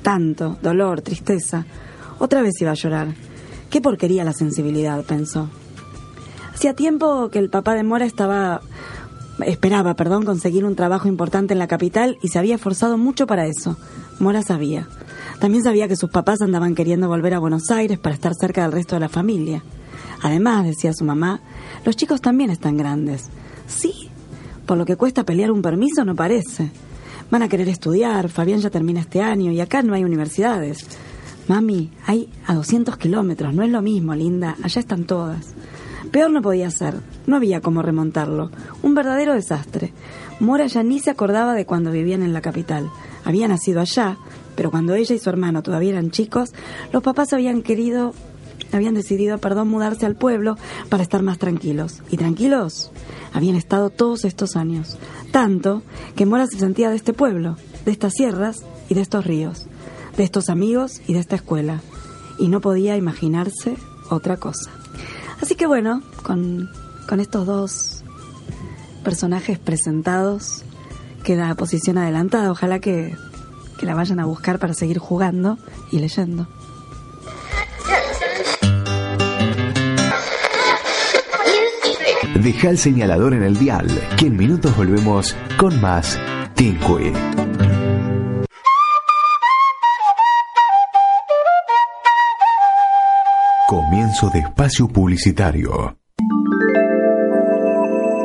Tanto, 0.00 0.56
dolor, 0.62 1.02
tristeza. 1.02 1.66
Otra 2.18 2.40
vez 2.40 2.54
iba 2.58 2.70
a 2.70 2.74
llorar. 2.74 3.08
Qué 3.68 3.82
porquería 3.82 4.24
la 4.24 4.32
sensibilidad, 4.32 5.04
pensó. 5.04 5.50
Hacía 6.54 6.72
tiempo 6.72 7.28
que 7.28 7.38
el 7.38 7.50
papá 7.50 7.74
de 7.74 7.82
Mora 7.82 8.06
estaba 8.06 8.62
esperaba, 9.44 9.96
perdón, 9.96 10.24
conseguir 10.24 10.64
un 10.64 10.74
trabajo 10.74 11.06
importante 11.06 11.52
en 11.52 11.58
la 11.58 11.68
capital 11.68 12.16
y 12.22 12.28
se 12.28 12.38
había 12.38 12.54
esforzado 12.54 12.96
mucho 12.96 13.26
para 13.26 13.44
eso. 13.44 13.76
Mora 14.20 14.40
sabía. 14.40 14.88
También 15.38 15.64
sabía 15.64 15.86
que 15.86 15.96
sus 15.96 16.08
papás 16.08 16.40
andaban 16.40 16.74
queriendo 16.74 17.08
volver 17.08 17.34
a 17.34 17.40
Buenos 17.40 17.70
Aires 17.70 17.98
para 17.98 18.14
estar 18.14 18.32
cerca 18.34 18.62
del 18.62 18.72
resto 18.72 18.96
de 18.96 19.00
la 19.00 19.10
familia. 19.10 19.62
Además, 20.24 20.64
decía 20.64 20.94
su 20.94 21.04
mamá, 21.04 21.40
los 21.84 21.96
chicos 21.96 22.22
también 22.22 22.48
están 22.48 22.78
grandes. 22.78 23.28
Sí, 23.66 24.08
por 24.64 24.78
lo 24.78 24.86
que 24.86 24.96
cuesta 24.96 25.22
pelear 25.22 25.50
un 25.50 25.60
permiso 25.60 26.02
no 26.02 26.14
parece. 26.14 26.70
Van 27.30 27.42
a 27.42 27.48
querer 27.50 27.68
estudiar, 27.68 28.30
Fabián 28.30 28.60
ya 28.60 28.70
termina 28.70 29.00
este 29.00 29.20
año 29.20 29.52
y 29.52 29.60
acá 29.60 29.82
no 29.82 29.92
hay 29.92 30.02
universidades. 30.02 30.86
Mami, 31.46 31.90
hay 32.06 32.30
a 32.46 32.54
200 32.54 32.96
kilómetros, 32.96 33.52
no 33.52 33.62
es 33.64 33.70
lo 33.70 33.82
mismo, 33.82 34.14
linda, 34.14 34.56
allá 34.62 34.80
están 34.80 35.04
todas. 35.04 35.52
Peor 36.10 36.30
no 36.30 36.40
podía 36.40 36.70
ser, 36.70 36.94
no 37.26 37.36
había 37.36 37.60
cómo 37.60 37.82
remontarlo. 37.82 38.50
Un 38.82 38.94
verdadero 38.94 39.34
desastre. 39.34 39.92
Mora 40.40 40.68
ya 40.68 40.82
ni 40.82 41.00
se 41.00 41.10
acordaba 41.10 41.52
de 41.52 41.66
cuando 41.66 41.90
vivían 41.90 42.22
en 42.22 42.32
la 42.32 42.40
capital. 42.40 42.88
Había 43.26 43.46
nacido 43.46 43.82
allá, 43.82 44.16
pero 44.56 44.70
cuando 44.70 44.94
ella 44.94 45.14
y 45.14 45.18
su 45.18 45.28
hermano 45.28 45.62
todavía 45.62 45.90
eran 45.90 46.10
chicos, 46.10 46.54
los 46.94 47.02
papás 47.02 47.34
habían 47.34 47.60
querido, 47.60 48.14
habían 48.72 48.94
decidido, 48.94 49.38
perdón, 49.38 49.68
mudarse 49.68 50.06
al 50.06 50.16
pueblo 50.16 50.56
para 50.88 51.02
estar 51.02 51.22
más 51.22 51.38
tranquilos. 51.38 52.02
¿Y 52.10 52.16
tranquilos? 52.16 52.90
Habían 53.32 53.56
estado 53.56 53.90
todos 53.90 54.24
estos 54.24 54.56
años. 54.56 54.96
Tanto 55.30 55.82
que 56.16 56.26
Mora 56.26 56.46
se 56.46 56.58
sentía 56.58 56.90
de 56.90 56.96
este 56.96 57.12
pueblo, 57.12 57.56
de 57.84 57.92
estas 57.92 58.14
sierras 58.14 58.62
y 58.88 58.94
de 58.94 59.00
estos 59.00 59.24
ríos, 59.24 59.66
de 60.16 60.24
estos 60.24 60.48
amigos 60.48 61.00
y 61.06 61.14
de 61.14 61.20
esta 61.20 61.36
escuela. 61.36 61.80
Y 62.38 62.48
no 62.48 62.60
podía 62.60 62.96
imaginarse 62.96 63.76
otra 64.10 64.36
cosa. 64.36 64.70
Así 65.40 65.54
que 65.54 65.66
bueno, 65.66 66.02
con, 66.22 66.70
con 67.08 67.20
estos 67.20 67.46
dos 67.46 68.04
personajes 69.02 69.58
presentados, 69.58 70.64
queda 71.22 71.54
posición 71.54 71.98
adelantada. 71.98 72.50
Ojalá 72.50 72.78
que, 72.80 73.16
que 73.78 73.86
la 73.86 73.94
vayan 73.94 74.20
a 74.20 74.26
buscar 74.26 74.58
para 74.58 74.74
seguir 74.74 74.98
jugando 74.98 75.58
y 75.90 75.98
leyendo. 75.98 76.48
Deja 82.44 82.68
el 82.68 82.76
señalador 82.76 83.32
en 83.32 83.42
el 83.42 83.56
dial, 83.58 83.86
que 84.18 84.26
en 84.26 84.36
minutos 84.36 84.76
volvemos 84.76 85.34
con 85.56 85.80
más 85.80 86.20
Tinky. 86.54 87.10
Comienzo 93.66 94.28
de 94.28 94.40
espacio 94.40 94.86
publicitario. 94.88 95.96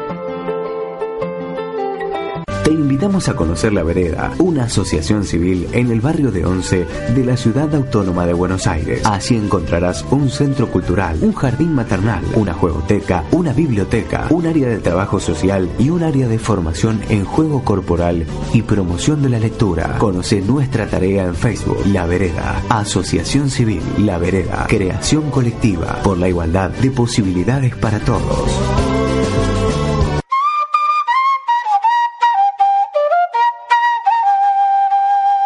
Te 2.65 2.71
invitamos 2.71 3.29
a 3.29 3.37
conocer 3.37 3.75
La 3.75 3.83
Vereda, 3.83 4.33
una 4.39 4.65
asociación 4.65 5.25
civil 5.25 5.69
en 5.73 5.91
el 5.91 6.01
barrio 6.01 6.33
de 6.33 6.47
Once 6.47 6.87
de 7.15 7.25
la 7.25 7.37
Ciudad 7.37 7.75
Autónoma 7.75 8.25
de 8.25 8.33
Buenos 8.33 8.67
Aires. 8.67 9.03
Así 9.05 9.37
encontrarás 9.37 10.03
un 10.11 10.31
centro 10.31 10.71
cultural, 10.71 11.19
un 11.21 11.35
jardín 11.35 11.75
maternal, 11.75 12.25
una 12.35 12.55
juegoteca, 12.55 13.25
una 13.33 13.53
biblioteca, 13.53 14.29
un 14.31 14.47
área 14.47 14.67
de 14.69 14.79
trabajo 14.79 15.21
social 15.21 15.69
y 15.79 15.91
un 15.91 16.03
área 16.03 16.27
de 16.27 16.39
formación 16.39 17.03
en 17.11 17.27
juego 17.27 17.63
corporal 17.65 18.25
y 18.55 18.63
promoción 18.63 19.21
de 19.21 19.29
la 19.29 19.39
lectura. 19.39 19.99
Conoce 19.99 20.41
nuestra 20.41 20.87
tarea 20.87 21.25
en 21.25 21.35
Facebook, 21.35 21.85
La 21.93 22.07
Vereda, 22.07 22.63
Asociación 22.71 23.51
Civil 23.51 23.83
La 23.99 24.17
Vereda, 24.17 24.65
creación 24.69 25.31
colectiva 25.31 26.01
por 26.03 26.17
la 26.17 26.31
igualdad 26.31 26.71
de 26.71 26.91
posibilidades 26.91 27.75
para 27.77 27.99
todos. 28.01 29.04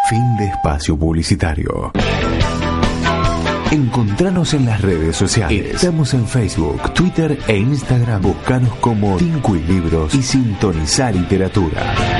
Fin 0.09 0.37
de 0.37 0.45
espacio 0.45 0.97
publicitario. 0.97 1.91
Encontranos 3.69 4.55
en 4.55 4.65
las 4.65 4.81
redes 4.81 5.15
sociales. 5.15 5.75
Estamos 5.75 6.15
en 6.15 6.27
Facebook, 6.27 6.95
Twitter 6.95 7.37
e 7.47 7.57
Instagram. 7.57 8.23
Buscanos 8.23 8.73
como 8.77 9.19
y 9.19 9.59
Libros 9.67 10.15
y 10.15 10.23
Sintonizar 10.23 11.13
Literatura. 11.13 12.18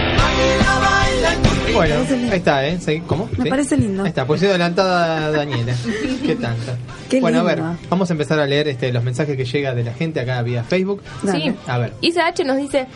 Bueno, 1.79 1.95
ahí 2.31 2.37
está, 2.37 2.67
¿eh? 2.67 2.77
¿Sí? 2.79 3.01
¿Cómo? 3.07 3.29
Me 3.37 3.45
¿Sí? 3.45 3.49
parece 3.49 3.77
lindo. 3.77 4.03
Ahí 4.03 4.09
está, 4.09 4.25
pues 4.27 4.43
adelantada 4.43 5.31
Daniela. 5.31 5.73
¿Qué 6.25 6.35
tanto? 6.35 6.73
Qué 7.09 7.21
bueno, 7.21 7.39
a 7.39 7.43
ver, 7.43 7.61
vamos 7.89 8.09
a 8.09 8.13
empezar 8.13 8.37
a 8.39 8.45
leer 8.45 8.67
este, 8.67 8.91
los 8.91 9.03
mensajes 9.03 9.37
que 9.37 9.45
llega 9.45 9.73
de 9.73 9.83
la 9.83 9.93
gente 9.93 10.19
acá 10.19 10.41
vía 10.41 10.63
Facebook. 10.63 11.01
Sí. 11.31 11.53
A 11.67 11.77
ver. 11.77 11.93
Isa 12.01 12.27
H 12.27 12.43
nos 12.43 12.57
dice, 12.57 12.87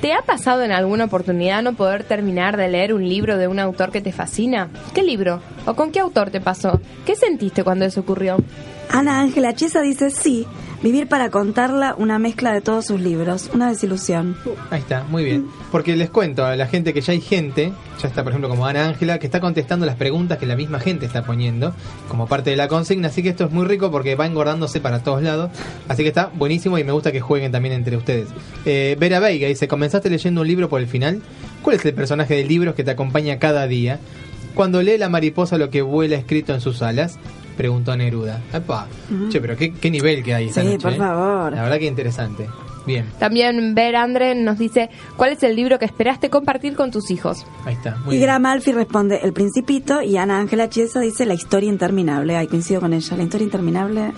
¿te 0.00 0.12
ha 0.12 0.22
pasado 0.22 0.62
en 0.62 0.72
alguna 0.72 1.04
oportunidad 1.04 1.62
no 1.62 1.74
poder 1.74 2.04
terminar 2.04 2.56
de 2.56 2.68
leer 2.68 2.92
un 2.92 3.08
libro 3.08 3.38
de 3.38 3.46
un 3.46 3.58
autor 3.60 3.92
que 3.92 4.00
te 4.00 4.12
fascina? 4.12 4.68
¿Qué 4.92 5.02
libro? 5.02 5.40
¿O 5.64 5.74
con 5.74 5.92
qué 5.92 6.00
autor 6.00 6.30
te 6.30 6.40
pasó? 6.40 6.80
¿Qué 7.06 7.14
sentiste 7.14 7.62
cuando 7.62 7.84
eso 7.84 8.00
ocurrió? 8.00 8.36
Ana 8.90 9.20
Ángela 9.20 9.54
Chesa 9.54 9.80
dice 9.80 10.10
sí, 10.10 10.46
vivir 10.82 11.06
para 11.06 11.30
contarla, 11.30 11.94
una 11.96 12.18
mezcla 12.18 12.52
de 12.52 12.60
todos 12.60 12.86
sus 12.86 13.00
libros, 13.00 13.50
una 13.54 13.68
desilusión. 13.68 14.36
Ahí 14.70 14.80
está, 14.80 15.04
muy 15.04 15.24
bien. 15.24 15.46
Porque 15.70 15.96
les 15.96 16.10
cuento 16.10 16.44
a 16.44 16.56
la 16.56 16.66
gente 16.66 16.92
que 16.92 17.00
ya 17.00 17.12
hay 17.12 17.20
gente, 17.20 17.72
ya 18.00 18.08
está 18.08 18.22
por 18.22 18.32
ejemplo 18.32 18.48
como 18.48 18.66
Ana 18.66 18.88
Ángela, 18.88 19.18
que 19.18 19.26
está 19.26 19.40
contestando 19.40 19.86
las 19.86 19.96
preguntas 19.96 20.38
que 20.38 20.46
la 20.46 20.56
misma 20.56 20.80
gente 20.80 21.06
está 21.06 21.22
poniendo 21.22 21.74
como 22.08 22.26
parte 22.26 22.50
de 22.50 22.56
la 22.56 22.68
consigna. 22.68 23.08
Así 23.08 23.22
que 23.22 23.28
esto 23.28 23.44
es 23.44 23.52
muy 23.52 23.64
rico 23.66 23.90
porque 23.90 24.14
va 24.16 24.26
engordándose 24.26 24.80
para 24.80 25.02
todos 25.02 25.22
lados. 25.22 25.50
Así 25.88 26.02
que 26.02 26.08
está 26.08 26.30
buenísimo 26.34 26.78
y 26.78 26.84
me 26.84 26.92
gusta 26.92 27.12
que 27.12 27.20
jueguen 27.20 27.52
también 27.52 27.74
entre 27.74 27.96
ustedes. 27.96 28.28
Eh, 28.64 28.96
Vera 28.98 29.20
Veiga 29.20 29.48
dice, 29.48 29.68
¿comenzaste 29.68 30.10
leyendo 30.10 30.40
un 30.40 30.48
libro 30.48 30.68
por 30.68 30.80
el 30.80 30.88
final? 30.88 31.22
¿Cuál 31.62 31.76
es 31.76 31.84
el 31.84 31.94
personaje 31.94 32.34
de 32.34 32.44
libros 32.44 32.74
que 32.74 32.84
te 32.84 32.90
acompaña 32.90 33.38
cada 33.38 33.66
día? 33.66 34.00
Cuando 34.54 34.82
lee 34.82 34.98
la 34.98 35.08
mariposa 35.08 35.56
lo 35.56 35.70
que 35.70 35.80
vuela 35.80 36.16
escrito 36.16 36.52
en 36.52 36.60
sus 36.60 36.82
alas, 36.82 37.18
preguntó 37.56 37.96
Neruda. 37.96 38.40
Epa. 38.52 38.86
Ujú. 39.10 39.28
Che, 39.30 39.40
pero 39.40 39.56
qué, 39.56 39.72
qué 39.72 39.90
nivel 39.90 40.22
que 40.22 40.34
hay 40.34 40.48
esta 40.48 40.62
Sí, 40.62 40.66
noche, 40.68 40.78
por 40.82 40.92
¿eh? 40.92 40.96
favor. 40.96 41.52
La 41.52 41.62
verdad 41.62 41.78
que 41.78 41.86
interesante. 41.86 42.48
Bien, 42.84 43.06
También 43.20 43.76
Ver 43.76 43.94
Andre 43.94 44.34
nos 44.34 44.58
dice, 44.58 44.90
¿cuál 45.16 45.30
es 45.34 45.42
el 45.44 45.54
libro 45.54 45.78
que 45.78 45.84
esperaste 45.84 46.30
compartir 46.30 46.74
con 46.74 46.90
tus 46.90 47.12
hijos? 47.12 47.46
ahí 47.64 47.74
está. 47.74 47.94
Muy 48.04 48.16
Y 48.16 48.18
bien. 48.18 48.22
Gramalfi 48.22 48.72
responde 48.72 49.20
El 49.22 49.32
Principito 49.32 50.02
y 50.02 50.16
Ana 50.16 50.40
Ángela 50.40 50.68
Chiesa 50.68 50.98
dice 50.98 51.24
La 51.24 51.34
historia 51.34 51.68
interminable. 51.68 52.36
Ay, 52.36 52.48
coincido 52.48 52.80
con 52.80 52.92
ella. 52.92 53.16
La 53.16 53.22
historia 53.22 53.44
interminable 53.44 54.12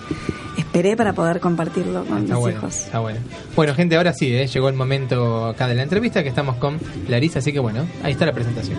esperé 0.57 0.95
para 0.95 1.13
poder 1.13 1.39
compartirlo 1.39 2.05
con 2.05 2.19
Está 2.19 2.33
mis 2.33 2.41
bueno, 2.41 2.57
hijos. 2.59 2.75
está 2.75 2.99
bueno. 2.99 3.19
Bueno, 3.55 3.73
gente, 3.75 3.95
ahora 3.97 4.13
sí, 4.13 4.33
¿eh? 4.35 4.47
llegó 4.47 4.69
el 4.69 4.75
momento 4.75 5.45
acá 5.45 5.67
de 5.67 5.75
la 5.75 5.83
entrevista 5.83 6.23
que 6.23 6.29
estamos 6.29 6.55
con 6.57 6.79
Larisa, 7.07 7.39
así 7.39 7.51
que 7.53 7.59
bueno, 7.59 7.85
ahí 8.03 8.13
está 8.13 8.25
la 8.25 8.33
presentación. 8.33 8.77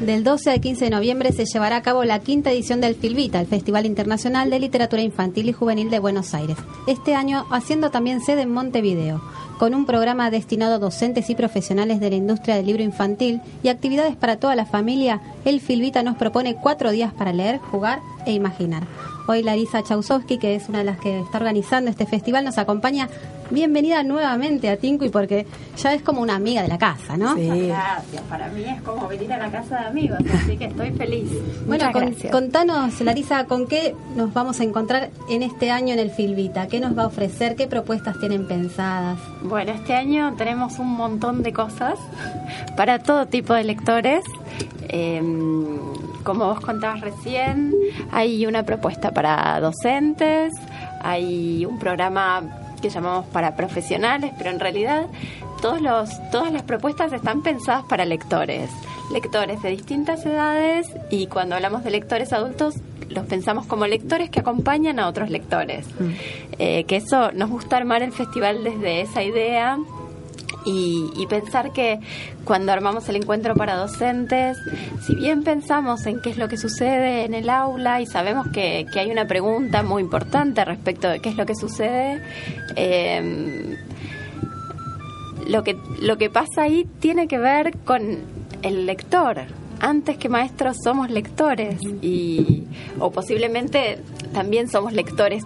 Del 0.00 0.24
12 0.24 0.50
al 0.50 0.60
15 0.62 0.86
de 0.86 0.90
noviembre 0.90 1.30
se 1.30 1.44
llevará 1.44 1.76
a 1.76 1.82
cabo 1.82 2.04
la 2.04 2.20
quinta 2.20 2.50
edición 2.50 2.80
del 2.80 2.94
Filvita, 2.94 3.38
el 3.38 3.46
Festival 3.46 3.84
Internacional 3.84 4.48
de 4.48 4.58
Literatura 4.58 5.02
Infantil 5.02 5.50
y 5.50 5.52
Juvenil 5.52 5.90
de 5.90 5.98
Buenos 5.98 6.32
Aires. 6.32 6.56
Este 6.86 7.14
año 7.14 7.44
haciendo 7.50 7.90
también 7.90 8.22
sede 8.22 8.42
en 8.42 8.50
Montevideo, 8.50 9.20
con 9.58 9.74
un 9.74 9.84
programa 9.84 10.30
destinado 10.30 10.76
a 10.76 10.78
docentes 10.78 11.28
y 11.28 11.34
profesionales 11.34 12.00
de 12.00 12.08
la 12.08 12.16
industria 12.16 12.56
del 12.56 12.64
libro 12.64 12.82
infantil 12.82 13.42
y 13.62 13.68
actividades 13.68 14.16
para 14.16 14.38
toda 14.38 14.56
la 14.56 14.64
familia, 14.64 15.20
el 15.44 15.60
Filvita 15.60 16.02
nos 16.02 16.16
propone 16.16 16.54
cuatro 16.54 16.90
días 16.92 17.12
para 17.12 17.34
leer, 17.34 17.58
jugar 17.58 18.00
e 18.26 18.32
imaginar. 18.32 18.84
Hoy 19.26 19.42
Larisa 19.42 19.82
Chausowski, 19.82 20.38
que 20.38 20.54
es 20.56 20.68
una 20.68 20.78
de 20.78 20.84
las 20.84 20.98
que 20.98 21.20
está 21.20 21.38
organizando 21.38 21.90
este 21.90 22.06
festival, 22.06 22.44
nos 22.44 22.58
acompaña. 22.58 23.08
Bienvenida 23.50 24.04
nuevamente 24.04 24.70
a 24.70 24.76
Tincu 24.76 25.04
y 25.06 25.08
porque 25.08 25.44
ya 25.76 25.92
es 25.92 26.02
como 26.02 26.20
una 26.20 26.36
amiga 26.36 26.62
de 26.62 26.68
la 26.68 26.78
casa, 26.78 27.16
¿no? 27.16 27.34
Gracias, 27.34 28.22
para 28.28 28.46
mí 28.48 28.62
es 28.64 28.80
como 28.82 29.08
venir 29.08 29.32
a 29.32 29.38
la 29.38 29.50
casa 29.50 29.80
de 29.80 29.86
amigos, 29.86 30.18
así 30.32 30.56
que 30.56 30.66
estoy 30.66 30.92
feliz. 30.92 31.28
Bueno, 31.66 31.90
con- 31.92 32.14
contanos, 32.30 33.00
Larisa, 33.00 33.46
¿con 33.46 33.66
qué 33.66 33.96
nos 34.14 34.32
vamos 34.32 34.60
a 34.60 34.64
encontrar 34.64 35.10
en 35.28 35.42
este 35.42 35.72
año 35.72 35.92
en 35.94 35.98
el 35.98 36.10
Filvita? 36.12 36.68
¿Qué 36.68 36.78
nos 36.78 36.96
va 36.96 37.02
a 37.02 37.06
ofrecer? 37.08 37.56
¿Qué 37.56 37.66
propuestas 37.66 38.20
tienen 38.20 38.46
pensadas? 38.46 39.18
Bueno, 39.42 39.72
este 39.72 39.94
año 39.94 40.34
tenemos 40.38 40.78
un 40.78 40.88
montón 40.92 41.42
de 41.42 41.52
cosas 41.52 41.98
para 42.76 43.00
todo 43.00 43.26
tipo 43.26 43.52
de 43.54 43.64
lectores. 43.64 44.22
Eh, 44.88 45.20
como 46.22 46.46
vos 46.46 46.60
contabas 46.60 47.00
recién, 47.00 47.74
hay 48.12 48.46
una 48.46 48.62
propuesta 48.64 49.10
para 49.12 49.58
docentes, 49.60 50.52
hay 51.00 51.64
un 51.64 51.78
programa 51.78 52.42
que 52.80 52.90
llamamos 52.90 53.26
para 53.26 53.56
profesionales, 53.56 54.32
pero 54.38 54.50
en 54.50 54.60
realidad 54.60 55.06
todos 55.60 55.80
los, 55.80 56.10
todas 56.30 56.52
las 56.52 56.62
propuestas 56.62 57.12
están 57.12 57.42
pensadas 57.42 57.84
para 57.84 58.04
lectores, 58.04 58.70
lectores 59.12 59.62
de 59.62 59.70
distintas 59.70 60.24
edades 60.24 60.86
y 61.10 61.26
cuando 61.26 61.54
hablamos 61.54 61.84
de 61.84 61.90
lectores 61.90 62.32
adultos 62.32 62.76
los 63.10 63.26
pensamos 63.26 63.66
como 63.66 63.86
lectores 63.86 64.30
que 64.30 64.40
acompañan 64.40 65.00
a 65.00 65.08
otros 65.08 65.30
lectores. 65.30 65.84
Eh, 66.58 66.84
que 66.84 66.96
eso 66.96 67.32
nos 67.32 67.50
gusta 67.50 67.76
armar 67.76 68.02
el 68.02 68.12
festival 68.12 68.62
desde 68.62 69.00
esa 69.00 69.22
idea 69.22 69.78
y, 70.64 71.26
pensar 71.28 71.72
que 71.72 72.00
cuando 72.44 72.72
armamos 72.72 73.08
el 73.08 73.16
encuentro 73.16 73.54
para 73.54 73.76
docentes, 73.76 74.58
si 75.06 75.14
bien 75.14 75.44
pensamos 75.44 76.04
en 76.06 76.20
qué 76.20 76.30
es 76.30 76.38
lo 76.38 76.48
que 76.48 76.56
sucede 76.56 77.24
en 77.24 77.34
el 77.34 77.48
aula 77.48 78.00
y 78.00 78.06
sabemos 78.06 78.48
que, 78.48 78.86
que 78.92 79.00
hay 79.00 79.10
una 79.10 79.26
pregunta 79.26 79.82
muy 79.82 80.02
importante 80.02 80.64
respecto 80.64 81.08
de 81.08 81.20
qué 81.20 81.28
es 81.28 81.36
lo 81.36 81.46
que 81.46 81.54
sucede, 81.54 82.20
eh, 82.74 83.76
lo 85.46 85.62
que 85.62 85.76
lo 86.00 86.16
que 86.18 86.30
pasa 86.30 86.62
ahí 86.62 86.86
tiene 87.00 87.28
que 87.28 87.38
ver 87.38 87.76
con 87.78 88.18
el 88.62 88.86
lector. 88.86 89.42
Antes 89.80 90.18
que 90.18 90.28
maestros 90.28 90.76
somos 90.84 91.10
lectores 91.10 91.80
y 92.02 92.64
o 92.98 93.10
posiblemente 93.10 93.98
también 94.32 94.68
somos 94.68 94.92
lectores 94.92 95.44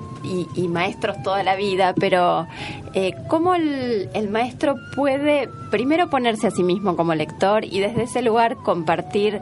y, 0.57 0.69
maestros 0.69 1.23
toda 1.23 1.43
la 1.43 1.55
vida, 1.55 1.95
pero 1.99 2.47
eh, 2.95 3.15
cómo 3.29 3.55
el, 3.55 4.09
el 4.15 4.31
maestro 4.31 4.77
puede 4.97 5.49
primero 5.71 6.09
ponerse 6.09 6.47
a 6.47 6.51
sí 6.51 6.63
mismo 6.63 6.97
como 6.97 7.15
lector 7.15 7.65
y 7.65 7.81
desde 7.81 8.05
ese 8.05 8.23
lugar 8.23 8.57
compartir 8.57 9.41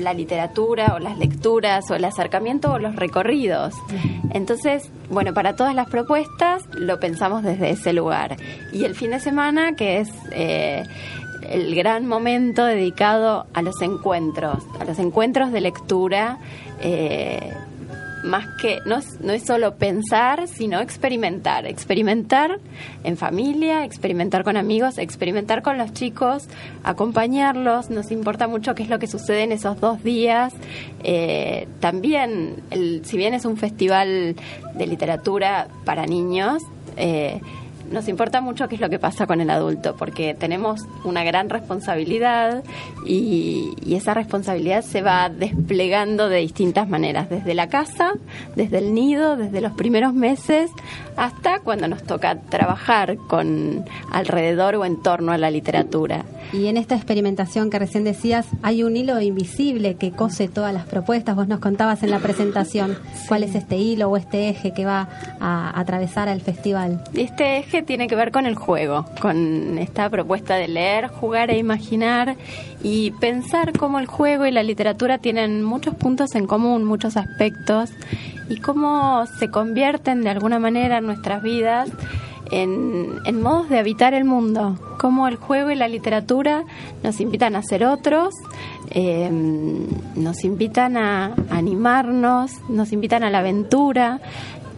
la 0.00 0.14
literatura 0.14 0.94
o 0.94 0.98
las 0.98 1.18
lecturas 1.18 1.90
o 1.90 1.94
el 1.94 2.04
acercamiento 2.04 2.72
o 2.72 2.78
los 2.78 2.96
recorridos. 2.96 3.74
Entonces, 4.32 4.90
bueno, 5.10 5.34
para 5.34 5.56
todas 5.56 5.74
las 5.74 5.88
propuestas 5.88 6.62
lo 6.74 6.98
pensamos 7.00 7.42
desde 7.42 7.70
ese 7.70 7.92
lugar. 7.92 8.36
Y 8.72 8.84
el 8.84 8.94
fin 8.94 9.10
de 9.10 9.20
semana, 9.20 9.74
que 9.74 10.00
es 10.00 10.10
eh, 10.32 10.84
el 11.48 11.74
gran 11.74 12.06
momento 12.06 12.64
dedicado 12.64 13.46
a 13.54 13.62
los 13.62 13.80
encuentros, 13.82 14.64
a 14.80 14.84
los 14.84 14.98
encuentros 14.98 15.52
de 15.52 15.60
lectura. 15.60 16.38
eh, 16.80 17.52
más 18.26 18.46
que 18.60 18.80
no 18.84 18.96
es, 18.96 19.20
no 19.20 19.32
es 19.32 19.44
solo 19.44 19.76
pensar, 19.76 20.48
sino 20.48 20.80
experimentar. 20.80 21.66
Experimentar 21.66 22.58
en 23.04 23.16
familia, 23.16 23.84
experimentar 23.84 24.44
con 24.44 24.56
amigos, 24.56 24.98
experimentar 24.98 25.62
con 25.62 25.78
los 25.78 25.92
chicos, 25.92 26.48
acompañarlos. 26.84 27.90
Nos 27.90 28.10
importa 28.10 28.48
mucho 28.48 28.74
qué 28.74 28.82
es 28.82 28.88
lo 28.88 28.98
que 28.98 29.06
sucede 29.06 29.44
en 29.44 29.52
esos 29.52 29.80
dos 29.80 30.02
días. 30.02 30.52
Eh, 31.04 31.68
también, 31.80 32.62
el, 32.70 33.04
si 33.04 33.16
bien 33.16 33.32
es 33.34 33.44
un 33.44 33.56
festival 33.56 34.36
de 34.74 34.86
literatura 34.86 35.68
para 35.84 36.06
niños, 36.06 36.62
eh, 36.96 37.40
nos 37.90 38.08
importa 38.08 38.40
mucho 38.40 38.68
qué 38.68 38.76
es 38.76 38.80
lo 38.80 38.90
que 38.90 38.98
pasa 38.98 39.26
con 39.26 39.40
el 39.40 39.50
adulto, 39.50 39.96
porque 39.96 40.34
tenemos 40.34 40.82
una 41.04 41.24
gran 41.24 41.48
responsabilidad 41.48 42.64
y, 43.06 43.74
y 43.84 43.94
esa 43.94 44.14
responsabilidad 44.14 44.82
se 44.82 45.02
va 45.02 45.28
desplegando 45.28 46.28
de 46.28 46.38
distintas 46.38 46.88
maneras, 46.88 47.28
desde 47.28 47.54
la 47.54 47.68
casa, 47.68 48.12
desde 48.54 48.78
el 48.78 48.94
nido, 48.94 49.36
desde 49.36 49.60
los 49.60 49.72
primeros 49.72 50.14
meses, 50.14 50.70
hasta 51.16 51.60
cuando 51.60 51.88
nos 51.88 52.02
toca 52.02 52.40
trabajar 52.40 53.16
con 53.16 53.84
alrededor 54.12 54.76
o 54.76 54.84
en 54.84 55.02
torno 55.02 55.32
a 55.32 55.38
la 55.38 55.50
literatura. 55.50 56.24
Y 56.52 56.66
en 56.66 56.76
esta 56.76 56.94
experimentación 56.94 57.70
que 57.70 57.78
recién 57.78 58.04
decías, 58.04 58.46
hay 58.62 58.82
un 58.82 58.96
hilo 58.96 59.20
invisible 59.20 59.96
que 59.96 60.12
cose 60.12 60.48
todas 60.48 60.72
las 60.72 60.86
propuestas. 60.86 61.34
Vos 61.34 61.48
nos 61.48 61.60
contabas 61.60 62.02
en 62.02 62.10
la 62.10 62.20
presentación 62.20 62.96
cuál 63.26 63.42
es 63.42 63.54
este 63.54 63.76
hilo 63.76 64.08
o 64.08 64.16
este 64.16 64.48
eje 64.48 64.72
que 64.72 64.84
va 64.84 65.08
a 65.40 65.78
atravesar 65.78 66.28
al 66.28 66.40
festival. 66.40 67.02
Este 67.14 67.58
eje 67.58 67.75
tiene 67.82 68.08
que 68.08 68.16
ver 68.16 68.32
con 68.32 68.46
el 68.46 68.54
juego, 68.54 69.04
con 69.20 69.78
esta 69.78 70.08
propuesta 70.10 70.56
de 70.56 70.68
leer, 70.68 71.08
jugar 71.08 71.50
e 71.50 71.58
imaginar 71.58 72.36
y 72.82 73.10
pensar 73.12 73.76
cómo 73.76 73.98
el 73.98 74.06
juego 74.06 74.46
y 74.46 74.50
la 74.50 74.62
literatura 74.62 75.18
tienen 75.18 75.62
muchos 75.62 75.94
puntos 75.94 76.34
en 76.34 76.46
común, 76.46 76.84
muchos 76.84 77.16
aspectos 77.16 77.90
y 78.48 78.56
cómo 78.60 79.26
se 79.38 79.50
convierten 79.50 80.22
de 80.22 80.30
alguna 80.30 80.58
manera 80.58 81.00
nuestras 81.00 81.42
vidas 81.42 81.90
en, 82.50 83.18
en, 83.24 83.42
modos 83.42 83.68
de 83.68 83.78
habitar 83.78 84.14
el 84.14 84.24
mundo, 84.24 84.78
cómo 84.98 85.26
el 85.26 85.36
juego 85.36 85.70
y 85.70 85.74
la 85.74 85.88
literatura 85.88 86.64
nos 87.02 87.20
invitan 87.20 87.56
a 87.56 87.62
ser 87.62 87.84
otros, 87.84 88.34
eh, 88.90 89.28
nos 90.14 90.44
invitan 90.44 90.96
a 90.96 91.34
animarnos, 91.50 92.52
nos 92.68 92.92
invitan 92.92 93.24
a 93.24 93.30
la 93.30 93.38
aventura, 93.38 94.20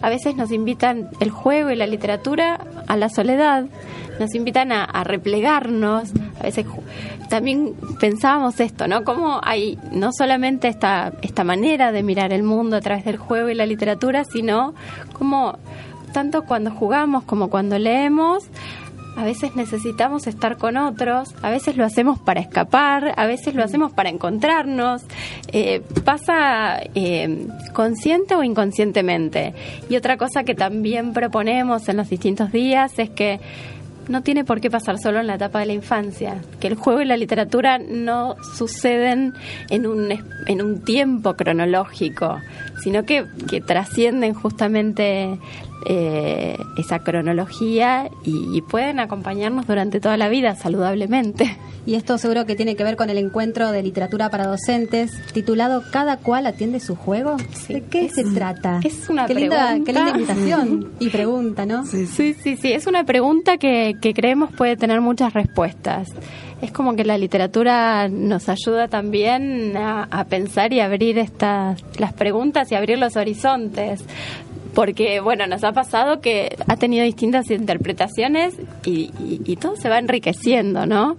a 0.00 0.08
veces 0.08 0.36
nos 0.36 0.52
invitan 0.52 1.08
el 1.20 1.30
juego 1.30 1.70
y 1.70 1.76
la 1.76 1.86
literatura 1.86 2.58
a 2.88 2.96
la 2.96 3.08
soledad, 3.08 3.66
nos 4.18 4.34
invitan 4.34 4.72
a, 4.72 5.04
replegarnos, 5.04 6.10
a 6.40 6.42
veces 6.42 6.66
también 7.28 7.74
pensábamos 8.00 8.58
esto, 8.58 8.88
¿no? 8.88 9.04
Cómo 9.04 9.40
hay 9.44 9.78
no 9.92 10.10
solamente 10.12 10.66
esta, 10.68 11.12
esta 11.22 11.44
manera 11.44 11.92
de 11.92 12.02
mirar 12.02 12.32
el 12.32 12.42
mundo 12.42 12.76
a 12.76 12.80
través 12.80 13.04
del 13.04 13.16
juego 13.16 13.48
y 13.50 13.54
la 13.54 13.66
literatura, 13.66 14.24
sino 14.24 14.74
como 15.12 15.58
tanto 16.12 16.42
cuando 16.44 16.70
jugamos 16.70 17.24
como 17.24 17.48
cuando 17.48 17.78
leemos, 17.78 18.44
a 19.18 19.24
veces 19.24 19.56
necesitamos 19.56 20.28
estar 20.28 20.58
con 20.58 20.76
otros, 20.76 21.34
a 21.42 21.50
veces 21.50 21.76
lo 21.76 21.84
hacemos 21.84 22.20
para 22.20 22.40
escapar, 22.40 23.14
a 23.16 23.26
veces 23.26 23.56
lo 23.56 23.64
hacemos 23.64 23.92
para 23.92 24.10
encontrarnos, 24.10 25.02
eh, 25.48 25.82
pasa 26.04 26.78
eh, 26.94 27.48
consciente 27.72 28.36
o 28.36 28.44
inconscientemente. 28.44 29.54
Y 29.90 29.96
otra 29.96 30.16
cosa 30.18 30.44
que 30.44 30.54
también 30.54 31.14
proponemos 31.14 31.88
en 31.88 31.96
los 31.96 32.08
distintos 32.08 32.52
días 32.52 32.96
es 33.00 33.10
que 33.10 33.40
no 34.06 34.22
tiene 34.22 34.44
por 34.44 34.60
qué 34.60 34.70
pasar 34.70 34.98
solo 34.98 35.18
en 35.18 35.26
la 35.26 35.34
etapa 35.34 35.58
de 35.58 35.66
la 35.66 35.72
infancia, 35.72 36.40
que 36.60 36.68
el 36.68 36.76
juego 36.76 37.00
y 37.00 37.04
la 37.04 37.16
literatura 37.16 37.78
no 37.78 38.36
suceden 38.56 39.34
en 39.68 39.84
un, 39.84 40.12
en 40.46 40.62
un 40.62 40.84
tiempo 40.84 41.34
cronológico, 41.34 42.38
sino 42.84 43.04
que, 43.04 43.26
que 43.50 43.60
trascienden 43.60 44.32
justamente 44.32 45.38
eh, 45.86 46.58
esa 46.76 46.98
cronología 47.00 48.10
y, 48.24 48.56
y, 48.56 48.62
pueden 48.62 49.00
acompañarnos 49.00 49.66
durante 49.66 50.00
toda 50.00 50.16
la 50.16 50.28
vida 50.28 50.56
saludablemente. 50.56 51.56
Y 51.86 51.94
esto 51.94 52.18
seguro 52.18 52.44
que 52.44 52.54
tiene 52.54 52.76
que 52.76 52.84
ver 52.84 52.96
con 52.96 53.08
el 53.08 53.16
encuentro 53.16 53.70
de 53.72 53.82
literatura 53.82 54.28
para 54.28 54.46
docentes 54.46 55.10
titulado 55.32 55.82
Cada 55.90 56.18
cual 56.18 56.46
atiende 56.46 56.80
su 56.80 56.96
juego. 56.96 57.36
Sí, 57.54 57.74
¿De 57.74 57.84
qué 57.84 58.06
es, 58.06 58.14
se 58.14 58.24
trata? 58.24 58.80
Es 58.84 59.08
una 59.08 59.26
qué 59.26 59.34
pregunta. 59.34 59.74
Linda, 59.74 59.86
qué 59.86 59.98
linda 59.98 60.10
invitación 60.10 60.92
y 61.00 61.08
pregunta, 61.08 61.64
¿no? 61.64 61.86
Sí, 61.86 62.06
sí, 62.06 62.34
sí, 62.34 62.56
sí. 62.56 62.72
Es 62.72 62.86
una 62.86 63.04
pregunta 63.04 63.56
que, 63.56 63.94
que 64.02 64.12
creemos 64.12 64.52
puede 64.52 64.76
tener 64.76 65.00
muchas 65.00 65.32
respuestas 65.32 66.12
es 66.60 66.72
como 66.72 66.96
que 66.96 67.04
la 67.04 67.16
literatura 67.18 68.08
nos 68.08 68.48
ayuda 68.48 68.88
también 68.88 69.76
a, 69.76 70.08
a, 70.10 70.24
pensar 70.24 70.72
y 70.72 70.80
abrir 70.80 71.16
estas 71.18 71.80
las 71.98 72.12
preguntas 72.12 72.72
y 72.72 72.74
abrir 72.74 72.98
los 72.98 73.16
horizontes 73.16 74.04
porque 74.78 75.18
bueno 75.18 75.48
nos 75.48 75.64
ha 75.64 75.72
pasado 75.72 76.20
que 76.20 76.56
ha 76.68 76.76
tenido 76.76 77.02
distintas 77.02 77.50
interpretaciones 77.50 78.54
y, 78.84 79.10
y, 79.18 79.42
y, 79.44 79.56
todo 79.56 79.74
se 79.74 79.88
va 79.88 79.98
enriqueciendo 79.98 80.86
no 80.86 81.16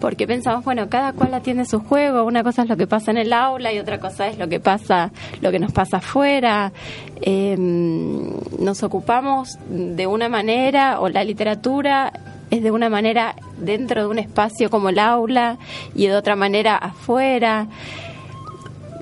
porque 0.00 0.26
pensamos 0.26 0.64
bueno 0.64 0.88
cada 0.88 1.12
cual 1.12 1.34
atiende 1.34 1.66
su 1.66 1.80
juego 1.80 2.24
una 2.24 2.42
cosa 2.42 2.62
es 2.62 2.70
lo 2.70 2.78
que 2.78 2.86
pasa 2.86 3.10
en 3.10 3.18
el 3.18 3.34
aula 3.34 3.70
y 3.70 3.78
otra 3.78 4.00
cosa 4.00 4.28
es 4.28 4.38
lo 4.38 4.48
que 4.48 4.60
pasa 4.60 5.12
lo 5.42 5.50
que 5.50 5.58
nos 5.58 5.72
pasa 5.72 5.98
afuera 5.98 6.72
eh, 7.20 7.54
nos 7.58 8.82
ocupamos 8.82 9.58
de 9.68 10.06
una 10.06 10.30
manera 10.30 10.98
o 10.98 11.10
la 11.10 11.22
literatura 11.22 12.14
es 12.52 12.62
de 12.62 12.70
una 12.70 12.90
manera 12.90 13.34
dentro 13.56 14.02
de 14.02 14.08
un 14.08 14.18
espacio 14.18 14.68
como 14.68 14.90
el 14.90 14.98
aula 14.98 15.56
y 15.94 16.06
de 16.06 16.14
otra 16.14 16.36
manera 16.36 16.76
afuera. 16.76 17.66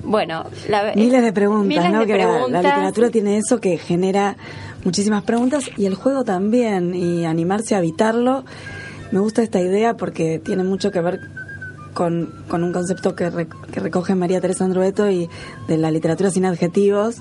Bueno, 0.03 0.45
la, 0.69 0.93
miles 0.95 1.21
de 1.21 1.33
preguntas, 1.33 1.67
miles 1.67 1.91
¿no? 1.91 1.99
De 2.01 2.05
que 2.07 2.13
preguntas. 2.13 2.49
La, 2.51 2.61
la, 2.61 2.69
literatura 2.75 3.09
tiene 3.09 3.37
eso 3.37 3.59
que 3.59 3.77
genera 3.77 4.35
muchísimas 4.83 5.23
preguntas 5.23 5.69
y 5.77 5.85
el 5.85 5.95
juego 5.95 6.23
también 6.23 6.95
y 6.95 7.25
animarse 7.25 7.75
a 7.75 7.79
habitarlo. 7.79 8.43
Me 9.11 9.19
gusta 9.19 9.43
esta 9.43 9.59
idea 9.59 9.95
porque 9.95 10.39
tiene 10.39 10.63
mucho 10.63 10.91
que 10.91 11.01
ver 11.01 11.19
con, 11.93 12.33
con 12.47 12.63
un 12.63 12.71
concepto 12.71 13.15
que, 13.15 13.29
re, 13.29 13.47
que, 13.71 13.79
recoge 13.79 14.15
María 14.15 14.41
Teresa 14.41 14.65
Andrueto 14.65 15.09
y 15.09 15.29
de 15.67 15.77
la 15.77 15.91
literatura 15.91 16.31
sin 16.31 16.45
adjetivos. 16.45 17.17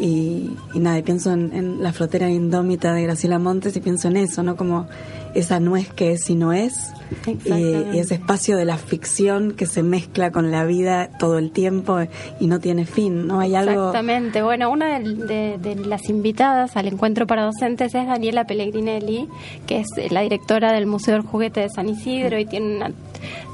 Y, 0.00 0.56
y, 0.72 0.78
nada, 0.78 0.98
y 0.98 1.02
pienso 1.02 1.32
en, 1.32 1.52
en, 1.52 1.82
La 1.82 1.92
frotera 1.92 2.30
indómita 2.30 2.94
de 2.94 3.02
Graciela 3.02 3.38
Montes 3.38 3.76
y 3.76 3.80
pienso 3.80 4.08
en 4.08 4.16
eso, 4.16 4.42
¿no? 4.42 4.56
Como 4.56 4.88
esa 5.34 5.60
no 5.60 5.76
es 5.76 5.88
que 5.88 6.12
es 6.12 6.28
y 6.30 6.34
no 6.34 6.52
es. 6.52 6.92
Y, 7.26 7.50
y, 7.50 7.98
ese 7.98 8.14
espacio 8.14 8.56
de 8.56 8.64
la 8.64 8.78
ficción 8.78 9.52
que 9.52 9.66
se 9.66 9.82
mezcla 9.82 10.30
con 10.30 10.50
la 10.50 10.64
vida 10.64 11.10
todo 11.18 11.38
el 11.38 11.50
tiempo 11.50 11.98
y 12.40 12.46
no 12.46 12.60
tiene 12.60 12.86
fin, 12.86 13.26
¿no? 13.26 13.40
Hay 13.40 13.54
algo... 13.54 13.88
Exactamente. 13.88 14.42
Bueno, 14.42 14.70
una 14.70 14.98
de, 14.98 15.14
de, 15.14 15.58
de 15.58 15.74
las 15.84 16.08
invitadas 16.08 16.76
al 16.76 16.88
encuentro 16.88 17.26
para 17.26 17.44
docentes 17.44 17.94
es 17.94 18.06
Daniela 18.06 18.44
Pellegrinelli, 18.44 19.28
que 19.66 19.80
es 19.80 19.88
la 20.10 20.22
directora 20.22 20.72
del 20.72 20.86
Museo 20.86 21.14
del 21.14 21.22
Juguete 21.22 21.60
de 21.60 21.68
San 21.68 21.88
Isidro 21.88 22.38
y 22.38 22.46
tiene 22.46 22.76
una 22.76 22.90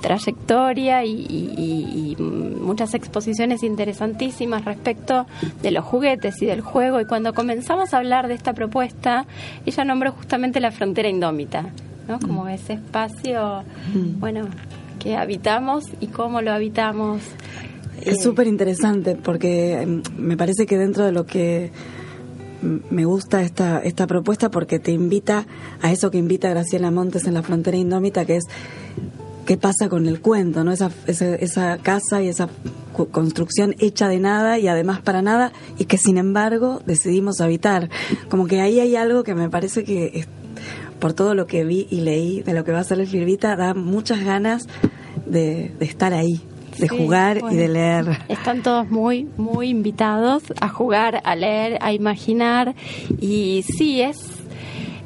trayectoria 0.03 1.05
y, 1.05 1.13
y, 1.13 2.17
y, 2.19 2.23
muchas 2.23 2.95
exposiciones 2.95 3.63
interesantísimas 3.63 4.65
respecto 4.65 5.27
de 5.63 5.71
los 5.71 5.85
juguetes 5.85 6.41
y 6.43 6.47
del 6.47 6.61
juego. 6.61 7.01
Y 7.01 7.07
cuando 7.07 7.33
comenzamos 7.35 7.95
a 7.95 7.99
hablar 7.99 8.29
de 8.29 8.35
esta 8.35 8.53
propuesta, 8.53 9.27
ella 9.65 9.85
nombró 9.85 10.13
justamente 10.13 10.61
la 10.61 10.71
frontera 10.71 11.09
indómita, 11.09 11.71
¿no? 12.09 12.19
Como 12.19 12.45
mm. 12.45 12.49
ese 12.49 12.73
espacio, 12.75 13.63
mm. 13.95 14.21
bueno, 14.21 14.49
que 14.99 15.17
habitamos 15.17 15.85
y 16.01 16.09
cómo 16.09 16.41
lo 16.43 16.53
habitamos. 16.53 17.23
Es 18.03 18.23
súper 18.23 18.47
interesante 18.47 19.17
porque 19.17 20.01
me 20.17 20.37
parece 20.37 20.67
que 20.67 20.77
dentro 20.77 21.05
de 21.05 21.13
lo 21.13 21.27
que 21.27 21.71
me 22.63 23.05
gusta 23.05 23.43
esta, 23.43 23.81
esta 23.81 24.07
propuesta 24.07 24.51
porque 24.51 24.79
te 24.79 24.93
invita 24.93 25.47
a 25.81 25.93
eso 25.93 26.11
que 26.11 26.19
invita 26.19 26.49
Graciela 26.49 26.91
Montes 26.91 27.27
en 27.27 27.35
la 27.35 27.43
frontera 27.43 27.77
indómita, 27.77 28.25
que 28.25 28.37
es 28.37 28.45
qué 29.47 29.57
pasa 29.57 29.89
con 29.89 30.07
el 30.07 30.21
cuento, 30.21 30.65
¿no? 30.65 30.73
Esa, 30.73 30.91
esa, 31.07 31.35
esa, 31.37 31.79
casa 31.79 32.23
y 32.23 32.29
esa 32.29 32.49
construcción 33.11 33.75
hecha 33.79 34.09
de 34.09 34.19
nada 34.19 34.59
y 34.59 34.69
además 34.69 35.01
para 35.01 35.23
nada 35.23 35.53
y 35.79 35.85
que 35.85 35.97
sin 35.97 36.19
embargo 36.19 36.83
decidimos 36.85 37.41
habitar. 37.41 37.89
Como 38.29 38.47
que 38.47 38.61
ahí 38.61 38.81
hay 38.81 38.97
algo 38.97 39.23
que 39.23 39.35
me 39.35 39.49
parece 39.49 39.85
que 39.85 40.11
es, 40.15 40.29
por 40.99 41.13
todo 41.13 41.35
lo 41.35 41.47
que 41.47 41.65
vi 41.65 41.87
y 41.91 42.01
leí 42.01 42.43
de 42.43 42.53
lo 42.53 42.65
que 42.65 42.73
va 42.73 42.81
a 42.81 42.85
ser 42.85 43.01
el 43.01 43.07
Filvita 43.07 43.57
da 43.57 43.75
muchas 43.75 44.25
ganas 44.25 44.67
de, 45.27 45.73
de 45.79 45.85
estar 45.85 46.13
ahí 46.13 46.43
de 46.79 46.89
sí, 46.89 46.97
jugar 46.97 47.41
bueno, 47.41 47.57
y 47.57 47.61
de 47.61 47.69
leer. 47.69 48.19
Están 48.29 48.63
todos 48.63 48.91
muy, 48.91 49.29
muy 49.37 49.69
invitados 49.69 50.43
a 50.61 50.69
jugar, 50.69 51.23
a 51.25 51.35
leer, 51.35 51.79
a 51.81 51.93
imaginar. 51.93 52.75
Y 53.21 53.65
sí, 53.79 54.03
es 54.03 54.19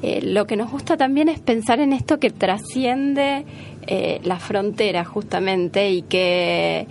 eh, 0.03 0.21
lo 0.23 0.47
que 0.47 0.57
nos 0.57 0.71
gusta 0.71 0.97
también 0.97 1.29
es 1.29 1.39
pensar 1.41 1.79
en 1.81 1.93
esto 1.93 2.19
que 2.19 2.31
trasciende 2.31 3.45
eh, 3.87 4.21
la 4.25 4.39
frontera 4.39 5.05
justamente 5.05 5.91
y 5.91 6.03
que 6.03 6.87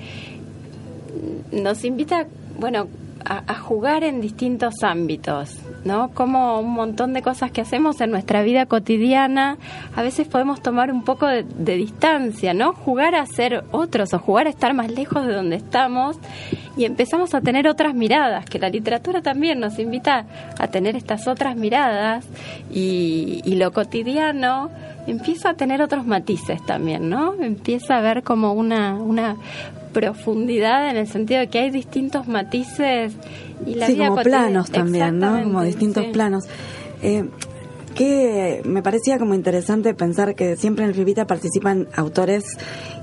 nos 1.52 1.84
invita, 1.84 2.28
bueno, 2.58 2.88
a, 3.26 3.56
jugar 3.56 4.04
en 4.04 4.22
distintos 4.22 4.84
ámbitos, 4.84 5.58
¿no? 5.86 6.10
Como 6.14 6.60
un 6.60 6.72
montón 6.72 7.14
de 7.14 7.22
cosas 7.22 7.52
que 7.52 7.62
hacemos 7.62 8.02
en 8.02 8.12
nuestra 8.12 8.42
vida 8.42 8.66
cotidiana, 8.66 9.58
a 9.96 10.02
veces 10.02 10.28
podemos 10.28 10.62
tomar 10.62 10.92
un 10.92 11.04
poco 11.04 11.28
de, 11.28 11.44
de 11.44 11.76
distancia, 11.76 12.54
¿no? 12.54 12.74
Jugar 12.74 13.16
a 13.16 13.26
ser 13.26 13.64
otros 13.72 14.14
o 14.14 14.20
jugar 14.20 14.48
a 14.48 14.50
estar 14.50 14.74
más 14.74 14.92
lejos 14.92 15.26
de 15.26 15.34
donde 15.34 15.58
estamos 15.58 16.18
y 16.78 16.86
empezamos 16.86 17.34
a 17.34 17.42
tener 17.42 17.68
otras 17.68 17.94
miradas, 17.94 18.46
que 18.46 18.58
la 18.58 18.70
literatura 18.70 19.22
también 19.22 19.60
nos 19.60 19.78
invita 19.80 20.26
a 20.58 20.68
tener 20.68 20.96
estas 20.96 21.28
otras 21.28 21.56
miradas 21.56 22.26
y, 22.72 23.42
y 23.44 23.56
lo 23.56 23.72
cotidiano 23.72 24.70
empieza 25.08 25.50
a 25.50 25.54
tener 25.56 25.82
otros 25.82 26.06
matices 26.06 26.64
también, 26.66 27.10
¿no? 27.10 27.34
Empieza 27.42 27.98
a 27.98 28.02
ver 28.02 28.24
como 28.24 28.54
una, 28.54 28.94
una 28.94 29.36
profundidad 29.94 30.90
en 30.90 30.98
el 30.98 31.08
sentido 31.08 31.40
de 31.40 31.48
que 31.48 31.60
hay 31.60 31.70
distintos 31.70 32.28
matices 32.28 33.14
y 33.66 33.76
la 33.76 33.88
sí, 33.88 33.94
vida 33.94 34.10
como 34.10 34.22
planos 34.22 34.72
también, 34.72 35.20
¿no? 35.20 35.44
Como 35.44 35.64
distintos 35.64 36.06
sí. 36.06 36.12
planos. 36.12 36.46
Eh, 37.02 37.26
que 37.96 38.62
me 38.64 38.82
parecía 38.82 39.18
como 39.18 39.34
interesante 39.34 39.94
pensar 39.94 40.36
que 40.36 40.56
siempre 40.56 40.86
en 40.86 40.92
el 40.92 40.96
Rivita 40.96 41.28
participan 41.28 41.88
autores 41.96 42.46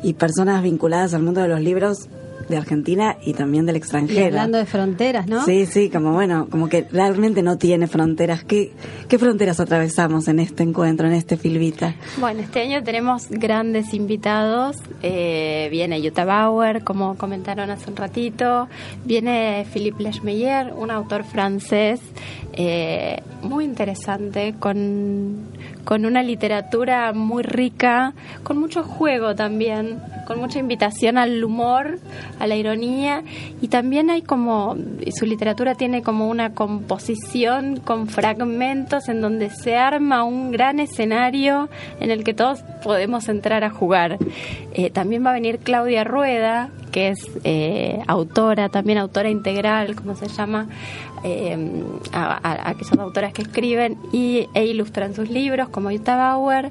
y 0.03 0.15
personas 0.15 0.63
vinculadas 0.63 1.13
al 1.13 1.23
mundo 1.23 1.43
de 1.43 1.49
los 1.49 1.61
libros 1.61 2.09
de 2.49 2.57
Argentina 2.57 3.17
y 3.23 3.35
también 3.35 3.67
del 3.67 3.77
Y 3.77 3.79
extranjero. 3.79 4.27
hablando 4.27 4.59
de 4.59 4.67
fronteras, 4.67 5.27
¿no? 5.27 5.45
Sí, 5.45 5.67
sí, 5.67 5.91
como 5.91 6.13
bueno, 6.13 6.49
como 6.51 6.69
que 6.69 6.87
realmente 6.91 7.43
no 7.43 7.59
tiene 7.59 7.87
fronteras. 7.87 8.45
¿Qué, 8.45 8.73
qué 9.09 9.19
fronteras 9.19 9.61
atravesamos 9.61 10.29
en 10.29 10.41
este 10.41 10.63
encuentro, 10.63 11.07
en 11.07 11.15
este 11.15 11.37
Filvita? 11.37 11.95
Bueno, 12.19 12.41
este 12.41 12.61
año 12.61 12.83
tenemos 12.83 13.29
grandes 13.31 13.95
invitados. 13.95 14.77
Eh, 15.03 15.69
viene 15.71 16.01
Jutta 16.01 16.25
Bauer, 16.25 16.85
como 16.85 17.17
comentaron 17.17 17.71
hace 17.71 17.91
un 17.91 17.97
ratito. 17.97 18.69
Viene 19.05 19.67
Philippe 19.73 20.03
Leschmeyer, 20.03 20.73
un 20.75 20.91
autor 20.91 21.25
francés 21.25 22.01
eh, 22.53 23.23
muy 23.43 23.65
interesante, 23.65 24.55
con, 24.59 25.47
con 25.87 26.05
una 26.05 26.25
literatura 26.25 27.13
muy 27.13 27.45
rica, 27.45 28.13
con 28.43 28.59
mucho 28.59 28.83
juego 28.83 29.37
también, 29.37 30.01
con 30.27 30.41
mucha 30.41 30.59
invitación 30.59 31.17
al 31.17 31.43
humor, 31.45 32.01
a 32.41 32.49
la 32.49 32.57
ironía. 32.57 33.23
Y 33.63 33.69
también 33.69 34.11
hay 34.11 34.23
como, 34.23 34.77
su 35.17 35.27
literatura 35.27 35.77
tiene 35.77 36.03
como 36.03 36.29
una 36.29 36.55
composición 36.55 37.77
con 37.77 38.09
fragmentos 38.09 39.09
en 39.09 39.21
donde 39.21 39.49
se 39.49 39.77
arma 39.77 40.25
un 40.25 40.51
gran 40.51 40.81
escenario 40.81 41.69
en 42.01 42.11
el 42.11 42.25
que 42.25 42.35
todos 42.35 42.65
podemos 42.83 43.29
entrar 43.29 43.63
a 43.63 43.71
jugar. 43.71 44.19
Eh, 44.75 44.91
también 44.91 45.25
va 45.25 45.31
a 45.31 45.35
venir 45.35 45.61
Claudia 45.61 46.03
Rueda, 46.03 46.71
que 46.91 47.11
es 47.11 47.31
eh, 47.45 48.03
autora, 48.09 48.71
también 48.71 48.99
autora 48.99 49.31
integral, 49.31 49.95
como 49.95 50.17
se 50.17 50.27
llama, 50.27 50.67
eh, 51.25 51.57
a, 52.13 52.39
a- 52.43 52.71
a 52.71 52.75
que 52.75 52.85
son 52.85 53.01
autoras 53.01 53.33
que 53.33 53.43
escriben 53.43 53.99
y, 54.13 54.49
e 54.55 54.65
ilustran 54.67 55.15
sus 55.15 55.29
libros, 55.31 55.69
como 55.69 55.91
Jutta 55.91 56.17
Bauer, 56.17 56.71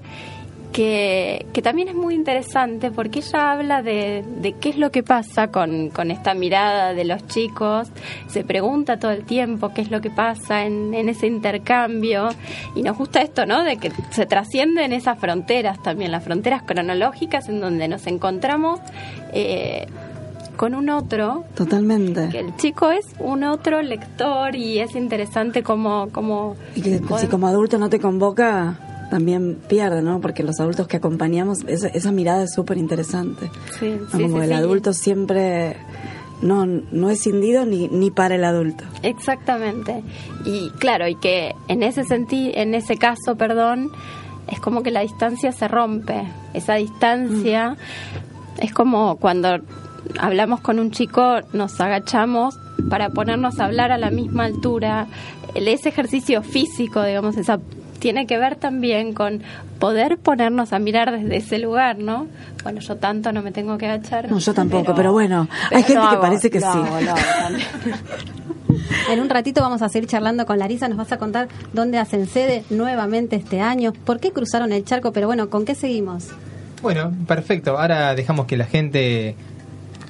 que, 0.74 1.46
que 1.54 1.62
también 1.62 1.88
es 1.88 1.96
muy 1.96 2.16
interesante 2.16 2.92
porque 2.92 3.20
ella 3.20 3.54
habla 3.54 3.82
de, 3.82 4.26
de 4.42 4.52
qué 4.54 4.70
es 4.70 4.78
lo 4.78 4.92
que 4.92 5.04
pasa 5.04 5.48
con, 5.50 5.90
con 5.90 6.12
esta 6.12 6.34
mirada 6.34 6.94
de 6.94 7.06
los 7.06 7.26
chicos, 7.28 7.88
se 8.28 8.44
pregunta 8.44 9.00
todo 9.00 9.12
el 9.12 9.24
tiempo 9.24 9.72
qué 9.74 9.80
es 9.82 9.90
lo 9.90 10.02
que 10.02 10.10
pasa 10.10 10.66
en, 10.66 10.94
en 10.94 11.08
ese 11.08 11.28
intercambio 11.28 12.28
y 12.76 12.82
nos 12.82 12.98
gusta 12.98 13.22
esto, 13.22 13.46
¿no? 13.46 13.64
De 13.64 13.78
que 13.78 13.90
se 14.10 14.26
trascienden 14.26 14.92
esas 14.92 15.18
fronteras 15.18 15.82
también, 15.82 16.12
las 16.12 16.26
fronteras 16.26 16.64
cronológicas 16.64 17.48
en 17.48 17.62
donde 17.62 17.88
nos 17.88 18.06
encontramos. 18.08 18.82
eh, 19.32 19.88
con 20.56 20.76
un 20.76 20.90
otro 20.90 21.44
Totalmente. 21.56 22.30
que 22.30 22.40
el 22.40 22.56
chico 22.56 22.92
es 22.92 23.06
un 23.20 23.44
otro 23.44 23.82
lector 23.82 24.56
y 24.56 24.80
es 24.80 24.96
interesante 24.96 25.64
como 25.64 26.10
como 26.12 26.56
Y 26.76 26.82
que 26.82 27.02
si 27.20 27.28
como 27.28 27.48
adulto 27.48 27.78
no 27.78 27.90
te 27.90 28.00
convoca, 28.00 28.80
también 29.10 29.56
pierde, 29.68 30.02
¿no? 30.02 30.20
Porque 30.22 30.44
los 30.44 30.60
adultos 30.60 30.88
que 30.88 30.98
acompañamos, 30.98 31.60
esa, 31.68 31.88
esa 31.88 32.12
mirada 32.12 32.44
es 32.44 32.54
súper 32.54 32.78
interesante. 32.78 33.50
Sí, 33.80 33.98
¿no? 34.00 34.10
sí, 34.10 34.24
Como 34.24 34.38
sí, 34.40 34.44
el 34.46 34.54
adulto 34.54 34.94
siempre 34.94 35.78
no, 36.42 36.66
no 36.66 37.10
es 37.10 37.22
cindido 37.22 37.66
ni, 37.66 37.88
ni 37.88 38.12
para 38.12 38.36
el 38.36 38.44
adulto. 38.44 38.84
Exactamente. 39.04 40.04
Y 40.46 40.70
claro, 40.80 41.08
y 41.08 41.16
que 41.16 41.56
en 41.68 41.84
ese 41.84 42.04
senti 42.04 42.52
en 42.56 42.74
ese 42.76 42.98
caso, 42.98 43.36
perdón, 43.38 43.92
es 44.48 44.60
como 44.60 44.84
que 44.84 44.92
la 44.92 45.02
distancia 45.02 45.52
se 45.52 45.68
rompe. 45.68 46.24
Esa 46.54 46.76
distancia 46.76 47.78
es 48.58 48.74
como 48.74 49.18
cuando 49.18 49.60
hablamos 50.20 50.62
con 50.62 50.80
un 50.80 50.92
chico, 50.92 51.40
nos 51.54 51.80
agachamos 51.80 52.58
para 52.90 53.10
ponernos 53.10 53.60
a 53.60 53.66
hablar 53.66 53.92
a 53.92 53.98
la 53.98 54.12
misma 54.12 54.46
altura. 54.46 55.08
Ese 55.54 55.90
ejercicio 55.90 56.44
físico, 56.44 57.04
digamos, 57.04 57.38
esa 57.38 57.60
tiene 58.00 58.28
que 58.28 58.38
ver 58.38 58.56
también 58.56 59.14
con 59.14 59.42
poder 59.80 60.18
ponernos 60.18 60.74
a 60.74 60.80
mirar 60.80 61.12
desde 61.12 61.38
ese 61.38 61.60
lugar, 61.60 61.98
¿no? 61.98 62.28
Bueno, 62.64 62.82
yo 62.82 62.98
tanto 62.98 63.32
no 63.32 63.42
me 63.42 63.52
tengo 63.52 63.78
que 63.78 63.88
agachar. 63.88 64.30
No, 64.30 64.40
yo 64.40 64.54
tampoco, 64.54 64.94
pero, 64.94 65.12
bueno, 65.12 65.48
hay 65.72 65.84
pero 65.84 66.02
gente 66.02 66.04
lo 66.04 66.10
que 66.12 66.18
parece 66.18 66.50
que 66.50 66.60
sí. 66.60 66.66
hago. 66.66 66.86
En 69.10 69.20
un 69.20 69.30
ratito 69.30 69.62
vamos 69.62 69.82
a 69.82 69.90
seguir 69.90 70.10
charlando 70.10 70.46
con 70.46 70.60
Larisa, 70.60 70.88
nos 70.88 70.98
vas 70.98 71.12
a 71.12 71.18
contar 71.18 71.48
dónde 71.74 71.98
hacen 71.98 72.28
sede 72.28 72.64
nuevamente 72.70 73.36
este 73.36 73.62
año, 73.62 73.94
por 73.94 74.20
qué 74.20 74.32
cruzaron 74.32 74.72
el 74.72 74.84
charco, 74.84 75.12
pero 75.12 75.28
bueno, 75.28 75.50
¿con 75.50 75.66
qué 75.66 75.76
seguimos? 75.76 76.30
Bueno, 76.82 77.12
perfecto. 77.28 77.80
Ahora 77.80 78.14
dejamos 78.16 78.46
que 78.46 78.58
la 78.58 78.66
gente 78.66 79.36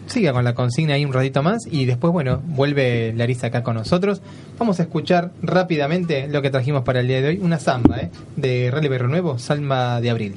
siga 0.08 0.34
con 0.34 0.44
la 0.44 0.54
consigna 0.54 0.96
ahí 0.96 1.06
un 1.06 1.14
ratito 1.14 1.44
más 1.44 1.68
y 1.70 1.86
después, 1.86 2.14
bueno, 2.14 2.42
vuelve 2.46 3.14
Larisa 3.14 3.48
acá 3.48 3.64
con 3.64 3.76
nosotros. 3.76 4.22
Vamos 4.58 4.80
a 4.80 4.84
escuchar 4.84 5.32
rápidamente 5.42 6.28
lo 6.28 6.42
que 6.42 6.50
trajimos 6.50 6.84
para 6.84 7.00
el 7.00 7.08
día 7.08 7.22
de 7.22 7.30
hoy, 7.30 7.40
una 7.42 7.60
samba 7.60 7.98
¿eh? 7.98 8.12
de 8.36 8.70
Berro 8.72 9.08
Nuevo, 9.08 9.38
Salma 9.40 10.02
de 10.02 10.10
Abril. 10.10 10.36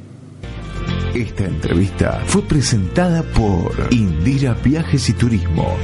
Esta 1.14 1.44
entrevista 1.44 2.22
fue 2.26 2.42
presentada 2.42 3.22
por 3.22 3.72
Indira 3.90 4.54
Viajes 4.62 5.08
y 5.08 5.14
Turismo. 5.14 5.76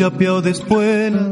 Chapeado 0.00 0.40
de 0.40 0.52
espuela, 0.52 1.28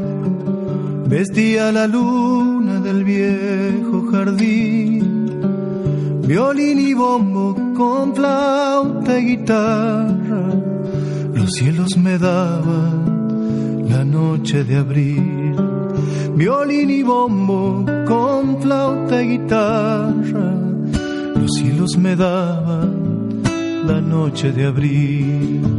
vestía 1.07 1.71
la 1.71 1.87
luna 1.87 2.79
del 2.79 3.03
viejo 3.03 4.11
jardín, 4.11 5.41
violín 6.27 6.77
y 6.77 6.93
bombo 6.93 7.55
con 7.75 8.13
flauta 8.13 9.19
y 9.19 9.37
guitarra, 9.37 10.53
los 11.33 11.51
cielos 11.53 11.97
me 11.97 12.19
daban 12.19 13.89
la 13.89 14.05
noche 14.05 14.63
de 14.63 14.75
abril, 14.75 15.55
violín 16.35 16.91
y 16.91 17.01
bombo 17.01 17.83
con 18.07 18.61
flauta 18.61 19.23
y 19.23 19.29
guitarra, 19.29 20.53
los 21.41 21.51
cielos 21.55 21.97
me 21.97 22.15
daban 22.15 23.41
la 23.87 23.99
noche 23.99 24.51
de 24.51 24.65
abril. 24.67 25.78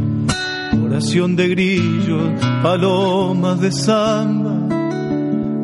Oración 0.91 1.37
de 1.37 1.47
grillos, 1.47 2.33
palomas 2.61 3.61
de 3.61 3.71
samba. 3.71 4.57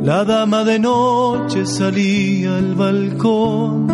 La 0.02 0.24
dama 0.24 0.64
de 0.64 0.80
noche 0.80 1.66
salía 1.66 2.56
al 2.56 2.76
balcón 2.76 3.88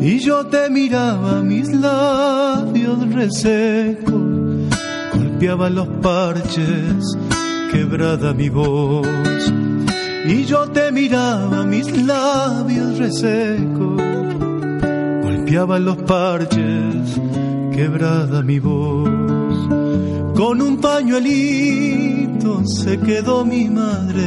y 0.00 0.18
yo 0.20 0.46
te 0.46 0.70
miraba 0.70 1.42
mis 1.42 1.70
labios 1.70 3.12
resecos, 3.12 4.22
golpeaba 5.12 5.68
los 5.68 5.88
parches, 6.00 7.18
quebrada 7.70 8.32
mi 8.32 8.48
voz. 8.48 9.06
Y 10.26 10.46
yo 10.46 10.66
te 10.70 10.92
miraba 10.92 11.62
mis 11.64 11.92
labios 12.06 12.96
resecos, 12.96 14.02
golpeaba 15.22 15.78
los 15.78 15.98
parches, 15.98 17.20
quebrada 17.70 18.42
mi 18.42 18.58
voz. 18.58 19.15
Con 20.36 20.60
un 20.60 20.76
pañuelito 20.76 22.62
se 22.66 22.98
quedó 23.00 23.42
mi 23.42 23.70
madre, 23.70 24.22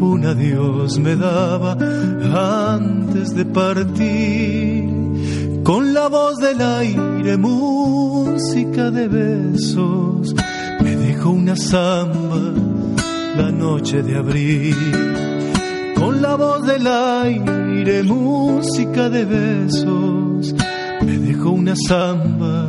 un 0.00 0.26
adiós 0.26 0.98
me 0.98 1.14
daba 1.14 1.76
antes 2.74 3.32
de 3.36 3.44
partir. 3.44 4.90
Con 5.62 5.94
la 5.94 6.08
voz 6.08 6.38
del 6.38 6.60
aire, 6.60 7.36
música 7.36 8.90
de 8.90 9.06
besos, 9.06 10.34
me 10.82 10.96
dejó 10.96 11.30
una 11.30 11.54
samba 11.54 12.52
la 13.36 13.52
noche 13.52 14.02
de 14.02 14.16
abril. 14.16 14.74
Con 15.94 16.20
la 16.20 16.34
voz 16.34 16.66
del 16.66 16.88
aire, 16.88 18.02
música 18.02 19.08
de 19.08 19.24
besos, 19.24 20.54
me 21.06 21.18
dejó 21.18 21.50
una 21.50 21.76
samba 21.76 22.59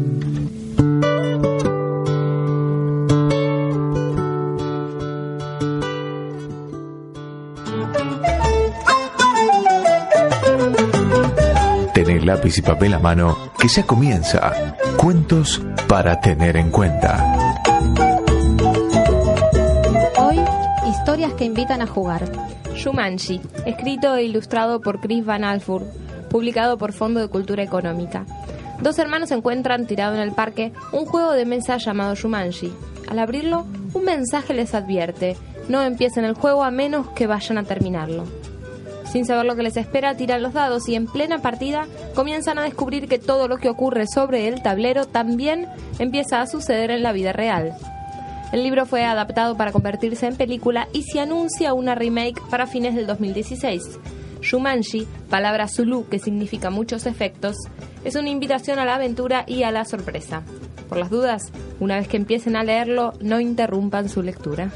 Tener 11.92 12.24
lápiz 12.24 12.58
y 12.58 12.62
papel 12.62 12.94
a 12.94 13.00
mano, 13.00 13.36
que 13.58 13.66
ya 13.66 13.84
comienza. 13.84 14.52
Cuentos 14.96 15.60
para 15.88 16.20
tener 16.20 16.56
en 16.56 16.70
cuenta. 16.70 17.34
Hoy, 20.18 20.38
historias 20.88 21.32
que 21.32 21.44
invitan 21.44 21.82
a 21.82 21.88
jugar. 21.88 22.30
Shumanji, 22.76 23.40
escrito 23.66 24.14
e 24.14 24.22
ilustrado 24.22 24.80
por 24.80 25.00
Chris 25.00 25.24
Van 25.24 25.42
Alfur, 25.42 25.82
publicado 26.28 26.78
por 26.78 26.92
Fondo 26.92 27.20
de 27.20 27.28
Cultura 27.28 27.62
Económica. 27.62 28.26
Dos 28.80 28.98
hermanos 28.98 29.30
encuentran 29.32 29.86
tirado 29.86 30.14
en 30.14 30.20
el 30.20 30.32
parque 30.32 30.72
un 30.92 31.04
juego 31.04 31.32
de 31.32 31.44
mesa 31.44 31.78
llamado 31.78 32.14
Shumanji. 32.14 32.72
Al 33.08 33.18
abrirlo, 33.18 33.66
un 33.94 34.04
mensaje 34.04 34.54
les 34.54 34.74
advierte, 34.74 35.36
no 35.68 35.82
empiecen 35.82 36.24
el 36.24 36.34
juego 36.34 36.62
a 36.62 36.70
menos 36.70 37.08
que 37.10 37.26
vayan 37.26 37.58
a 37.58 37.64
terminarlo. 37.64 38.24
Sin 39.10 39.24
saber 39.24 39.46
lo 39.46 39.56
que 39.56 39.62
les 39.62 39.76
espera, 39.76 40.16
tiran 40.16 40.42
los 40.42 40.52
dados 40.52 40.88
y 40.88 40.94
en 40.94 41.06
plena 41.06 41.40
partida 41.40 41.86
comienzan 42.14 42.58
a 42.58 42.62
descubrir 42.62 43.08
que 43.08 43.18
todo 43.18 43.48
lo 43.48 43.56
que 43.56 43.70
ocurre 43.70 44.06
sobre 44.06 44.48
el 44.48 44.62
tablero 44.62 45.06
también 45.06 45.66
empieza 45.98 46.42
a 46.42 46.46
suceder 46.46 46.90
en 46.90 47.02
la 47.02 47.12
vida 47.12 47.32
real. 47.32 47.74
El 48.52 48.62
libro 48.62 48.86
fue 48.86 49.04
adaptado 49.04 49.56
para 49.56 49.72
convertirse 49.72 50.26
en 50.26 50.36
película 50.36 50.88
y 50.92 51.02
se 51.02 51.20
anuncia 51.20 51.74
una 51.74 51.94
remake 51.94 52.40
para 52.50 52.66
fines 52.66 52.94
del 52.94 53.06
2016. 53.06 53.82
Shumanji, 54.48 55.06
palabra 55.28 55.68
Zulu 55.68 56.08
que 56.08 56.18
significa 56.18 56.70
muchos 56.70 57.04
efectos, 57.04 57.56
es 58.04 58.14
una 58.14 58.30
invitación 58.30 58.78
a 58.78 58.86
la 58.86 58.94
aventura 58.94 59.44
y 59.46 59.64
a 59.64 59.70
la 59.70 59.84
sorpresa. 59.84 60.42
Por 60.88 60.96
las 60.96 61.10
dudas, 61.10 61.52
una 61.80 61.96
vez 61.96 62.08
que 62.08 62.16
empiecen 62.16 62.56
a 62.56 62.64
leerlo, 62.64 63.12
no 63.20 63.40
interrumpan 63.40 64.08
su 64.08 64.22
lectura. 64.22 64.70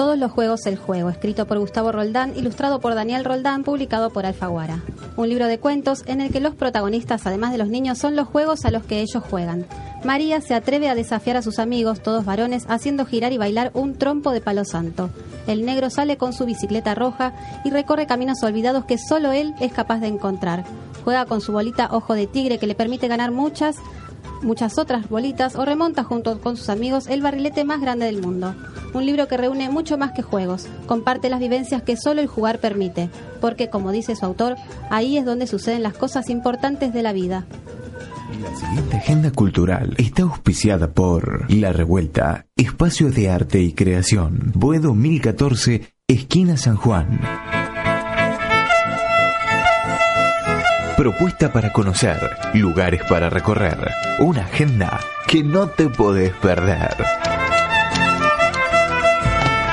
Todos 0.00 0.16
los 0.16 0.32
juegos 0.32 0.64
el 0.64 0.78
juego, 0.78 1.10
escrito 1.10 1.46
por 1.46 1.58
Gustavo 1.58 1.92
Roldán, 1.92 2.32
ilustrado 2.34 2.80
por 2.80 2.94
Daniel 2.94 3.22
Roldán, 3.22 3.64
publicado 3.64 4.08
por 4.08 4.24
Alfaguara. 4.24 4.80
Un 5.18 5.28
libro 5.28 5.46
de 5.46 5.58
cuentos 5.58 6.04
en 6.06 6.22
el 6.22 6.32
que 6.32 6.40
los 6.40 6.54
protagonistas, 6.54 7.26
además 7.26 7.52
de 7.52 7.58
los 7.58 7.68
niños, 7.68 7.98
son 7.98 8.16
los 8.16 8.26
juegos 8.26 8.64
a 8.64 8.70
los 8.70 8.82
que 8.82 9.02
ellos 9.02 9.22
juegan. 9.22 9.66
María 10.02 10.40
se 10.40 10.54
atreve 10.54 10.88
a 10.88 10.94
desafiar 10.94 11.36
a 11.36 11.42
sus 11.42 11.58
amigos, 11.58 12.00
todos 12.00 12.24
varones, 12.24 12.64
haciendo 12.70 13.04
girar 13.04 13.34
y 13.34 13.36
bailar 13.36 13.72
un 13.74 13.92
trompo 13.92 14.30
de 14.30 14.40
palo 14.40 14.64
santo. 14.64 15.10
El 15.46 15.66
negro 15.66 15.90
sale 15.90 16.16
con 16.16 16.32
su 16.32 16.46
bicicleta 16.46 16.94
roja 16.94 17.34
y 17.62 17.68
recorre 17.68 18.06
caminos 18.06 18.42
olvidados 18.42 18.86
que 18.86 18.96
solo 18.96 19.32
él 19.32 19.52
es 19.60 19.70
capaz 19.70 19.98
de 19.98 20.06
encontrar. 20.06 20.64
Juega 21.04 21.26
con 21.26 21.42
su 21.42 21.52
bolita 21.52 21.90
ojo 21.92 22.14
de 22.14 22.26
tigre 22.26 22.56
que 22.56 22.66
le 22.66 22.74
permite 22.74 23.06
ganar 23.06 23.32
muchas 23.32 23.76
muchas 24.42 24.78
otras 24.78 25.08
bolitas 25.08 25.56
o 25.56 25.64
remonta 25.64 26.04
junto 26.04 26.40
con 26.40 26.56
sus 26.56 26.68
amigos 26.68 27.06
el 27.06 27.22
barrilete 27.22 27.64
más 27.64 27.80
grande 27.80 28.06
del 28.06 28.20
mundo. 28.20 28.54
Un 28.94 29.06
libro 29.06 29.28
que 29.28 29.36
reúne 29.36 29.70
mucho 29.70 29.98
más 29.98 30.12
que 30.12 30.22
juegos, 30.22 30.66
comparte 30.86 31.28
las 31.28 31.40
vivencias 31.40 31.82
que 31.82 31.96
solo 31.96 32.20
el 32.20 32.26
jugar 32.26 32.58
permite, 32.58 33.10
porque 33.40 33.70
como 33.70 33.92
dice 33.92 34.16
su 34.16 34.24
autor, 34.24 34.56
ahí 34.90 35.16
es 35.16 35.24
donde 35.24 35.46
suceden 35.46 35.82
las 35.82 35.94
cosas 35.94 36.30
importantes 36.30 36.92
de 36.92 37.02
la 37.02 37.12
vida. 37.12 37.46
La 38.42 38.56
siguiente 38.56 38.96
agenda 38.96 39.30
cultural 39.32 39.94
está 39.98 40.22
auspiciada 40.22 40.92
por 40.92 41.50
La 41.52 41.72
Revuelta, 41.72 42.46
Espacio 42.56 43.10
de 43.10 43.28
Arte 43.28 43.60
y 43.60 43.72
Creación, 43.72 44.52
Boedo 44.54 44.94
1014, 44.94 45.92
esquina 46.08 46.56
San 46.56 46.76
Juan. 46.76 47.20
Propuesta 51.00 51.50
para 51.50 51.72
conocer, 51.72 52.18
lugares 52.52 53.00
para 53.08 53.30
recorrer, 53.30 53.90
una 54.18 54.42
agenda 54.42 55.00
que 55.26 55.42
no 55.42 55.66
te 55.66 55.88
podés 55.88 56.30
perder. 56.34 56.94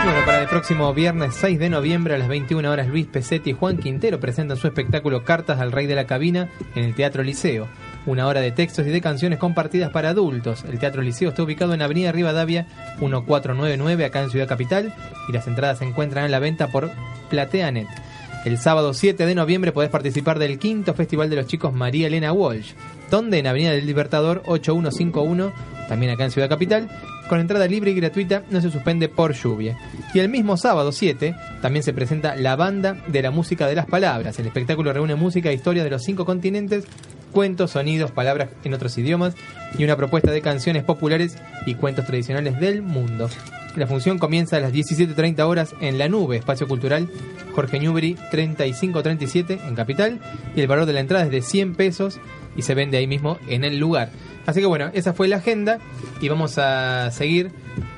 Bueno, 0.06 0.26
para 0.26 0.44
el 0.44 0.48
próximo 0.48 0.94
viernes 0.94 1.36
6 1.36 1.60
de 1.60 1.70
noviembre 1.70 2.16
a 2.16 2.18
las 2.18 2.30
21 2.30 2.72
horas 2.72 2.88
Luis 2.88 3.08
Pesetti 3.08 3.50
y 3.50 3.54
Juan 3.54 3.76
Quintero 3.76 4.22
presentan 4.22 4.56
su 4.56 4.68
espectáculo 4.68 5.26
Cartas 5.26 5.60
al 5.60 5.74
Rey 5.74 5.86
de 5.86 5.96
la 5.96 6.08
Cabina 6.08 6.48
en 6.76 6.86
el 6.86 6.96
Teatro 6.96 7.24
Liceo. 7.24 7.68
Una 8.06 8.26
hora 8.26 8.40
de 8.40 8.54
textos 8.54 8.88
y 8.88 8.92
de 8.92 9.02
canciones 9.02 9.38
compartidas 9.38 9.90
para 9.92 10.12
adultos. 10.12 10.64
El 10.64 10.80
Teatro 10.80 11.02
Liceo 11.02 11.28
está 11.28 11.44
ubicado 11.44 11.74
en 11.74 11.82
Avenida 11.82 12.14
Rivadavia 12.14 12.68
1499 13.02 14.06
acá 14.06 14.22
en 14.22 14.30
Ciudad 14.30 14.48
Capital 14.48 14.94
y 15.28 15.34
las 15.34 15.46
entradas 15.46 15.80
se 15.80 15.84
encuentran 15.84 16.24
en 16.24 16.32
la 16.32 16.40
venta 16.40 16.70
por 16.70 16.90
PlateaNet. 17.30 18.07
El 18.46 18.58
sábado 18.58 18.94
7 18.94 19.26
de 19.26 19.36
noviembre 19.36 19.72
podés 19.72 19.90
participar 19.90 20.40
del 20.40 20.60
quinto 20.60 20.94
Festival 20.94 21.30
de 21.30 21.36
los 21.36 21.48
Chicos 21.48 21.74
María 21.74 22.08
Elena 22.08 22.32
Walsh, 22.32 22.74
donde 23.12 23.40
en 23.40 23.48
Avenida 23.48 23.72
del 23.72 23.86
Libertador 23.86 24.44
8151, 24.46 25.52
también 25.90 26.12
acá 26.12 26.26
en 26.26 26.32
Ciudad 26.32 26.50
Capital, 26.50 26.90
con 27.28 27.40
entrada 27.42 27.68
libre 27.68 27.92
y 27.92 27.96
gratuita, 27.96 28.44
no 28.50 28.62
se 28.62 28.72
suspende 28.72 29.10
por 29.10 29.34
lluvia. 29.34 29.78
Y 30.14 30.20
el 30.20 30.30
mismo 30.30 30.56
sábado 30.56 30.92
7 30.92 31.36
también 31.62 31.84
se 31.84 31.94
presenta 31.94 32.36
La 32.36 32.56
Banda 32.56 32.98
de 33.08 33.22
la 33.22 33.32
Música 33.32 33.68
de 33.68 33.76
las 33.76 33.86
Palabras. 33.86 34.40
El 34.40 34.48
espectáculo 34.48 34.94
reúne 34.94 35.16
música 35.16 35.50
e 35.50 35.54
historias 35.54 35.84
de 35.84 35.92
los 35.92 36.04
cinco 36.04 36.26
continentes, 36.26 36.86
cuentos, 37.34 37.72
sonidos, 37.72 38.12
palabras 38.12 38.50
en 38.64 38.74
otros 38.74 38.98
idiomas 38.98 39.36
y 39.78 39.84
una 39.84 39.98
propuesta 39.98 40.32
de 40.32 40.42
canciones 40.42 40.84
populares 40.84 41.38
y 41.66 41.76
cuentos 41.76 42.06
tradicionales 42.06 42.60
del 42.60 42.82
mundo. 42.82 43.30
La 43.78 43.86
función 43.86 44.18
comienza 44.18 44.58
a 44.58 44.60
las 44.60 44.74
17.30 44.74 45.40
horas 45.42 45.76
en 45.80 46.00
La 46.00 46.10
Nube, 46.10 46.36
Espacio 46.36 46.68
Cultural 46.68 47.08
Jorge 47.54 47.80
Newbery 47.80 48.16
3537 48.32 49.60
en 49.68 49.76
Capital 49.76 50.20
y 50.56 50.62
el 50.62 50.68
valor 50.68 50.88
de 50.88 50.94
la 50.94 51.00
entrada 51.00 51.26
es 51.26 51.32
de 51.32 51.42
100 51.44 51.76
pesos 51.76 52.20
y 52.56 52.64
se 52.64 52.74
vende 52.74 52.98
ahí 52.98 53.06
mismo 53.06 53.38
en 53.48 53.64
el 53.64 53.78
lugar. 53.78 54.10
Así 54.48 54.62
que 54.62 54.66
bueno, 54.66 54.90
esa 54.94 55.14
fue 55.14 55.28
la 55.28 55.38
agenda 55.38 55.78
y 56.22 56.28
vamos 56.28 56.58
a 56.58 57.12
seguir 57.12 57.52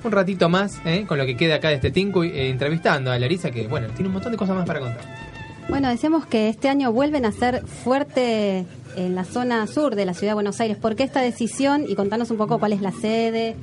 un 0.04 0.12
ratito 0.12 0.50
más 0.50 0.80
¿eh? 0.86 1.06
con 1.08 1.18
lo 1.18 1.26
que 1.26 1.38
queda 1.38 1.56
acá 1.56 1.70
de 1.70 1.76
este 1.76 1.92
Tinku 1.92 2.24
eh, 2.24 2.50
entrevistando 2.50 3.12
a 3.12 3.18
Larisa 3.18 3.52
que 3.52 3.68
bueno, 3.68 3.88
tiene 3.88 4.08
un 4.08 4.14
montón 4.14 4.34
de 4.34 4.38
cosas 4.38 4.58
más 4.58 4.66
para 4.66 4.82
contar. 4.82 5.04
Bueno, 5.70 5.88
decíamos 5.88 6.26
que 6.26 6.50
este 6.50 6.68
año 6.68 6.92
vuelven 6.92 7.26
a 7.26 7.32
ser 7.32 7.66
fuerte 7.66 8.66
en 8.96 9.16
la 9.16 9.24
zona 9.24 9.66
sur 9.68 9.96
de 9.96 10.06
la 10.06 10.14
ciudad 10.14 10.32
de 10.32 10.36
Buenos 10.36 10.60
Aires. 10.60 10.78
¿Por 10.78 10.96
qué 10.96 11.04
esta 11.04 11.22
decisión? 11.22 11.86
Y 11.88 11.96
contanos 11.96 12.32
un 12.32 12.38
poco 12.38 12.60
cuál 12.60 12.74
es 12.74 12.82
la 12.82 12.92
sede, 12.92 13.56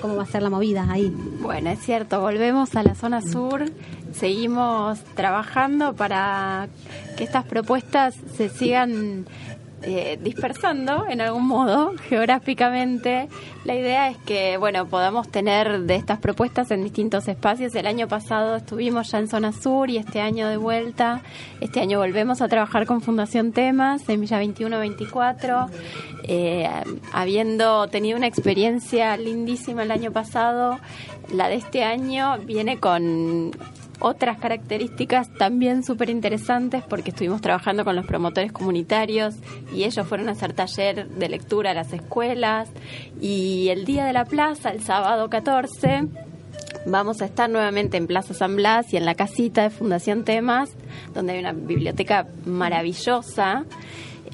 cómo 0.00 0.16
va 0.16 0.24
a 0.24 0.26
ser 0.26 0.42
la 0.42 0.50
movida 0.50 0.86
ahí. 0.90 1.14
Bueno, 1.40 1.70
es 1.70 1.80
cierto, 1.80 2.20
volvemos 2.20 2.74
a 2.76 2.82
la 2.82 2.94
zona 2.94 3.20
sur, 3.22 3.64
seguimos 4.12 5.00
trabajando 5.14 5.94
para 5.94 6.68
que 7.16 7.24
estas 7.24 7.44
propuestas 7.44 8.14
se 8.36 8.48
sigan 8.48 9.26
eh, 9.82 10.18
dispersando 10.22 11.06
en 11.08 11.20
algún 11.20 11.46
modo 11.46 11.92
geográficamente. 12.08 13.28
La 13.64 13.74
idea 13.74 14.08
es 14.10 14.16
que, 14.18 14.56
bueno, 14.58 14.86
podamos 14.86 15.28
tener 15.28 15.80
de 15.80 15.94
estas 15.96 16.18
propuestas 16.18 16.70
en 16.70 16.84
distintos 16.84 17.28
espacios. 17.28 17.74
El 17.74 17.86
año 17.86 18.06
pasado 18.08 18.56
estuvimos 18.56 19.10
ya 19.10 19.18
en 19.18 19.28
zona 19.28 19.52
sur 19.52 19.88
y 19.88 19.96
este 19.96 20.20
año 20.20 20.48
de 20.48 20.56
vuelta. 20.56 21.22
Este 21.60 21.80
año 21.80 21.98
volvemos 21.98 22.42
a 22.42 22.48
trabajar 22.48 22.86
con 22.86 23.00
Fundación 23.00 23.52
Temas 23.52 24.08
en 24.08 24.20
Villa 24.20 24.42
21-24. 24.42 25.68
Eh, 26.24 26.68
habiendo 27.12 27.88
tenido 27.88 28.16
una 28.16 28.26
experiencia 28.26 29.16
lindísima 29.16 29.82
el 29.82 29.90
año 29.90 30.12
pasado, 30.12 30.78
la 31.32 31.48
de 31.48 31.56
este 31.56 31.84
año 31.84 32.38
viene 32.38 32.78
con 32.78 33.52
otras 34.00 34.38
características 34.38 35.32
también 35.34 35.84
súper 35.84 36.10
interesantes 36.10 36.82
porque 36.82 37.10
estuvimos 37.10 37.40
trabajando 37.40 37.84
con 37.84 37.94
los 37.94 38.06
promotores 38.06 38.50
comunitarios 38.52 39.36
y 39.74 39.84
ellos 39.84 40.06
fueron 40.06 40.28
a 40.28 40.32
hacer 40.32 40.52
taller 40.52 41.08
de 41.08 41.28
lectura 41.28 41.70
a 41.70 41.74
las 41.74 41.92
escuelas. 41.92 42.70
Y 43.20 43.68
el 43.68 43.84
día 43.84 44.04
de 44.04 44.12
la 44.12 44.24
plaza, 44.24 44.70
el 44.70 44.82
sábado 44.82 45.28
14, 45.28 46.08
vamos 46.86 47.22
a 47.22 47.26
estar 47.26 47.48
nuevamente 47.48 47.96
en 47.96 48.06
Plaza 48.06 48.34
San 48.34 48.56
Blas 48.56 48.92
y 48.92 48.96
en 48.96 49.04
la 49.04 49.14
casita 49.14 49.62
de 49.62 49.70
Fundación 49.70 50.24
Temas, 50.24 50.70
donde 51.14 51.34
hay 51.34 51.38
una 51.40 51.52
biblioteca 51.52 52.26
maravillosa 52.44 53.64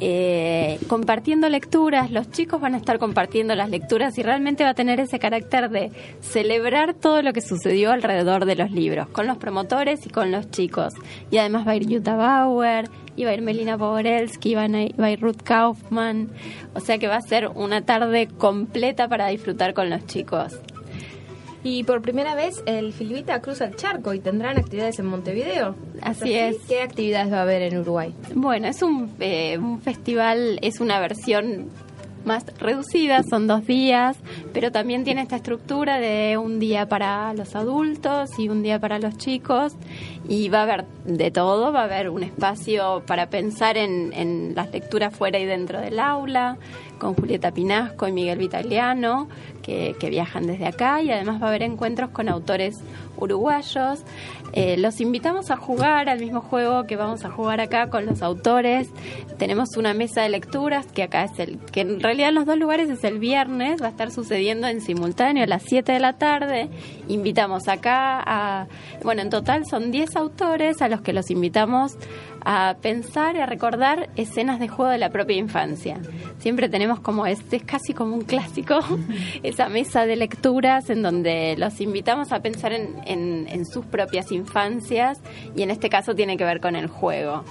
eh, 0.00 0.78
compartiendo 0.88 1.48
lecturas, 1.48 2.10
los 2.10 2.30
chicos 2.30 2.60
van 2.60 2.74
a 2.74 2.78
estar 2.78 2.98
compartiendo 2.98 3.54
las 3.54 3.70
lecturas 3.70 4.16
y 4.18 4.22
realmente 4.22 4.64
va 4.64 4.70
a 4.70 4.74
tener 4.74 5.00
ese 5.00 5.18
carácter 5.18 5.70
de 5.70 5.90
celebrar 6.20 6.94
todo 6.94 7.22
lo 7.22 7.32
que 7.32 7.40
sucedió 7.40 7.92
alrededor 7.92 8.44
de 8.44 8.56
los 8.56 8.70
libros, 8.70 9.08
con 9.08 9.26
los 9.26 9.38
promotores 9.38 10.06
y 10.06 10.10
con 10.10 10.30
los 10.30 10.50
chicos. 10.50 10.94
Y 11.30 11.38
además 11.38 11.66
va 11.66 11.72
a 11.72 11.76
ir 11.76 11.86
Jutta 11.86 12.16
Bauer, 12.16 12.88
y 13.16 13.24
va 13.24 13.30
a 13.30 13.34
ir 13.34 13.42
Melina 13.42 13.78
Poborelsky, 13.78 14.54
va 14.54 14.64
a 14.64 15.10
ir 15.10 15.20
Ruth 15.20 15.42
Kaufman, 15.42 16.28
o 16.74 16.80
sea 16.80 16.98
que 16.98 17.08
va 17.08 17.16
a 17.16 17.22
ser 17.22 17.48
una 17.48 17.80
tarde 17.80 18.28
completa 18.28 19.08
para 19.08 19.28
disfrutar 19.28 19.72
con 19.72 19.88
los 19.88 20.04
chicos. 20.06 20.60
Y 21.68 21.82
por 21.82 22.00
primera 22.00 22.36
vez 22.36 22.62
el 22.64 22.92
Filvita 22.92 23.40
cruza 23.40 23.64
el 23.64 23.74
charco 23.74 24.14
y 24.14 24.20
tendrán 24.20 24.56
actividades 24.56 25.00
en 25.00 25.06
Montevideo. 25.06 25.74
Así 26.00 26.32
es. 26.32 26.58
¿Qué 26.68 26.80
actividades 26.80 27.32
va 27.32 27.38
a 27.38 27.42
haber 27.42 27.62
en 27.62 27.78
Uruguay? 27.78 28.14
Bueno, 28.36 28.68
es 28.68 28.82
un, 28.82 29.10
eh, 29.18 29.58
un 29.58 29.80
festival, 29.80 30.60
es 30.62 30.78
una 30.78 31.00
versión 31.00 31.68
más 32.26 32.44
reducida, 32.58 33.22
son 33.22 33.46
dos 33.46 33.66
días, 33.66 34.16
pero 34.52 34.72
también 34.72 35.04
tiene 35.04 35.22
esta 35.22 35.36
estructura 35.36 35.98
de 35.98 36.36
un 36.36 36.58
día 36.58 36.88
para 36.88 37.32
los 37.34 37.54
adultos 37.54 38.38
y 38.38 38.48
un 38.48 38.62
día 38.62 38.78
para 38.78 38.98
los 38.98 39.16
chicos 39.16 39.74
y 40.28 40.48
va 40.48 40.60
a 40.60 40.62
haber 40.62 40.84
de 41.04 41.30
todo, 41.30 41.72
va 41.72 41.82
a 41.82 41.84
haber 41.84 42.10
un 42.10 42.22
espacio 42.22 43.02
para 43.06 43.30
pensar 43.30 43.76
en, 43.76 44.54
las 44.54 44.70
lecturas 44.72 45.14
fuera 45.14 45.38
y 45.38 45.44
dentro 45.44 45.80
del 45.80 45.98
aula, 45.98 46.56
con 46.98 47.14
Julieta 47.14 47.52
Pinasco 47.52 48.08
y 48.08 48.12
Miguel 48.12 48.38
Vitaliano, 48.38 49.28
que, 49.62 49.94
viajan 50.08 50.46
desde 50.46 50.66
acá, 50.66 51.02
y 51.02 51.10
además 51.10 51.40
va 51.40 51.46
a 51.46 51.48
haber 51.48 51.62
encuentros 51.62 52.10
con 52.10 52.28
autores 52.28 52.76
uruguayos. 53.16 54.00
Eh, 54.52 54.76
los 54.78 55.00
invitamos 55.00 55.50
a 55.50 55.56
jugar 55.56 56.08
al 56.08 56.20
mismo 56.20 56.40
juego 56.40 56.84
que 56.84 56.96
vamos 56.96 57.24
a 57.24 57.30
jugar 57.30 57.60
acá 57.60 57.90
con 57.90 58.06
los 58.06 58.22
autores. 58.22 58.88
Tenemos 59.38 59.76
una 59.76 59.92
mesa 59.92 60.22
de 60.22 60.30
lecturas 60.30 60.86
que 60.86 61.02
acá 61.02 61.24
es 61.24 61.38
el, 61.38 61.58
que 61.58 61.80
en 61.82 62.00
realidad 62.00 62.30
en 62.30 62.36
los 62.36 62.46
dos 62.46 62.56
lugares 62.56 62.88
es 62.88 63.04
el 63.04 63.18
viernes, 63.18 63.82
va 63.82 63.86
a 63.86 63.90
estar 63.90 64.10
sucediendo 64.10 64.66
en 64.66 64.80
simultáneo 64.80 65.44
a 65.44 65.46
las 65.46 65.62
7 65.64 65.92
de 65.92 66.00
la 66.00 66.14
tarde. 66.14 66.70
Invitamos 67.08 67.68
acá 67.68 68.22
a, 68.24 68.66
bueno, 69.02 69.22
en 69.22 69.30
total 69.30 69.64
son 69.66 69.90
10 69.90 70.16
autores 70.16 70.80
a 70.80 70.88
los 70.88 71.00
que 71.00 71.12
los 71.12 71.30
invitamos 71.30 71.96
a 72.48 72.76
pensar 72.80 73.34
y 73.34 73.40
a 73.40 73.46
recordar 73.46 74.08
escenas 74.14 74.60
de 74.60 74.68
juego 74.68 74.92
de 74.92 74.98
la 74.98 75.10
propia 75.10 75.36
infancia. 75.36 75.98
Siempre 76.38 76.68
tenemos 76.68 77.00
como, 77.00 77.26
este 77.26 77.56
es 77.56 77.64
casi 77.64 77.92
como 77.92 78.14
un 78.14 78.20
clásico, 78.22 78.78
esa 79.42 79.68
mesa 79.68 80.06
de 80.06 80.14
lecturas 80.14 80.88
en 80.88 81.02
donde 81.02 81.56
los 81.58 81.80
invitamos 81.80 82.30
a 82.30 82.38
pensar 82.42 82.72
en, 82.72 82.94
en- 83.04 83.48
en 83.48 83.66
sus 83.66 83.84
propias 83.84 84.30
infancias 84.30 85.18
y 85.56 85.62
en 85.62 85.72
este 85.72 85.88
caso 85.88 86.14
tiene 86.14 86.36
que 86.36 86.44
ver 86.44 86.60
con 86.60 86.76
el 86.76 86.86
juego. 86.86 87.42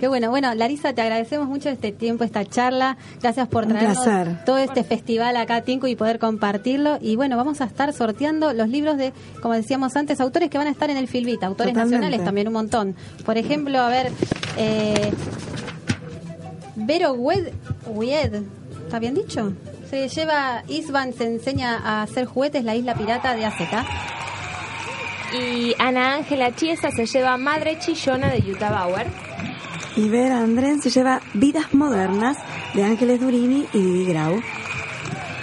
Qué 0.00 0.08
bueno. 0.08 0.30
Bueno, 0.30 0.54
Larisa, 0.54 0.94
te 0.94 1.02
agradecemos 1.02 1.46
mucho 1.46 1.68
este 1.68 1.92
tiempo, 1.92 2.24
esta 2.24 2.44
charla. 2.44 2.96
Gracias 3.20 3.46
por 3.48 3.64
Un 3.64 3.70
traernos 3.70 3.98
placer. 3.98 4.44
todo 4.46 4.56
este 4.58 4.82
festival 4.82 5.36
acá 5.36 5.56
a 5.56 5.60
Tinku 5.60 5.86
y 5.86 5.94
poder 5.94 6.18
compartirlo. 6.18 6.98
Y 7.02 7.16
bueno, 7.16 7.36
vamos 7.36 7.60
a 7.60 7.64
estar 7.66 7.92
sorteando 7.92 8.52
los 8.54 8.68
libros 8.70 8.96
de, 8.96 9.12
como 9.42 9.52
decíamos 9.54 9.94
antes, 9.96 10.18
autores 10.20 10.48
que 10.48 10.56
van 10.56 10.68
a 10.68 10.70
estar 10.70 10.88
en 10.88 10.96
el 10.96 11.06
Filbita, 11.06 11.46
autores 11.46 11.74
Totalmente. 11.74 11.98
nacionales 11.98 12.24
también 12.24 12.46
un 12.48 12.54
montón. 12.54 12.96
Por 13.26 13.36
ejemplo, 13.36 13.78
a 13.78 13.88
ver, 13.88 14.10
eh, 14.56 15.12
Vero 16.76 17.12
Wed, 17.12 17.48
Wied, 17.86 18.42
¿está 18.86 18.98
bien 18.98 19.14
dicho? 19.14 19.52
Se 19.90 20.08
lleva, 20.08 20.62
Isvan 20.68 21.12
se 21.12 21.26
enseña 21.26 21.76
a 21.76 22.02
hacer 22.02 22.24
juguetes, 22.24 22.64
la 22.64 22.74
isla 22.74 22.94
pirata 22.94 23.34
de 23.34 23.44
AZ. 23.44 23.60
Y 25.32 25.74
Ana 25.78 26.14
Ángela 26.14 26.54
Chiesa 26.56 26.90
se 26.90 27.06
lleva 27.06 27.36
Madre 27.36 27.78
Chillona 27.78 28.28
de 28.30 28.38
Utah 28.50 28.70
Bauer. 28.70 29.06
Y 29.96 30.08
Vera 30.08 30.38
Andrén 30.38 30.80
se 30.80 30.90
lleva 30.90 31.20
Vidas 31.34 31.74
Modernas 31.74 32.38
de 32.74 32.84
Ángeles 32.84 33.20
Durini 33.20 33.66
y 33.72 33.78
Vivi 33.78 34.04
Grau. 34.06 34.40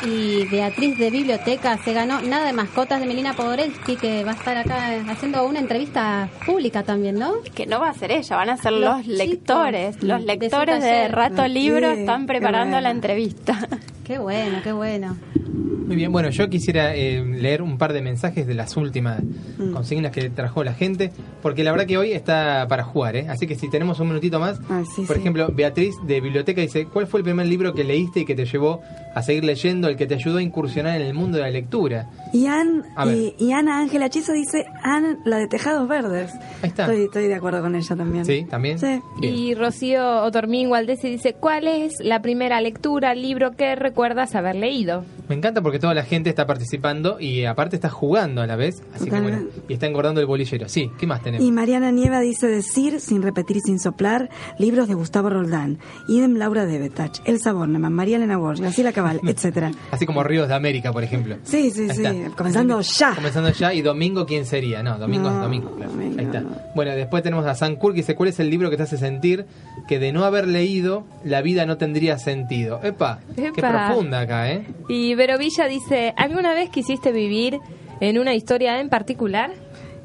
Y 0.06 0.46
Beatriz 0.46 0.98
de 0.98 1.10
Biblioteca 1.10 1.78
se 1.84 1.92
ganó 1.92 2.22
Nada 2.22 2.46
de 2.46 2.54
Mascotas 2.54 3.00
de 3.00 3.08
Melina 3.08 3.34
Podorelsky, 3.34 3.96
que 3.98 4.24
va 4.24 4.32
a 4.32 4.36
estar 4.36 4.56
acá 4.56 4.90
haciendo 5.10 5.46
una 5.46 5.60
entrevista 5.60 6.30
pública 6.46 6.84
también, 6.84 7.16
¿no? 7.18 7.42
Que 7.56 7.66
no 7.66 7.80
va 7.80 7.90
a 7.90 7.94
ser 7.94 8.12
ella, 8.12 8.36
van 8.36 8.52
a 8.52 8.58
ser 8.58 8.74
Los 8.74 9.06
lectores. 9.08 10.02
Los 10.04 10.24
lectores 10.24 10.82
de. 10.84 11.08
Rato 11.08 11.42
Ah, 11.42 11.48
Libro 11.48 11.90
están 11.90 12.26
preparando 12.28 12.74
bueno. 12.76 12.82
la 12.82 12.92
entrevista. 12.92 13.68
Qué 14.06 14.20
bueno, 14.20 14.60
qué 14.64 14.72
bueno. 14.72 15.18
Muy 15.88 15.96
bien, 15.96 16.12
bueno, 16.12 16.30
yo 16.30 16.50
quisiera 16.50 16.94
eh, 16.96 17.24
leer 17.26 17.62
un 17.62 17.78
par 17.78 17.94
de 17.94 18.02
mensajes 18.02 18.46
de 18.46 18.54
las 18.54 18.76
últimas 18.78 19.22
Mm. 19.58 19.72
consignas 19.72 20.12
que 20.12 20.30
trajo 20.30 20.64
la 20.64 20.74
gente, 20.74 21.12
porque 21.42 21.64
la 21.64 21.72
verdad 21.72 21.88
que 21.88 21.98
hoy 21.98 22.12
está 22.12 22.68
para 22.68 22.84
jugar, 22.84 23.16
¿eh? 23.16 23.28
Así 23.30 23.48
que 23.48 23.56
si 23.56 23.70
tenemos 23.70 24.00
un 24.00 24.10
minutito 24.10 24.40
más, 24.40 24.60
por 24.60 24.86
sí. 24.86 25.06
ejemplo, 25.16 25.50
Beatriz 25.54 25.96
de 26.06 26.22
Biblioteca 26.22 26.62
dice, 26.62 26.86
¿cuál 26.86 27.08
fue 27.08 27.22
el 27.22 27.24
primer 27.24 27.48
libro 27.48 27.74
que 27.74 27.84
leíste 27.84 28.20
y 28.20 28.26
que 28.26 28.36
te 28.36 28.46
llevó 28.46 28.82
a 29.16 29.24
seguir 29.24 29.46
leyendo, 29.46 29.88
el 29.88 29.96
que 29.96 30.06
te 30.06 30.14
ayudó 30.16 30.38
a 30.38 30.42
incursionar 30.44 31.00
en 31.00 31.08
el 31.08 31.14
mundo 31.14 31.38
de 31.38 31.44
la 31.44 31.50
lectura? 31.50 32.10
Y, 32.34 32.46
An- 32.48 32.84
A 32.96 33.06
ver. 33.06 33.16
y, 33.16 33.36
y 33.40 33.52
Ana 33.54 33.80
Ángela 33.80 34.10
Chizo 34.10 34.34
dice, 34.34 34.66
Ana, 34.84 35.18
la 35.26 35.38
de 35.38 35.48
Tejados 35.48 35.88
Verdes. 35.88 36.32
Ahí 36.62 36.70
está. 36.70 36.84
Estoy, 36.84 37.04
estoy 37.06 37.28
de 37.28 37.36
acuerdo 37.36 37.62
con 37.62 37.76
ella 37.76 37.96
también. 37.96 38.26
Sí, 38.26 38.46
también. 38.50 38.78
Sí. 38.78 39.00
Y 39.22 39.56
Rocío 39.56 40.24
Otormín 40.24 40.68
Gualdesi 40.68 41.10
dice, 41.10 41.34
¿cuál 41.34 41.68
es 41.68 41.94
la 42.02 42.22
primera 42.22 42.60
lectura, 42.62 43.16
libro 43.16 43.52
que 43.52 43.76
recuerdas 43.76 44.36
haber 44.36 44.56
leído? 44.56 45.04
Me 45.30 45.36
encanta 45.36 45.62
porque 45.62 45.80
toda 45.80 45.94
la 45.94 46.04
gente 46.04 46.30
está 46.30 46.46
participando 46.46 47.20
y 47.20 47.46
aparte 47.46 47.76
está 47.76 47.90
jugando 47.90 48.42
a 48.42 48.48
la 48.48 48.56
vez, 48.56 48.82
así 48.94 49.10
que 49.10 49.20
bueno, 49.20 49.40
y 49.68 49.74
está 49.74 49.86
engordando 49.86 50.22
el 50.22 50.28
bolillero. 50.28 50.70
Sí, 50.70 50.90
¿qué 50.98 51.06
más 51.08 51.22
tenemos? 51.22 51.46
Y 51.46 51.52
Mariana 51.52 51.92
Nieva 51.92 52.20
dice 52.22 52.48
decir, 52.48 53.00
sin 53.00 53.22
repetir 53.22 53.58
y 53.58 53.62
sin 53.62 53.80
soplar, 53.80 54.30
libros 54.58 54.88
de 54.88 54.94
Gustavo 54.94 55.30
Roldán. 55.30 55.80
Idem 56.08 56.36
Laura 56.36 56.66
Debetach, 56.66 57.20
Elsa 57.26 57.52
Bornemann, 57.54 57.94
María 57.94 58.18
Elena 58.18 58.38
Walsh, 58.38 58.60
Graciela 58.62 58.92
Cabal, 58.94 59.20
etcétera. 59.28 59.72
Así 59.92 60.06
como 60.06 60.24
Ríos 60.24 60.48
de 60.48 60.56
América, 60.56 60.92
por 60.94 61.04
ejemplo. 61.04 61.36
Sí, 61.44 61.72
sí, 61.72 61.90
sí. 61.90 62.04
Comenzando 62.38 62.80
ya. 62.82 63.14
Comenzando 63.16 63.50
ya. 63.52 63.74
¿Y 63.74 63.82
domingo 63.82 64.26
quién 64.26 64.46
sería? 64.46 64.82
No, 64.84 64.98
domingo 64.98 65.30
No, 65.30 65.36
es 65.38 65.42
domingo. 65.42 65.72
claro. 65.76 65.92
Ahí 66.18 66.26
está. 66.26 66.44
Bueno, 66.76 66.92
después 66.92 67.22
tenemos 67.24 67.46
a 67.46 67.56
San 67.56 67.76
Kur 67.76 67.92
que 67.94 67.98
dice: 67.98 68.16
¿Cuál 68.16 68.30
es 68.30 68.40
el 68.40 68.50
libro 68.50 68.70
que 68.70 68.78
te 68.78 68.84
hace 68.84 68.98
sentir 68.98 69.46
que 69.88 70.00
de 70.00 70.12
no 70.14 70.24
haber 70.26 70.48
leído 70.48 71.06
la 71.24 71.42
vida 71.42 71.66
no 71.66 71.78
tendría 71.78 72.18
sentido? 72.18 72.80
Epa, 72.84 73.20
qué 73.36 73.48
Epa. 73.48 73.88
profunda 73.88 74.22
acá, 74.22 74.52
¿eh? 74.52 74.66
Y 74.88 75.16
Vero 75.18 75.38
Villa 75.38 75.68
dice, 75.68 76.14
¿alguna 76.16 76.54
vez 76.54 76.70
quisiste 76.70 77.12
vivir 77.12 77.60
en 78.00 78.20
una 78.20 78.34
historia 78.36 78.80
en 78.80 78.88
particular? 78.90 79.52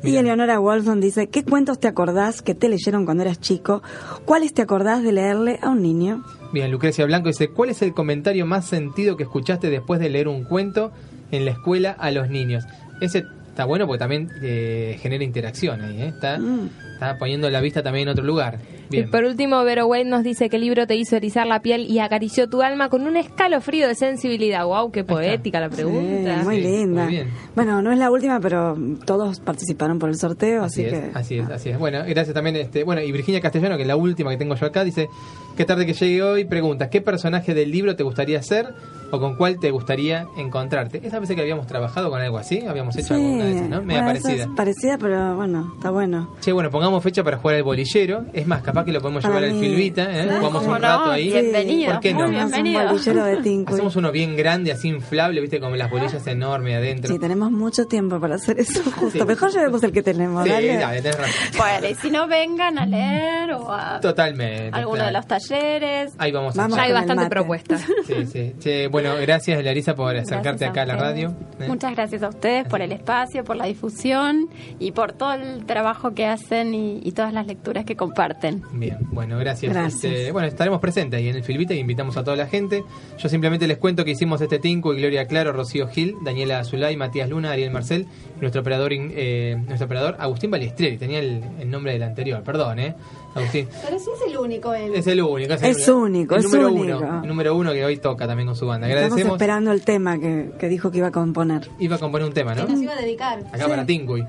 Y 0.03 0.17
Eleonora 0.17 0.59
Wolfson 0.59 1.01
dice, 1.01 1.29
¿qué 1.29 1.45
cuentos 1.45 1.79
te 1.79 1.87
acordás 1.87 2.43
que 2.43 2.57
te 2.57 2.69
leyeron 2.69 3.05
cuando 3.05 3.23
eras 3.23 3.39
chico? 3.41 3.83
¿Cuáles 4.25 4.53
te 4.53 4.61
acordás 4.63 5.05
de 5.05 5.13
leerle 5.13 5.61
a 5.63 5.69
un 5.69 5.81
niño? 5.81 6.25
Bien, 6.53 6.71
Lucrecia 6.73 7.05
Blanco 7.05 7.29
dice: 7.29 7.49
¿Cuál 7.51 7.71
es 7.71 7.83
el 7.83 7.95
comentario 7.95 8.45
más 8.45 8.67
sentido 8.67 9.17
que 9.17 9.23
escuchaste 9.23 9.71
después 9.71 10.01
de 10.01 10.11
leer 10.11 10.27
un 10.27 10.43
cuento 10.45 10.91
en 11.31 11.45
la 11.45 11.53
escuela 11.53 11.93
a 11.93 12.11
los 12.11 12.29
niños? 12.31 12.65
Ese 13.01 13.23
está 13.49 13.65
bueno 13.65 13.87
porque 13.87 14.01
también 14.01 14.29
eh, 14.43 14.99
genera 15.01 15.23
interacción 15.23 15.83
ahí, 15.83 16.03
¿eh? 16.03 16.09
Está, 16.09 16.39
Mm. 16.39 16.69
Está 17.03 17.19
poniendo 17.19 17.49
la 17.51 17.61
vista 17.61 17.83
también 17.83 18.09
en 18.09 18.13
otro 18.13 18.25
lugar. 18.25 18.59
Bien. 18.91 19.05
Y 19.05 19.11
por 19.11 19.25
último, 19.25 19.63
Vero 19.65 19.87
Wade 19.87 20.05
nos 20.05 20.23
dice 20.23 20.49
que 20.51 20.57
el 20.57 20.63
libro 20.63 20.87
te 20.87 20.95
hizo 20.97 21.17
erizar 21.17 21.47
la 21.47 21.61
piel 21.63 21.87
y 21.91 21.99
acarició 21.99 22.49
tu 22.49 22.63
alma 22.63 22.89
con 22.91 23.07
un 23.07 23.17
escalofrío 23.17 23.89
de 23.89 23.95
sensibilidad. 23.95 24.65
¡Wow! 24.67 24.91
¡Qué 24.93 25.03
poética 25.05 25.61
la 25.61 25.71
pregunta! 25.71 26.41
Sí, 26.41 26.45
muy 26.45 26.61
linda. 26.61 27.05
muy. 27.05 27.25
Bueno, 27.55 27.81
no 27.83 27.91
es 27.93 27.99
la 27.99 28.11
última, 28.11 28.39
pero 28.41 28.77
todos 29.07 29.41
participaron 29.41 29.99
por 29.99 30.09
el 30.11 30.17
sorteo, 30.17 30.63
así, 30.65 30.85
Así 30.85 30.95
es, 30.95 31.01
que... 31.03 31.11
así 31.19 31.39
es, 31.39 31.49
así 31.51 31.69
es. 31.71 31.79
Bueno, 31.79 32.01
gracias 32.07 32.35
también. 32.35 32.57
Este, 32.57 32.85
bueno, 32.85 33.01
y 33.03 33.11
Virginia 33.13 33.41
Castellano, 33.41 33.77
que 33.77 33.83
es 33.83 33.89
la 33.89 33.97
última 33.97 34.31
que 34.31 34.37
tengo 34.37 34.55
yo 34.55 34.67
acá, 34.67 34.85
dice: 34.85 35.09
Qué 35.57 35.65
tarde 35.65 35.87
que 35.87 35.95
llegue 35.95 36.23
hoy. 36.23 36.45
Pregunta: 36.45 36.91
¿Qué 36.91 37.01
personaje 37.01 37.55
del 37.55 37.71
libro 37.71 37.97
te 37.97 38.03
gustaría 38.03 38.43
ser 38.43 38.75
o 39.11 39.21
con 39.21 39.37
cuál 39.37 39.59
te 39.59 39.71
gustaría 39.71 40.27
encontrarte? 40.37 41.01
Esa 41.05 41.19
vez 41.19 41.31
que 41.31 41.41
habíamos 41.41 41.67
trabajado 41.67 42.11
con 42.11 42.21
algo 42.21 42.39
así, 42.39 42.61
habíamos 42.67 42.97
hecho 42.97 43.15
Sí, 43.15 43.23
alguna 43.23 43.45
de 43.45 43.53
esas, 43.53 43.69
¿no? 43.69 43.83
Media 43.83 44.03
bueno, 44.03 44.21
parecida. 44.21 44.43
es 44.45 44.51
parecida, 44.57 44.99
pero 44.99 45.37
bueno, 45.37 45.73
está 45.77 45.91
bueno. 45.91 46.35
Che, 46.41 46.53
bueno, 46.53 46.71
pongamos 46.71 46.92
fecha 47.01 47.23
para 47.25 47.39
jugar 47.39 47.57
al 47.57 47.63
bolillero. 47.63 48.25
Es 48.33 48.47
más, 48.47 48.63
capaz 48.63 48.85
que 48.85 48.93
lo 48.93 49.01
podemos 49.01 49.25
llevar 49.25 49.45
al. 49.45 49.53
Filvita, 49.53 50.03
¿eh? 50.03 50.25
Claro, 50.25 50.39
Jugamos 50.39 50.67
un 50.67 50.83
rato 50.83 51.07
no, 51.07 51.13
ahí. 51.13 51.31
bienvenido, 51.31 51.93
¿Por 51.93 52.01
qué 52.01 52.15
no? 52.15 52.29
bienvenido. 52.29 52.81
Un 52.83 52.89
bolillero 52.89 53.25
de 53.25 53.37
Tincuy. 53.39 53.75
Hacemos 53.75 53.97
uno 53.97 54.13
bien 54.13 54.37
grande, 54.37 54.73
así 54.73 54.89
inflable, 54.89 55.41
¿viste? 55.41 55.61
Con 55.61 55.77
las 55.79 55.91
bolillas 55.91 56.27
enormes 56.27 56.77
adentro. 56.77 57.13
Sí, 57.13 57.19
tenemos 57.19 57.51
mucho 57.51 57.87
tiempo 57.87 58.19
para 58.21 58.35
hacer 58.37 58.59
eso 58.61 58.83
justo. 58.91 59.21
Sí. 59.21 59.25
Mejor 59.25 59.53
llevemos 59.53 59.83
el 59.83 59.93
que 59.93 60.03
tenemos, 60.03 60.45
Sí, 60.45 60.51
dale. 60.51 60.77
dale, 60.77 61.03
tenés 61.03 61.19
razón. 61.19 61.35
Bueno, 61.59 61.89
y 61.89 61.95
si 61.95 62.11
no 62.11 62.27
vengan 62.27 62.79
a 62.79 62.87
leer 62.87 63.53
o 63.53 63.73
a 63.73 64.01
Totalmente. 64.01 64.71
alguno 64.77 64.97
claro. 64.97 65.07
de 65.09 65.13
los 65.13 65.27
talleres. 65.27 66.13
Ahí 66.19 66.33
vamos, 66.33 66.55
Vamos 66.55 66.79
a 66.79 66.83
Hay 66.83 66.89
con 66.93 66.97
el 67.03 67.07
bastante 67.07 67.31
propuestas. 67.31 67.83
Sí, 68.07 68.27
sí. 68.27 68.53
Che, 68.59 68.89
bueno, 68.89 69.15
gracias 69.21 69.63
Larisa 69.65 69.95
por 69.95 70.17
acercarte 70.17 70.67
Gracias 70.67 70.71
acá 70.71 70.83
a 70.83 70.87
la 70.87 70.95
ustedes. 70.95 71.13
radio. 71.13 71.35
¿eh? 71.61 71.69
Muchas 71.69 71.93
gracias 71.95 72.23
a 72.23 72.29
ustedes 72.29 72.67
por 72.67 72.81
el 72.83 72.93
espacio, 72.93 73.45
por 73.45 73.57
la 73.57 73.67
difusión 73.67 74.49
y 74.79 74.93
por 74.93 75.13
todo 75.13 75.35
el 75.35 75.65
trabajo 75.67 76.15
que 76.15 76.27
hacen 76.27 76.75
y, 76.75 76.82
y, 76.83 77.01
y 77.09 77.13
todas 77.13 77.33
las 77.33 77.47
lecturas 77.47 77.85
que 77.85 77.97
comparten. 77.97 78.63
Bien, 78.73 78.99
bueno, 79.13 79.39
gracias. 79.39 79.73
Gracias. 79.73 80.05
Este, 80.05 80.33
bueno, 80.33 80.49
estaremos 80.49 80.81
presentes 80.81 81.19
ahí 81.19 81.29
en 81.29 81.37
el 81.37 81.45
Filvita 81.45 81.75
y 81.75 81.79
invitamos 81.79 82.17
a 82.17 82.25
toda 82.25 82.37
la 82.37 82.47
gente. 82.47 82.85
Yo 83.19 83.29
simplemente 83.29 83.67
les 83.67 83.79
cuento 83.79 84.05
que 84.05 84.11
hicimos 84.13 84.41
este 84.41 84.59
Tinco 84.59 84.93
y 84.95 84.99
Gloria 84.99 85.27
Claro, 85.27 85.53
Rocío 85.53 85.89
Gil, 85.89 86.17
Daniela 86.25 86.59
Azulay, 86.59 86.97
Matías 86.97 87.29
Luna, 87.29 87.53
Ariel 87.53 87.71
Marcel 87.71 88.07
y 88.37 88.41
nuestro 88.41 88.61
operador, 88.61 88.93
eh, 88.93 89.57
nuestro 89.67 89.87
operador 89.87 90.17
Agustín 90.19 90.51
Baliestrieri. 90.51 90.99
Tenía 90.99 91.21
el, 91.21 91.43
el 91.61 91.71
nombre 91.71 91.93
del 91.93 92.03
anterior, 92.03 92.43
perdón, 92.43 92.79
¿eh? 92.79 92.95
Agustín. 93.35 93.67
Pero 93.85 93.99
sí 93.99 94.11
es 94.15 94.31
el 94.31 94.37
único 94.39 94.75
él. 94.75 94.95
Es 94.95 95.07
el 95.07 95.23
único. 95.23 95.55
Es 95.55 95.63
el, 95.63 95.91
único, 95.95 96.35
el 96.35 96.41
es 96.41 96.47
número 96.53 96.69
único. 96.73 96.99
Uno, 96.99 97.23
el 97.23 97.29
número 97.29 97.57
uno 97.57 97.73
que 97.73 97.85
hoy 97.85 97.97
toca 97.97 98.27
también 98.27 98.47
con 98.47 98.57
su 98.57 98.67
banda. 98.67 98.87
Estamos 98.89 99.05
Agradecemos. 99.07 99.37
esperando 99.37 99.73
el 99.73 99.83
tema 99.83 100.19
que, 100.19 100.51
que 100.59 100.69
dijo 100.69 100.91
que 100.91 100.99
iba 100.99 101.07
a 101.09 101.13
componer. 101.13 101.69
Iba 101.79 101.97
a 101.97 101.99
componer 101.99 102.27
un 102.27 102.35
tema, 102.35 102.55
¿no? 102.55 102.67
Que 102.67 102.73
nos 102.73 102.83
iba 102.83 102.93
a 102.93 103.01
dedicar. 103.01 103.39
Acá 103.53 103.69
para 103.69 103.87
Tinkuy. 103.87 104.27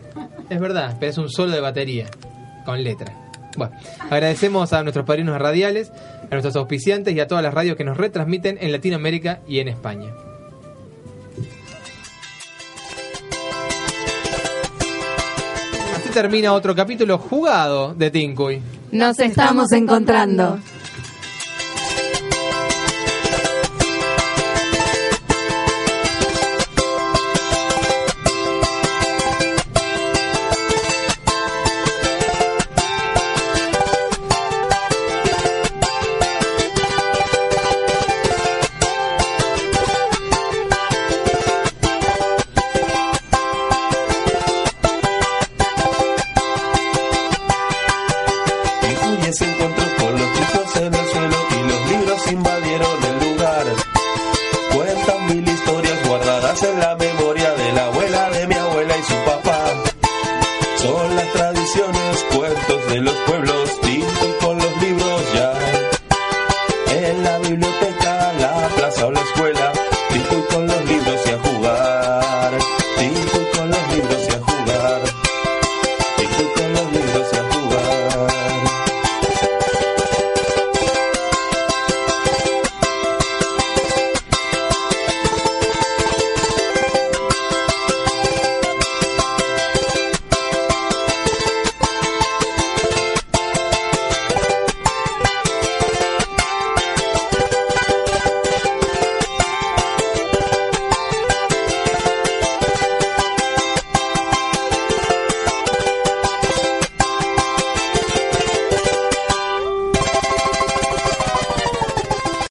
Es 0.50 0.60
verdad, 0.60 0.96
pero 1.00 1.10
es 1.10 1.18
un 1.18 1.30
solo 1.30 1.52
de 1.52 1.60
batería, 1.60 2.06
con 2.64 2.84
letra. 2.84 3.14
Bueno, 3.56 3.76
agradecemos 4.10 4.74
a 4.74 4.82
nuestros 4.84 5.06
padrinos 5.06 5.40
radiales, 5.40 5.92
a 6.24 6.32
nuestros 6.32 6.56
auspiciantes 6.56 7.16
y 7.16 7.20
a 7.20 7.28
todas 7.28 7.44
las 7.44 7.54
radios 7.54 7.78
que 7.78 7.84
nos 7.84 7.98
retransmiten 7.98 8.58
en 8.60 8.72
Latinoamérica 8.72 9.42
y 9.48 9.60
en 9.60 9.68
España. 9.68 10.12
Así 15.96 16.10
termina 16.12 16.54
otro 16.54 16.76
capítulo 16.76 17.18
jugado 17.18 17.94
de 17.94 18.10
Tinkuy. 18.10 18.62
Nos 18.92 19.20
estamos 19.20 19.72
encontrando. 19.72 20.60